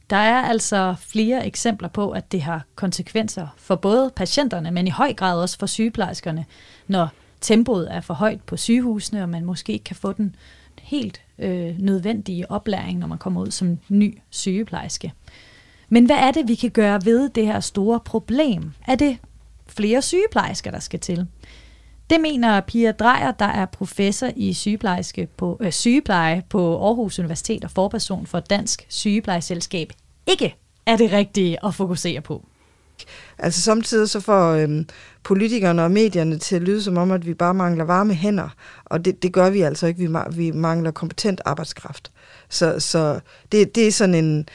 Der 0.09 0.17
er 0.17 0.41
altså 0.41 0.95
flere 0.99 1.47
eksempler 1.47 1.87
på, 1.87 2.11
at 2.11 2.31
det 2.31 2.41
har 2.41 2.65
konsekvenser 2.75 3.47
for 3.57 3.75
både 3.75 4.11
patienterne, 4.15 4.71
men 4.71 4.87
i 4.87 4.89
høj 4.89 5.13
grad 5.13 5.41
også 5.41 5.59
for 5.59 5.65
sygeplejerskerne, 5.65 6.45
når 6.87 7.09
tempoet 7.41 7.93
er 7.93 8.01
for 8.01 8.13
højt 8.13 8.41
på 8.41 8.57
sygehusene, 8.57 9.23
og 9.23 9.29
man 9.29 9.45
måske 9.45 9.73
ikke 9.73 9.83
kan 9.83 9.95
få 9.95 10.13
den 10.13 10.35
helt 10.81 11.21
øh, 11.41 11.79
nødvendige 11.79 12.51
oplæring, 12.51 12.99
når 12.99 13.07
man 13.07 13.17
kommer 13.17 13.41
ud 13.41 13.51
som 13.51 13.79
ny 13.89 14.17
sygeplejerske. 14.29 15.13
Men 15.89 16.05
hvad 16.05 16.15
er 16.15 16.31
det, 16.31 16.47
vi 16.47 16.55
kan 16.55 16.71
gøre 16.71 17.05
ved 17.05 17.29
det 17.29 17.45
her 17.45 17.59
store 17.59 17.99
problem? 17.99 18.71
Er 18.87 18.95
det 18.95 19.17
flere 19.67 20.01
sygeplejersker, 20.01 20.71
der 20.71 20.79
skal 20.79 20.99
til? 20.99 21.27
Det 22.09 22.21
mener 22.21 22.61
Pia 22.61 22.91
Drejer, 22.91 23.31
der 23.31 23.45
er 23.45 23.65
professor 23.65 24.29
i 24.35 24.53
sygeplejerske 24.53 25.27
på, 25.37 25.57
øh, 25.59 25.71
sygepleje 25.71 26.43
på 26.49 26.85
Aarhus 26.85 27.19
Universitet 27.19 27.63
og 27.63 27.71
forperson 27.71 28.25
for 28.25 28.39
Dansk 28.39 28.85
Sygeplejeselskab, 28.89 29.93
ikke 30.27 30.55
er 30.85 30.97
det 30.97 31.11
rigtige 31.11 31.65
at 31.65 31.75
fokusere 31.75 32.21
på. 32.21 32.45
Altså 33.41 33.61
samtidig 33.61 34.09
så 34.09 34.19
får 34.19 34.51
øhm, 34.51 34.85
politikerne 35.23 35.83
og 35.83 35.91
medierne 35.91 36.37
til 36.37 36.55
at 36.55 36.61
lyde 36.61 36.83
som 36.83 36.97
om, 36.97 37.11
at 37.11 37.25
vi 37.25 37.33
bare 37.33 37.53
mangler 37.53 37.83
varme 37.83 38.13
hænder. 38.13 38.49
Og 38.85 39.05
det, 39.05 39.23
det 39.23 39.33
gør 39.33 39.49
vi 39.49 39.61
altså 39.61 39.87
ikke. 39.87 39.99
Vi, 39.99 40.17
vi 40.35 40.51
mangler 40.51 40.91
kompetent 40.91 41.41
arbejdskraft. 41.45 42.11
Så, 42.49 42.79
så 42.79 43.19
det, 43.51 43.75
det 43.75 43.87
er 43.87 43.91
sådan 43.91 44.15
en... 44.15 44.47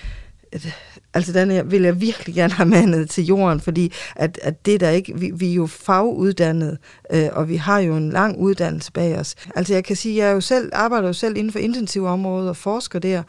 Et, 0.52 0.72
altså 1.14 1.32
den 1.32 1.70
vil 1.70 1.82
jeg 1.82 2.00
virkelig 2.00 2.34
gerne 2.34 2.52
have 2.52 2.68
mandet 2.68 3.10
til 3.10 3.24
jorden, 3.24 3.60
fordi 3.60 3.92
at, 4.16 4.38
at 4.42 4.66
det 4.66 4.80
der 4.80 4.90
ikke, 4.90 5.18
vi, 5.18 5.30
vi 5.34 5.50
er 5.50 5.54
jo 5.54 5.66
faguddannet, 5.66 6.78
øh, 7.12 7.28
og 7.32 7.48
vi 7.48 7.56
har 7.56 7.78
jo 7.78 7.96
en 7.96 8.10
lang 8.10 8.38
uddannelse 8.38 8.92
bag 8.92 9.18
os. 9.18 9.34
Altså 9.54 9.74
jeg 9.74 9.84
kan 9.84 9.96
sige, 9.96 10.24
jeg 10.24 10.34
jo 10.34 10.40
selv, 10.40 10.70
arbejder 10.72 11.06
jo 11.06 11.12
selv 11.12 11.36
inden 11.36 11.52
for 11.52 11.58
intensivområdet 11.58 12.48
og 12.48 12.56
forsker 12.56 12.98
der, 12.98 13.22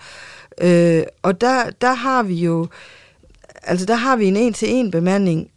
øh, 0.62 1.04
og 1.22 1.42
der, 1.42 1.70
der 1.82 1.94
har 1.94 2.24
vi 2.24 2.36
jo, 2.36 2.68
altså 3.64 3.86
der 3.86 3.96
har 3.96 4.16
vi 4.16 4.26
en 4.26 4.36
en-til-en 4.36 4.92
bemanding 4.92 5.52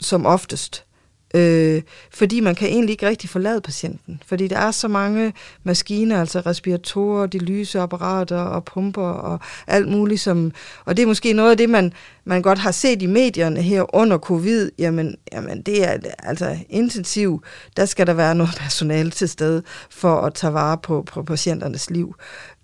som 0.00 0.26
oftest. 0.26 0.86
Øh, 1.34 1.82
fordi 2.10 2.40
man 2.40 2.54
kan 2.54 2.68
egentlig 2.68 2.92
ikke 2.92 3.08
rigtig 3.08 3.30
forlade 3.30 3.60
patienten. 3.60 4.22
Fordi 4.26 4.48
der 4.48 4.58
er 4.58 4.70
så 4.70 4.88
mange 4.88 5.32
maskiner, 5.62 6.20
altså 6.20 6.40
respiratorer, 6.40 7.26
de 7.26 7.38
lyseapparater 7.38 8.38
og 8.38 8.64
pumper 8.64 9.08
og 9.08 9.40
alt 9.66 9.88
muligt. 9.88 10.20
Som, 10.20 10.52
og 10.84 10.96
det 10.96 11.02
er 11.02 11.06
måske 11.06 11.32
noget 11.32 11.50
af 11.50 11.56
det, 11.56 11.70
man, 11.70 11.92
man 12.24 12.42
godt 12.42 12.58
har 12.58 12.70
set 12.70 13.02
i 13.02 13.06
medierne 13.06 13.62
her 13.62 13.96
under 13.96 14.18
covid. 14.18 14.70
Jamen, 14.78 15.16
jamen 15.32 15.62
det 15.62 15.84
er 15.84 15.98
altså 16.18 16.58
intensiv. 16.68 17.42
Der 17.76 17.84
skal 17.84 18.06
der 18.06 18.14
være 18.14 18.34
noget 18.34 18.54
personale 18.60 19.10
til 19.10 19.28
stede 19.28 19.62
for 19.90 20.20
at 20.20 20.34
tage 20.34 20.54
vare 20.54 20.78
på, 20.78 21.02
på 21.02 21.22
patienternes 21.22 21.90
liv. 21.90 22.14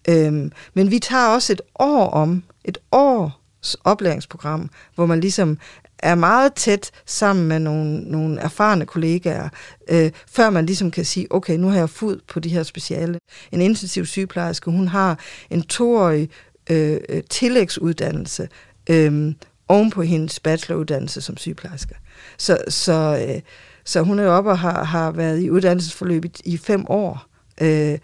Øhm, 0.08 0.52
men 0.74 0.90
vi 0.90 0.98
tager 0.98 1.28
også 1.28 1.52
et 1.52 1.60
år 1.78 2.10
om, 2.10 2.42
et 2.64 2.78
år 2.92 3.41
oplæringsprogram, 3.84 4.70
hvor 4.94 5.06
man 5.06 5.20
ligesom 5.20 5.58
er 5.98 6.14
meget 6.14 6.54
tæt 6.54 6.90
sammen 7.06 7.48
med 7.48 7.58
nogle, 7.58 8.00
nogle 8.00 8.40
erfarne 8.40 8.86
kollegaer, 8.86 9.48
øh, 9.88 10.10
før 10.26 10.50
man 10.50 10.66
ligesom 10.66 10.90
kan 10.90 11.04
sige, 11.04 11.26
okay, 11.30 11.56
nu 11.56 11.68
har 11.68 11.78
jeg 11.78 11.90
fod 11.90 12.20
på 12.28 12.40
de 12.40 12.48
her 12.48 12.62
speciale. 12.62 13.18
En 13.52 13.60
intensiv 13.60 14.06
sygeplejerske, 14.06 14.70
hun 14.70 14.88
har 14.88 15.18
en 15.50 15.62
toårig 15.62 16.30
øh, 16.70 17.00
øh 17.08 17.22
tillægsuddannelse 17.30 18.48
øh, 18.90 19.34
oven 19.68 19.90
på 19.90 20.02
hendes 20.02 20.40
bacheloruddannelse 20.40 21.20
som 21.20 21.36
sygeplejerske. 21.36 21.94
Så, 22.38 22.58
så, 22.68 23.26
øh, 23.28 23.40
så 23.84 24.00
hun 24.00 24.18
er 24.18 24.22
jo 24.22 24.36
oppe 24.36 24.50
og 24.50 24.58
har, 24.58 24.84
har 24.84 25.10
været 25.10 25.40
i 25.40 25.50
uddannelsesforløb 25.50 26.24
i, 26.24 26.30
i 26.44 26.56
fem 26.56 26.84
år. 26.88 27.26
Øh, 27.60 27.98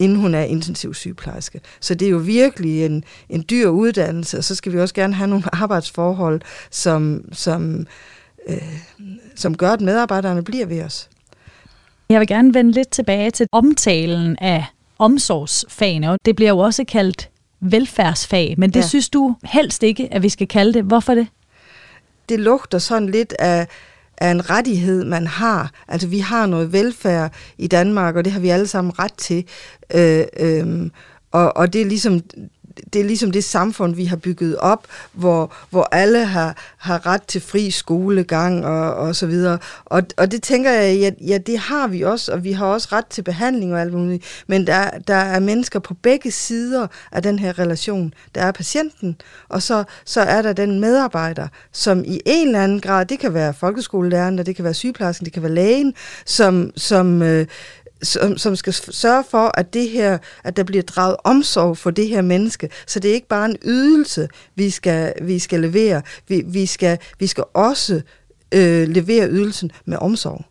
inden 0.00 0.18
hun 0.18 0.34
er 0.34 0.42
intensiv 0.42 0.94
sygeplejerske. 0.94 1.60
Så 1.80 1.94
det 1.94 2.06
er 2.06 2.10
jo 2.10 2.18
virkelig 2.18 2.84
en, 2.86 3.04
en 3.28 3.44
dyr 3.50 3.68
uddannelse, 3.68 4.38
og 4.38 4.44
så 4.44 4.54
skal 4.54 4.72
vi 4.72 4.80
også 4.80 4.94
gerne 4.94 5.14
have 5.14 5.28
nogle 5.28 5.44
arbejdsforhold, 5.62 6.40
som, 6.70 7.24
som, 7.32 7.86
øh, 8.48 8.56
som 9.34 9.56
gør, 9.56 9.70
at 9.70 9.80
medarbejderne 9.80 10.44
bliver 10.44 10.66
ved 10.66 10.82
os. 10.82 11.08
Jeg 12.08 12.20
vil 12.20 12.28
gerne 12.28 12.54
vende 12.54 12.72
lidt 12.72 12.90
tilbage 12.90 13.30
til 13.30 13.46
omtalen 13.52 14.36
af 14.40 14.64
omsorgsfagene, 14.98 16.10
og 16.10 16.18
det 16.24 16.36
bliver 16.36 16.50
jo 16.50 16.58
også 16.58 16.84
kaldt 16.84 17.30
velfærdsfag, 17.60 18.54
men 18.58 18.70
det 18.70 18.80
ja. 18.80 18.86
synes 18.86 19.08
du 19.08 19.34
helst 19.44 19.82
ikke, 19.82 20.08
at 20.12 20.22
vi 20.22 20.28
skal 20.28 20.48
kalde 20.48 20.72
det. 20.72 20.84
Hvorfor 20.84 21.14
det? 21.14 21.26
Det 22.28 22.40
lugter 22.40 22.78
sådan 22.78 23.08
lidt 23.08 23.34
af 23.38 23.66
er 24.20 24.30
en 24.30 24.50
rettighed, 24.50 25.04
man 25.04 25.26
har. 25.26 25.70
Altså, 25.88 26.08
vi 26.08 26.18
har 26.18 26.46
noget 26.46 26.72
velfærd 26.72 27.32
i 27.58 27.66
Danmark, 27.66 28.16
og 28.16 28.24
det 28.24 28.32
har 28.32 28.40
vi 28.40 28.48
alle 28.48 28.66
sammen 28.66 28.98
ret 28.98 29.14
til. 29.14 29.44
Øh, 29.94 30.24
øh, 30.40 30.90
og, 31.30 31.56
og 31.56 31.72
det 31.72 31.80
er 31.80 31.86
ligesom 31.86 32.20
det 32.92 33.00
er 33.00 33.04
ligesom 33.04 33.30
det 33.30 33.44
samfund, 33.44 33.94
vi 33.94 34.04
har 34.04 34.16
bygget 34.16 34.56
op, 34.56 34.86
hvor, 35.12 35.54
hvor 35.70 35.88
alle 35.92 36.24
har, 36.24 36.56
har 36.78 37.06
ret 37.06 37.22
til 37.22 37.40
fri 37.40 37.70
skolegang 37.70 38.66
og, 38.66 38.94
og 38.94 39.16
så 39.16 39.26
videre. 39.26 39.58
Og, 39.84 40.02
og 40.16 40.32
det 40.32 40.42
tænker 40.42 40.70
jeg, 40.70 40.98
ja, 40.98 41.10
ja, 41.26 41.38
det 41.38 41.58
har 41.58 41.86
vi 41.86 42.02
også, 42.02 42.32
og 42.32 42.44
vi 42.44 42.52
har 42.52 42.66
også 42.66 42.88
ret 42.92 43.06
til 43.06 43.22
behandling 43.22 43.74
og 43.74 43.80
alt 43.80 43.92
muligt. 43.92 44.44
Men 44.46 44.66
der, 44.66 44.90
der 45.08 45.14
er 45.14 45.40
mennesker 45.40 45.78
på 45.78 45.94
begge 45.94 46.30
sider 46.30 46.86
af 47.12 47.22
den 47.22 47.38
her 47.38 47.58
relation. 47.58 48.14
Der 48.34 48.42
er 48.42 48.52
patienten, 48.52 49.16
og 49.48 49.62
så, 49.62 49.84
så 50.04 50.20
er 50.20 50.42
der 50.42 50.52
den 50.52 50.80
medarbejder, 50.80 51.48
som 51.72 52.04
i 52.04 52.20
en 52.26 52.46
eller 52.46 52.64
anden 52.64 52.80
grad, 52.80 53.06
det 53.06 53.18
kan 53.18 53.34
være 53.34 53.54
folkeskolelæreren, 53.54 54.38
det 54.38 54.56
kan 54.56 54.64
være 54.64 54.74
sygeplejersken, 54.74 55.24
det 55.24 55.32
kan 55.32 55.42
være 55.42 55.52
lægen, 55.52 55.94
som, 56.26 56.70
som, 56.76 57.22
øh, 57.22 57.46
som, 58.02 58.38
som 58.38 58.56
skal 58.56 58.72
sørge 58.72 59.24
for, 59.30 59.58
at 59.58 59.74
det 59.74 59.88
her, 59.88 60.18
at 60.44 60.56
der 60.56 60.62
bliver 60.62 60.82
draget 60.82 61.16
omsorg 61.24 61.78
for 61.78 61.90
det 61.90 62.08
her 62.08 62.22
menneske. 62.22 62.70
Så 62.86 63.00
det 63.00 63.10
er 63.10 63.14
ikke 63.14 63.28
bare 63.28 63.50
en 63.50 63.56
ydelse, 63.64 64.28
vi 64.54 64.70
skal, 64.70 65.14
vi 65.22 65.38
skal 65.38 65.60
levere. 65.60 66.02
Vi, 66.28 66.42
vi, 66.46 66.66
skal, 66.66 66.98
vi 67.18 67.26
skal 67.26 67.44
også 67.54 68.00
øh, 68.54 68.88
levere 68.88 69.28
ydelsen 69.28 69.70
med 69.84 69.98
omsorg. 70.00 70.44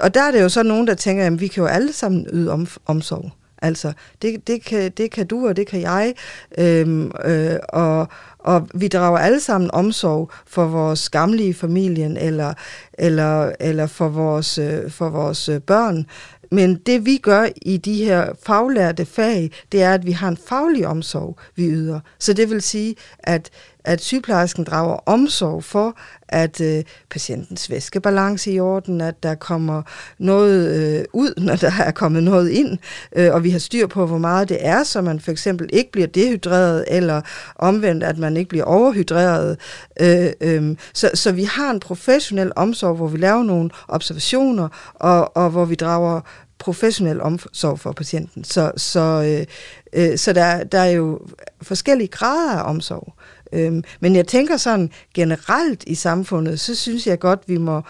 Og 0.00 0.14
der 0.14 0.22
er 0.22 0.30
det 0.30 0.42
jo 0.42 0.48
så 0.48 0.62
nogen, 0.62 0.86
der 0.86 0.94
tænker, 0.94 1.26
at 1.26 1.40
vi 1.40 1.46
kan 1.46 1.62
jo 1.62 1.66
alle 1.66 1.92
sammen 1.92 2.26
yde 2.32 2.52
om, 2.52 2.66
omsorg. 2.86 3.30
Altså, 3.62 3.92
det, 4.22 4.46
det, 4.46 4.64
kan, 4.64 4.90
det 4.96 5.10
kan 5.10 5.26
du, 5.26 5.48
og 5.48 5.56
det 5.56 5.66
kan 5.66 5.80
jeg. 5.80 6.14
Øhm, 6.58 7.12
øh, 7.24 7.56
og, 7.68 8.08
og 8.38 8.68
vi 8.74 8.88
drager 8.88 9.18
alle 9.18 9.40
sammen 9.40 9.70
omsorg 9.70 10.30
for 10.46 10.64
vores 10.64 11.10
gamle 11.10 11.44
i 11.44 11.52
familien, 11.52 12.16
eller, 12.16 12.54
eller, 12.92 13.52
eller 13.60 13.86
for 13.86 14.08
vores, 14.08 14.58
øh, 14.58 14.90
for 14.90 15.08
vores 15.08 15.48
øh, 15.48 15.60
børn. 15.60 16.06
Men 16.50 16.74
det 16.74 17.06
vi 17.06 17.16
gør 17.16 17.48
i 17.62 17.76
de 17.76 18.04
her 18.04 18.32
faglærte 18.42 19.04
fag, 19.04 19.50
det 19.72 19.82
er, 19.82 19.94
at 19.94 20.06
vi 20.06 20.12
har 20.12 20.28
en 20.28 20.36
faglig 20.36 20.86
omsorg, 20.86 21.38
vi 21.56 21.66
yder. 21.68 22.00
Så 22.18 22.32
det 22.32 22.50
vil 22.50 22.62
sige, 22.62 22.94
at, 23.18 23.50
at 23.90 24.02
sygeplejersken 24.02 24.64
drager 24.64 24.96
omsorg 25.06 25.64
for, 25.64 25.96
at 26.28 26.60
øh, 26.60 26.84
patientens 27.10 27.70
væskebalance 27.70 28.52
i 28.52 28.60
orden, 28.60 29.00
at 29.00 29.22
der 29.22 29.34
kommer 29.34 29.82
noget 30.18 30.76
øh, 30.76 31.04
ud, 31.12 31.34
når 31.36 31.56
der 31.56 31.72
er 31.80 31.90
kommet 31.90 32.22
noget 32.22 32.50
ind, 32.50 32.78
øh, 33.16 33.34
og 33.34 33.44
vi 33.44 33.50
har 33.50 33.58
styr 33.58 33.86
på, 33.86 34.06
hvor 34.06 34.18
meget 34.18 34.48
det 34.48 34.58
er, 34.60 34.82
så 34.82 35.00
man 35.00 35.20
for 35.20 35.30
eksempel 35.30 35.70
ikke 35.72 35.92
bliver 35.92 36.06
dehydreret, 36.06 36.84
eller 36.88 37.20
omvendt, 37.56 38.04
at 38.04 38.18
man 38.18 38.36
ikke 38.36 38.48
bliver 38.48 38.64
overhydreret. 38.64 39.58
Øh, 40.00 40.30
øh, 40.40 40.76
så, 40.94 41.10
så 41.14 41.32
vi 41.32 41.44
har 41.44 41.70
en 41.70 41.80
professionel 41.80 42.52
omsorg, 42.56 42.96
hvor 42.96 43.08
vi 43.08 43.18
laver 43.18 43.42
nogle 43.42 43.70
observationer, 43.88 44.68
og, 44.94 45.36
og 45.36 45.50
hvor 45.50 45.64
vi 45.64 45.74
drager 45.74 46.20
professionel 46.60 47.20
omsorg 47.20 47.80
for 47.80 47.92
patienten. 47.92 48.44
Så, 48.44 48.72
så, 48.76 49.00
øh, 49.00 49.46
øh, 49.92 50.18
så 50.18 50.32
der, 50.32 50.64
der 50.64 50.78
er 50.78 50.90
jo 50.90 51.20
forskellige 51.62 52.08
grader 52.08 52.58
af 52.58 52.70
omsorg. 52.70 53.14
Øhm, 53.52 53.82
men 54.00 54.16
jeg 54.16 54.26
tænker 54.26 54.56
sådan 54.56 54.90
generelt 55.14 55.84
i 55.86 55.94
samfundet, 55.94 56.60
så 56.60 56.74
synes 56.74 57.06
jeg 57.06 57.18
godt, 57.18 57.42
vi 57.46 57.56
må 57.56 57.82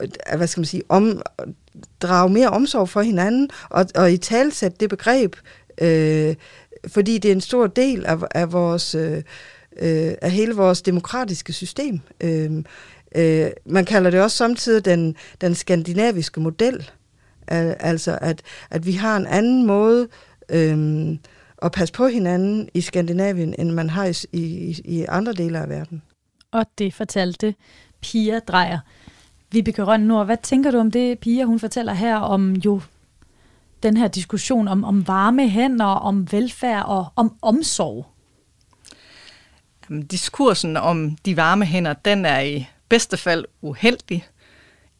øh, 0.00 0.08
hvad 0.36 0.46
skal 0.46 0.60
man 0.60 0.66
sige, 0.66 0.82
om, 0.88 1.22
drage 2.00 2.28
mere 2.28 2.48
omsorg 2.48 2.88
for 2.88 3.02
hinanden, 3.02 3.48
og, 3.70 3.86
og 3.94 4.12
i 4.12 4.16
talsæt 4.16 4.80
det 4.80 4.90
begreb, 4.90 5.36
øh, 5.78 6.34
fordi 6.86 7.18
det 7.18 7.28
er 7.28 7.32
en 7.32 7.40
stor 7.40 7.66
del 7.66 8.06
af, 8.06 8.16
af 8.30 8.52
vores 8.52 8.94
øh, 8.94 9.16
øh 9.76 10.12
af 10.22 10.30
hele 10.30 10.54
vores 10.54 10.82
demokratiske 10.82 11.52
system. 11.52 12.00
Øh, 12.20 12.50
øh, 13.14 13.50
man 13.66 13.84
kalder 13.84 14.10
det 14.10 14.20
også 14.20 14.36
samtidig 14.36 14.84
den, 14.84 15.16
den 15.40 15.54
skandinaviske 15.54 16.40
model, 16.40 16.90
altså 17.80 18.18
at, 18.20 18.42
at 18.70 18.86
vi 18.86 18.92
har 18.92 19.16
en 19.16 19.26
anden 19.26 19.66
måde 19.66 20.08
øh, 20.48 21.08
at 21.62 21.72
passe 21.72 21.94
på 21.94 22.06
hinanden 22.06 22.68
i 22.74 22.80
Skandinavien, 22.80 23.54
end 23.58 23.70
man 23.70 23.90
har 23.90 24.04
i, 24.04 24.14
i, 24.32 24.80
i 24.84 25.04
andre 25.08 25.32
dele 25.32 25.58
af 25.58 25.68
verden. 25.68 26.02
Og 26.50 26.66
det 26.78 26.94
fortalte 26.94 27.54
Pia 28.00 28.38
Drejer. 28.38 28.78
Vibeke 29.50 29.82
Røn 29.82 30.00
Nord, 30.00 30.26
hvad 30.26 30.36
tænker 30.42 30.70
du 30.70 30.78
om 30.78 30.90
det, 30.90 31.18
Pia, 31.18 31.44
hun 31.44 31.58
fortæller 31.58 31.92
her 31.94 32.16
om 32.16 32.52
jo 32.52 32.80
den 33.82 33.96
her 33.96 34.08
diskussion 34.08 34.68
om, 34.68 34.84
om 34.84 35.08
varme 35.08 35.48
hænder, 35.48 35.84
om 35.84 36.32
velfærd 36.32 36.84
og 36.86 37.06
om 37.16 37.36
omsorg? 37.42 38.06
Jamen, 39.90 40.06
diskursen 40.06 40.76
om 40.76 41.16
de 41.16 41.36
varme 41.36 41.64
hænder, 41.64 41.92
den 41.92 42.26
er 42.26 42.40
i 42.40 42.66
bedste 42.88 43.16
fald 43.16 43.44
uheldig 43.62 44.24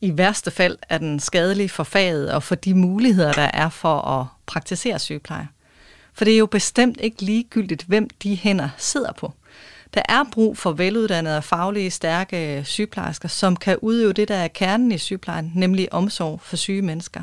i 0.03 0.19
værste 0.19 0.51
fald 0.51 0.79
er 0.89 0.99
den 0.99 1.21
skadelig 1.21 1.71
for 1.71 1.85
faget 1.85 2.33
og 2.33 2.43
for 2.43 2.55
de 2.55 2.75
muligheder, 2.75 3.33
der 3.33 3.51
er 3.55 3.69
for 3.69 4.01
at 4.01 4.27
praktisere 4.47 4.99
sygepleje. 4.99 5.49
For 6.15 6.25
det 6.25 6.35
er 6.35 6.39
jo 6.39 6.47
bestemt 6.47 7.01
ikke 7.01 7.23
ligegyldigt, 7.23 7.83
hvem 7.83 8.11
de 8.23 8.37
hænder 8.37 8.69
sidder 8.79 9.13
på. 9.13 9.33
Der 9.95 10.03
er 10.09 10.25
brug 10.33 10.59
for 10.59 10.73
veluddannede 10.73 11.37
og 11.37 11.45
faglige, 11.45 11.91
stærke 11.91 12.63
sygeplejersker, 12.65 13.29
som 13.29 13.57
kan 13.57 13.79
udøve 13.83 14.13
det, 14.13 14.29
der 14.29 14.35
er 14.35 14.49
kernen 14.49 14.93
i 14.93 14.99
sygeplejen, 14.99 15.53
nemlig 15.55 15.93
omsorg 15.93 16.41
for 16.41 16.57
syge 16.57 16.83
mennesker. 16.83 17.23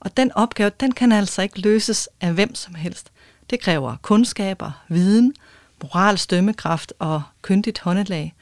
Og 0.00 0.16
den 0.16 0.32
opgave, 0.32 0.70
den 0.80 0.92
kan 0.92 1.12
altså 1.12 1.42
ikke 1.42 1.60
løses 1.60 2.08
af 2.20 2.32
hvem 2.32 2.54
som 2.54 2.74
helst. 2.74 3.12
Det 3.50 3.60
kræver 3.60 3.96
kundskaber, 4.02 4.84
viden, 4.88 5.34
moralsk 5.82 6.24
stømmekraft 6.24 6.92
og 6.98 7.22
kyndigt 7.42 7.78
håndelag. 7.78 8.34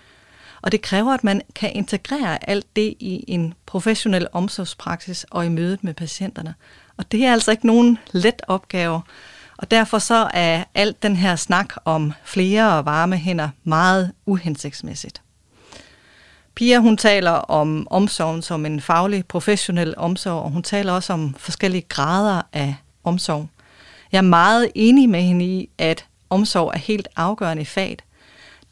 Og 0.65 0.73
det 0.73 0.83
kræver, 0.83 1.15
at 1.15 1.25
man 1.25 1.43
kan 1.55 1.73
integrere 1.73 2.49
alt 2.49 2.77
det 2.77 2.95
i 3.01 3.25
en 3.29 3.55
professionel 3.67 4.27
omsorgspraksis 4.33 5.27
og 5.31 5.47
i 5.47 5.49
mødet 5.49 5.85
med 5.85 5.95
patienterne. 5.95 6.55
Og 6.97 7.13
det 7.13 7.25
er 7.25 7.33
altså 7.33 7.51
ikke 7.51 7.67
nogen 7.67 7.99
let 8.13 8.43
opgave, 8.49 9.03
og 9.57 9.71
derfor 9.71 9.99
så 9.99 10.31
er 10.35 10.65
alt 10.75 11.03
den 11.03 11.17
her 11.17 11.37
snak 11.37 11.75
om 11.85 12.13
flere 12.25 12.79
og 12.79 12.85
varme 12.85 13.17
hænder 13.17 13.49
meget 13.65 14.13
uhensigtsmæssigt. 14.27 15.23
Pia 16.55 16.79
hun 16.79 16.97
taler 16.97 17.31
om 17.31 17.87
omsorgen 17.91 18.43
som 18.43 18.67
en 18.67 18.81
faglig, 18.81 19.27
professionel 19.27 19.95
omsorg, 19.97 20.43
og 20.43 20.51
hun 20.51 20.63
taler 20.63 20.93
også 20.93 21.13
om 21.13 21.35
forskellige 21.39 21.87
grader 21.89 22.43
af 22.53 22.75
omsorg. 23.05 23.49
Jeg 24.13 24.19
er 24.19 24.23
meget 24.23 24.71
enig 24.75 25.09
med 25.09 25.23
hende 25.23 25.45
i, 25.45 25.69
at 25.79 26.07
omsorg 26.31 26.71
er 26.75 26.79
helt 26.79 27.09
afgørende 27.17 27.63
i 27.63 27.67
faget. 27.67 28.03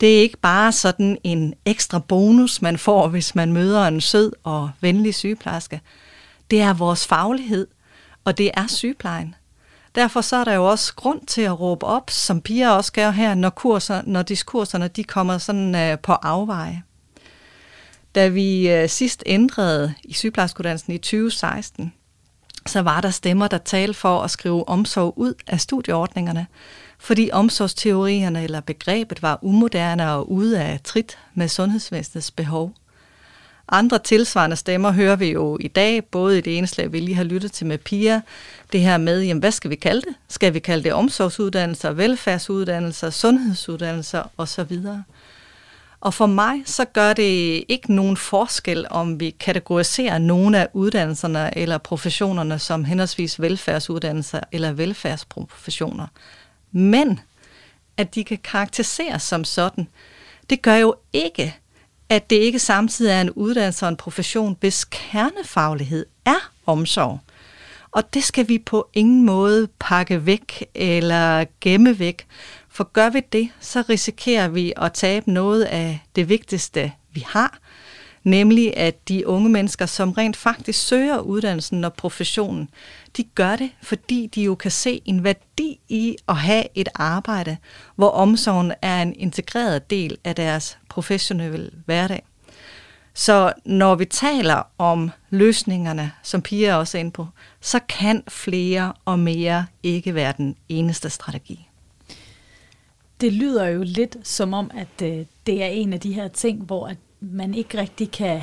Det 0.03 0.17
er 0.17 0.21
ikke 0.21 0.39
bare 0.39 0.73
sådan 0.73 1.19
en 1.25 1.55
ekstra 1.65 1.99
bonus, 1.99 2.63
man 2.63 2.79
får, 2.79 3.09
hvis 3.09 3.35
man 3.35 3.53
møder 3.53 3.87
en 3.87 4.01
sød 4.01 4.33
og 4.45 4.71
venlig 4.81 5.15
sygeplejerske. 5.15 5.81
Det 6.51 6.61
er 6.61 6.73
vores 6.75 7.07
faglighed, 7.07 7.67
og 8.25 8.39
det 8.39 8.51
er 8.55 8.67
sygeplejen. 8.67 9.35
Derfor 9.95 10.21
så 10.21 10.37
er 10.37 10.45
der 10.45 10.55
jo 10.55 10.71
også 10.71 10.95
grund 10.95 11.27
til 11.27 11.43
at 11.43 11.61
råbe 11.61 11.87
op, 11.87 12.11
som 12.11 12.41
piger 12.41 12.71
også 12.71 12.93
gør 12.93 13.11
her, 13.11 13.35
når, 13.35 13.51
kurser, 13.51 14.03
når 14.07 14.23
diskurserne 14.23 14.89
de 14.89 15.05
kommer 15.05 15.39
sådan 15.39 15.75
øh, 15.75 15.99
på 15.99 16.13
afveje. 16.13 16.83
Da 18.15 18.29
vi 18.29 18.71
øh, 18.71 18.89
sidst 18.89 19.23
ændrede 19.27 19.95
i 20.05 20.13
sygeplejerskeuddannelsen 20.13 20.93
i 20.93 20.99
2016, 20.99 21.93
så 22.67 22.83
var 22.83 23.01
der 23.01 23.11
stemmer, 23.11 23.49
der 23.49 23.59
talte 23.59 23.95
for 23.95 24.23
at 24.23 24.31
skrive 24.31 24.69
omsorg 24.69 25.19
ud 25.19 25.35
af 25.47 25.61
studieordningerne, 25.61 26.47
fordi 27.03 27.31
omsorgsteorierne 27.33 28.45
eller 28.45 28.61
begrebet 28.61 29.23
var 29.23 29.39
umoderne 29.43 30.11
og 30.13 30.33
ude 30.33 30.61
af 30.61 30.81
trit 30.85 31.19
med 31.35 31.49
sundhedsvæsenets 31.49 32.31
behov. 32.31 32.73
Andre 33.69 33.99
tilsvarende 33.99 34.57
stemmer 34.57 34.91
hører 34.91 35.17
vi 35.17 35.33
jo 35.33 35.59
i 35.61 35.69
dag, 35.69 36.05
både 36.05 36.39
i 36.39 36.41
det 36.41 36.59
ene 36.59 36.67
slag, 36.67 36.93
vi 36.93 37.01
lige 37.01 37.15
har 37.15 37.25
lyttet 37.25 37.53
til 37.53 37.67
med 37.67 37.79
Pia, 37.79 38.21
det 38.73 38.81
her 38.81 38.97
med, 38.97 39.23
jamen, 39.23 39.41
hvad 39.41 39.53
skal 39.53 39.71
vi 39.71 39.77
kalde 39.77 40.01
det? 40.01 40.15
Skal 40.29 40.55
vi 40.55 40.59
kalde 40.59 40.85
det 40.85 40.93
omsorgsuddannelser, 40.93 41.91
velfærdsuddannelser, 41.91 43.11
sundhedsuddannelser 43.11 44.23
osv.? 44.39 44.79
Og 46.01 46.15
for 46.15 46.27
mig 46.27 46.63
så 46.67 46.85
gør 46.85 47.13
det 47.13 47.65
ikke 47.69 47.95
nogen 47.95 48.17
forskel, 48.17 48.87
om 48.91 49.21
vi 49.21 49.31
kategoriserer 49.31 50.19
nogle 50.19 50.59
af 50.59 50.69
uddannelserne 50.73 51.59
eller 51.59 51.79
professionerne 51.79 52.59
som 52.59 52.85
henholdsvis 52.85 53.41
velfærdsuddannelser 53.41 54.41
eller 54.53 54.73
velfærdsprofessioner. 54.73 56.07
Men 56.73 57.20
at 57.97 58.14
de 58.14 58.25
kan 58.25 58.39
karakteriseres 58.45 59.23
som 59.23 59.45
sådan, 59.45 59.89
det 60.51 60.62
gør 60.62 60.75
jo 60.75 60.95
ikke, 61.12 61.57
at 62.09 62.31
det 62.31 62.37
ikke 62.37 62.59
samtidig 62.59 63.12
er 63.12 63.20
en 63.20 63.31
uddannelse 63.31 63.87
og 63.87 63.89
en 63.89 63.97
profession, 63.97 64.57
hvis 64.61 64.85
kernefaglighed 64.85 66.07
er 66.25 66.51
omsorg. 66.66 67.20
Og 67.91 68.14
det 68.14 68.25
skal 68.25 68.49
vi 68.49 68.59
på 68.59 68.89
ingen 68.95 69.27
måde 69.27 69.68
pakke 69.79 70.27
væk 70.27 70.66
eller 70.75 71.45
gemme 71.61 71.99
væk, 71.99 72.27
for 72.68 72.85
gør 72.85 73.11
vi 73.11 73.20
det, 73.33 73.51
så 73.61 73.85
risikerer 73.89 74.49
vi 74.49 74.73
at 74.77 74.93
tabe 74.93 75.33
noget 75.33 75.62
af 75.64 76.01
det 76.16 76.29
vigtigste, 76.29 76.93
vi 77.12 77.25
har, 77.29 77.59
nemlig 78.25 78.77
at 78.77 79.09
de 79.09 79.27
unge 79.27 79.49
mennesker, 79.49 79.87
som 79.87 80.12
rent 80.12 80.37
faktisk 80.37 80.87
søger 80.87 81.18
uddannelsen 81.18 81.85
og 81.85 81.93
professionen, 81.93 82.68
de 83.16 83.23
gør 83.23 83.57
det, 83.57 83.70
fordi 83.83 84.27
de 84.27 84.43
jo 84.43 84.55
kan 84.55 84.70
se 84.70 85.03
en 85.05 85.25
værdi 85.25 85.81
i 85.89 86.16
at 86.29 86.37
have 86.37 86.64
et 86.75 86.89
arbejde, 86.95 87.57
hvor 87.97 88.09
omsorgen 88.09 88.73
er 88.83 89.03
en 89.03 89.14
integreret 89.16 89.91
del 89.91 90.16
af 90.25 90.35
deres 90.35 90.79
professionelle 90.89 91.70
hverdag. 91.87 92.23
Så 93.14 93.53
når 93.64 93.95
vi 93.95 94.05
taler 94.05 94.62
om 94.79 95.11
løsningerne, 95.31 96.12
som 96.23 96.43
Pia 96.43 96.77
også 96.77 96.99
er 96.99 97.01
inde 97.01 97.11
på, 97.11 97.27
så 97.61 97.81
kan 97.89 98.23
flere 98.29 98.93
og 99.05 99.18
mere 99.18 99.66
ikke 99.83 100.14
være 100.14 100.35
den 100.37 100.57
eneste 100.68 101.11
strategi. 101.11 101.68
Det 103.20 103.33
lyder 103.33 103.66
jo 103.66 103.83
lidt 103.83 104.16
som 104.23 104.55
om, 104.55 104.70
at 104.75 105.03
øh, 105.03 105.27
det 105.47 105.62
er 105.62 105.66
en 105.66 105.93
af 105.93 106.01
de 106.01 106.12
her 106.12 106.29
ting, 106.29 106.62
hvor 106.62 106.87
at 106.87 106.97
man 107.23 107.55
ikke 107.55 107.81
rigtig 107.81 108.11
kan... 108.11 108.41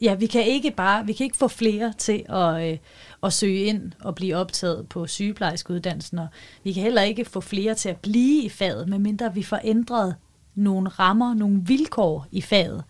Ja, 0.00 0.14
vi 0.14 0.26
kan 0.26 0.46
ikke 0.46 0.70
bare, 0.70 1.06
vi 1.06 1.12
kan 1.12 1.24
ikke 1.24 1.36
få 1.36 1.48
flere 1.48 1.92
til 1.98 2.24
at, 2.28 2.70
øh, 2.70 2.78
at 3.22 3.32
søge 3.32 3.64
ind 3.64 3.92
og 4.00 4.14
blive 4.14 4.36
optaget 4.36 4.88
på 4.88 5.06
sygeplejerskeuddannelsen, 5.06 6.18
og 6.18 6.26
vi 6.64 6.72
kan 6.72 6.82
heller 6.82 7.02
ikke 7.02 7.24
få 7.24 7.40
flere 7.40 7.74
til 7.74 7.88
at 7.88 7.96
blive 7.96 8.42
i 8.42 8.48
faget, 8.48 8.88
medmindre 8.88 9.34
vi 9.34 9.42
får 9.42 9.60
ændret 9.64 10.14
nogle 10.54 10.88
rammer, 10.88 11.34
nogle 11.34 11.62
vilkår 11.66 12.26
i 12.32 12.40
faget. 12.40 12.84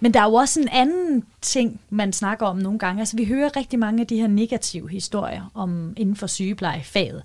Men 0.00 0.14
der 0.14 0.20
er 0.20 0.24
jo 0.24 0.34
også 0.34 0.60
en 0.60 0.68
anden 0.68 1.24
ting, 1.40 1.80
man 1.90 2.12
snakker 2.12 2.46
om 2.46 2.56
nogle 2.56 2.78
gange. 2.78 3.00
Altså, 3.00 3.16
vi 3.16 3.24
hører 3.24 3.56
rigtig 3.56 3.78
mange 3.78 4.00
af 4.00 4.06
de 4.06 4.16
her 4.16 4.26
negative 4.26 4.90
historier 4.90 5.50
om 5.54 5.94
inden 5.96 6.16
for 6.16 6.26
sygeplejefaget. 6.26 7.22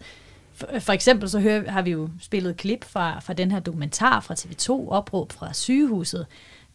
For, 0.54 0.68
for 0.80 0.94
eksempel 0.94 1.30
så 1.30 1.40
hører, 1.40 1.72
har 1.72 1.82
vi 1.82 1.92
jo 1.92 2.10
spillet 2.20 2.58
klip 2.58 2.86
fra, 2.86 3.20
fra 3.20 3.34
den 3.34 3.52
her 3.52 3.60
dokumentar 3.60 4.20
fra 4.20 4.34
TV2, 4.34 4.90
opråb 4.90 5.32
fra 5.32 5.54
sygehuset. 5.54 6.26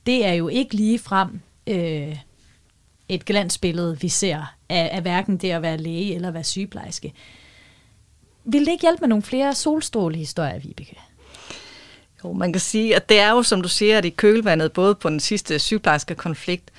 Det 0.07 0.27
er 0.27 0.33
jo 0.33 0.49
ikke 0.49 0.75
lige 0.75 0.99
frem 0.99 1.41
øh, 1.67 2.17
et 3.09 3.25
glansbillede, 3.25 4.01
vi 4.01 4.09
ser 4.09 4.55
af, 4.69 4.91
af 4.93 5.03
hverken 5.03 5.37
det 5.37 5.51
at 5.51 5.63
være 5.63 5.77
læge 5.77 6.15
eller 6.15 6.31
være 6.31 6.45
sygeplejerske. 6.45 7.13
Vil 8.45 8.67
det 8.67 8.73
ikke 8.73 8.83
hjælpe 8.83 9.01
med 9.01 9.09
nogle 9.09 9.23
flere 9.23 9.55
solstrålehistorier, 9.55 10.59
Vibeke? 10.59 10.99
Jo, 12.25 12.33
man 12.33 12.53
kan 12.53 12.61
sige, 12.61 12.97
at 12.97 13.09
det 13.09 13.21
er 13.21 13.31
jo, 13.31 13.43
som 13.43 13.63
du 13.63 13.69
siger, 13.69 13.99
at 13.99 14.05
i 14.05 14.11
kølvandet, 14.11 14.73
både 14.73 14.95
på 14.95 15.09
den 15.09 15.21
sidste 15.21 15.59
sygeplejerske 15.59 16.15
konflikt, 16.15 16.71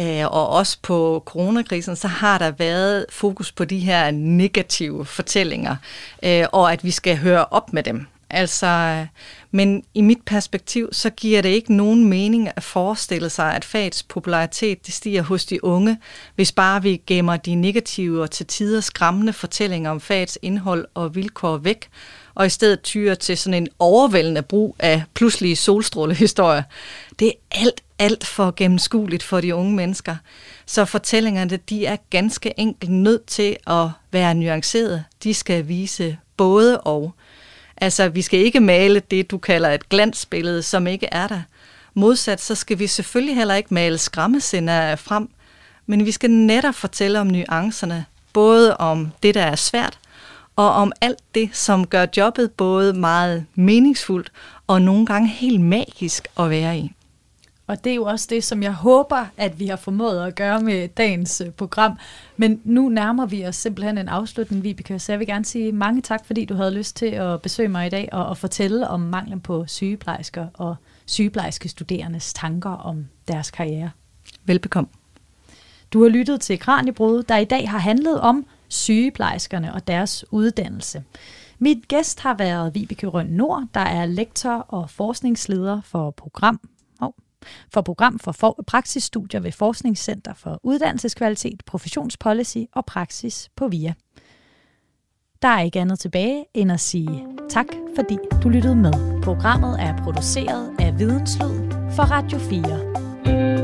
øh, 0.00 0.26
og 0.26 0.48
også 0.48 0.78
på 0.82 1.22
coronakrisen, 1.26 1.96
så 1.96 2.08
har 2.08 2.38
der 2.38 2.50
været 2.50 3.06
fokus 3.10 3.52
på 3.52 3.64
de 3.64 3.78
her 3.78 4.10
negative 4.10 5.04
fortællinger, 5.04 5.76
øh, 6.22 6.44
og 6.52 6.72
at 6.72 6.84
vi 6.84 6.90
skal 6.90 7.16
høre 7.16 7.44
op 7.44 7.72
med 7.72 7.82
dem. 7.82 8.06
Altså, 8.34 8.66
øh, 8.66 9.06
men 9.50 9.84
i 9.94 10.00
mit 10.00 10.22
perspektiv, 10.26 10.88
så 10.92 11.10
giver 11.10 11.42
det 11.42 11.48
ikke 11.48 11.74
nogen 11.74 12.08
mening 12.08 12.48
at 12.56 12.62
forestille 12.62 13.30
sig, 13.30 13.54
at 13.54 13.64
fagets 13.64 14.02
popularitet 14.02 14.86
det 14.86 14.94
stiger 14.94 15.22
hos 15.22 15.46
de 15.46 15.64
unge, 15.64 15.98
hvis 16.34 16.52
bare 16.52 16.82
vi 16.82 17.02
gemmer 17.06 17.36
de 17.36 17.54
negative 17.54 18.22
og 18.22 18.30
til 18.30 18.46
tider 18.46 18.80
skræmmende 18.80 19.32
fortællinger 19.32 19.90
om 19.90 20.00
fagets 20.00 20.38
indhold 20.42 20.86
og 20.94 21.14
vilkår 21.14 21.56
væk, 21.56 21.88
og 22.34 22.46
i 22.46 22.48
stedet 22.48 22.82
tyrer 22.82 23.14
til 23.14 23.38
sådan 23.38 23.62
en 23.62 23.68
overvældende 23.78 24.42
brug 24.42 24.76
af 24.78 25.02
pludselige 25.14 25.56
solstrålehistorier. 25.56 26.62
Det 27.18 27.28
er 27.28 27.60
alt, 27.60 27.80
alt 27.98 28.26
for 28.26 28.54
gennemskueligt 28.56 29.22
for 29.22 29.40
de 29.40 29.54
unge 29.54 29.72
mennesker. 29.72 30.16
Så 30.66 30.84
fortællingerne, 30.84 31.56
de 31.56 31.86
er 31.86 31.96
ganske 32.10 32.60
enkelt 32.60 32.90
nødt 32.90 33.26
til 33.26 33.56
at 33.66 33.88
være 34.10 34.34
nuancerede. 34.34 35.04
De 35.24 35.34
skal 35.34 35.68
vise 35.68 36.18
både 36.36 36.80
og. 36.80 37.14
Altså, 37.76 38.08
vi 38.08 38.22
skal 38.22 38.40
ikke 38.40 38.60
male 38.60 39.00
det, 39.00 39.30
du 39.30 39.38
kalder 39.38 39.70
et 39.70 39.88
glansbillede, 39.88 40.62
som 40.62 40.86
ikke 40.86 41.08
er 41.12 41.26
der. 41.26 41.42
Modsat, 41.94 42.40
så 42.40 42.54
skal 42.54 42.78
vi 42.78 42.86
selvfølgelig 42.86 43.36
heller 43.36 43.54
ikke 43.54 43.74
male 43.74 43.98
skræmmesender 43.98 44.96
frem, 44.96 45.28
men 45.86 46.06
vi 46.06 46.10
skal 46.10 46.30
netop 46.30 46.74
fortælle 46.74 47.20
om 47.20 47.26
nuancerne, 47.26 48.04
både 48.32 48.76
om 48.76 49.12
det, 49.22 49.34
der 49.34 49.42
er 49.42 49.56
svært, 49.56 49.98
og 50.56 50.72
om 50.72 50.92
alt 51.00 51.34
det, 51.34 51.50
som 51.52 51.86
gør 51.86 52.06
jobbet 52.16 52.50
både 52.50 52.92
meget 52.92 53.46
meningsfuldt 53.54 54.32
og 54.66 54.82
nogle 54.82 55.06
gange 55.06 55.28
helt 55.28 55.60
magisk 55.60 56.28
at 56.38 56.50
være 56.50 56.78
i. 56.78 56.92
Og 57.66 57.84
det 57.84 57.90
er 57.90 57.94
jo 57.94 58.04
også 58.04 58.26
det, 58.30 58.44
som 58.44 58.62
jeg 58.62 58.72
håber, 58.72 59.26
at 59.36 59.58
vi 59.60 59.66
har 59.66 59.76
formået 59.76 60.26
at 60.26 60.34
gøre 60.34 60.60
med 60.60 60.88
dagens 60.88 61.40
øh, 61.40 61.50
program. 61.50 61.98
Men 62.36 62.60
nu 62.64 62.88
nærmer 62.88 63.26
vi 63.26 63.46
os 63.46 63.56
simpelthen 63.56 63.98
en 63.98 64.08
afslutning, 64.08 64.64
Vibeke, 64.64 64.98
så 64.98 65.12
jeg 65.12 65.18
vil 65.18 65.26
gerne 65.26 65.44
sige 65.44 65.72
mange 65.72 66.02
tak, 66.02 66.26
fordi 66.26 66.44
du 66.44 66.54
havde 66.54 66.74
lyst 66.74 66.96
til 66.96 67.06
at 67.06 67.42
besøge 67.42 67.68
mig 67.68 67.86
i 67.86 67.90
dag 67.90 68.08
og, 68.12 68.26
og 68.26 68.36
fortælle 68.36 68.88
om 68.88 69.00
manglen 69.00 69.40
på 69.40 69.64
sygeplejersker 69.66 70.46
og 70.54 70.76
sygeplejerske 71.06 71.68
studerendes 71.68 72.32
tanker 72.32 72.70
om 72.70 73.06
deres 73.28 73.50
karriere. 73.50 73.90
Velbekomme. 74.44 74.90
Du 75.92 76.02
har 76.02 76.08
lyttet 76.08 76.40
til 76.40 76.58
Kranjebrud, 76.58 77.22
der 77.22 77.36
i 77.36 77.44
dag 77.44 77.70
har 77.70 77.78
handlet 77.78 78.20
om 78.20 78.46
sygeplejerskerne 78.68 79.74
og 79.74 79.86
deres 79.86 80.24
uddannelse. 80.30 81.04
Mit 81.58 81.88
gæst 81.88 82.20
har 82.20 82.34
været 82.34 82.74
Vibeke 82.74 83.06
Røn 83.06 83.26
Nord, 83.26 83.64
der 83.74 83.80
er 83.80 84.06
lektor 84.06 84.66
og 84.68 84.90
forskningsleder 84.90 85.80
for 85.84 86.10
program 86.10 86.60
for 87.72 87.80
program 87.80 88.18
for, 88.18 88.32
for 88.32 88.64
praksisstudier 88.66 89.40
ved 89.40 89.52
Forskningscenter 89.52 90.34
for 90.34 90.60
Uddannelseskvalitet, 90.62 91.62
Professionspolicy 91.66 92.58
og 92.72 92.86
Praksis 92.86 93.48
på 93.56 93.68
VIA. 93.68 93.92
Der 95.42 95.48
er 95.48 95.60
ikke 95.60 95.80
andet 95.80 95.98
tilbage 95.98 96.44
end 96.54 96.72
at 96.72 96.80
sige 96.80 97.26
tak, 97.50 97.66
fordi 97.96 98.18
du 98.42 98.48
lyttede 98.48 98.76
med. 98.76 99.22
Programmet 99.22 99.80
er 99.80 99.96
produceret 99.96 100.70
af 100.78 100.98
Videnslyd 100.98 101.70
for 101.96 102.02
Radio 102.02 102.38
4. 102.38 103.63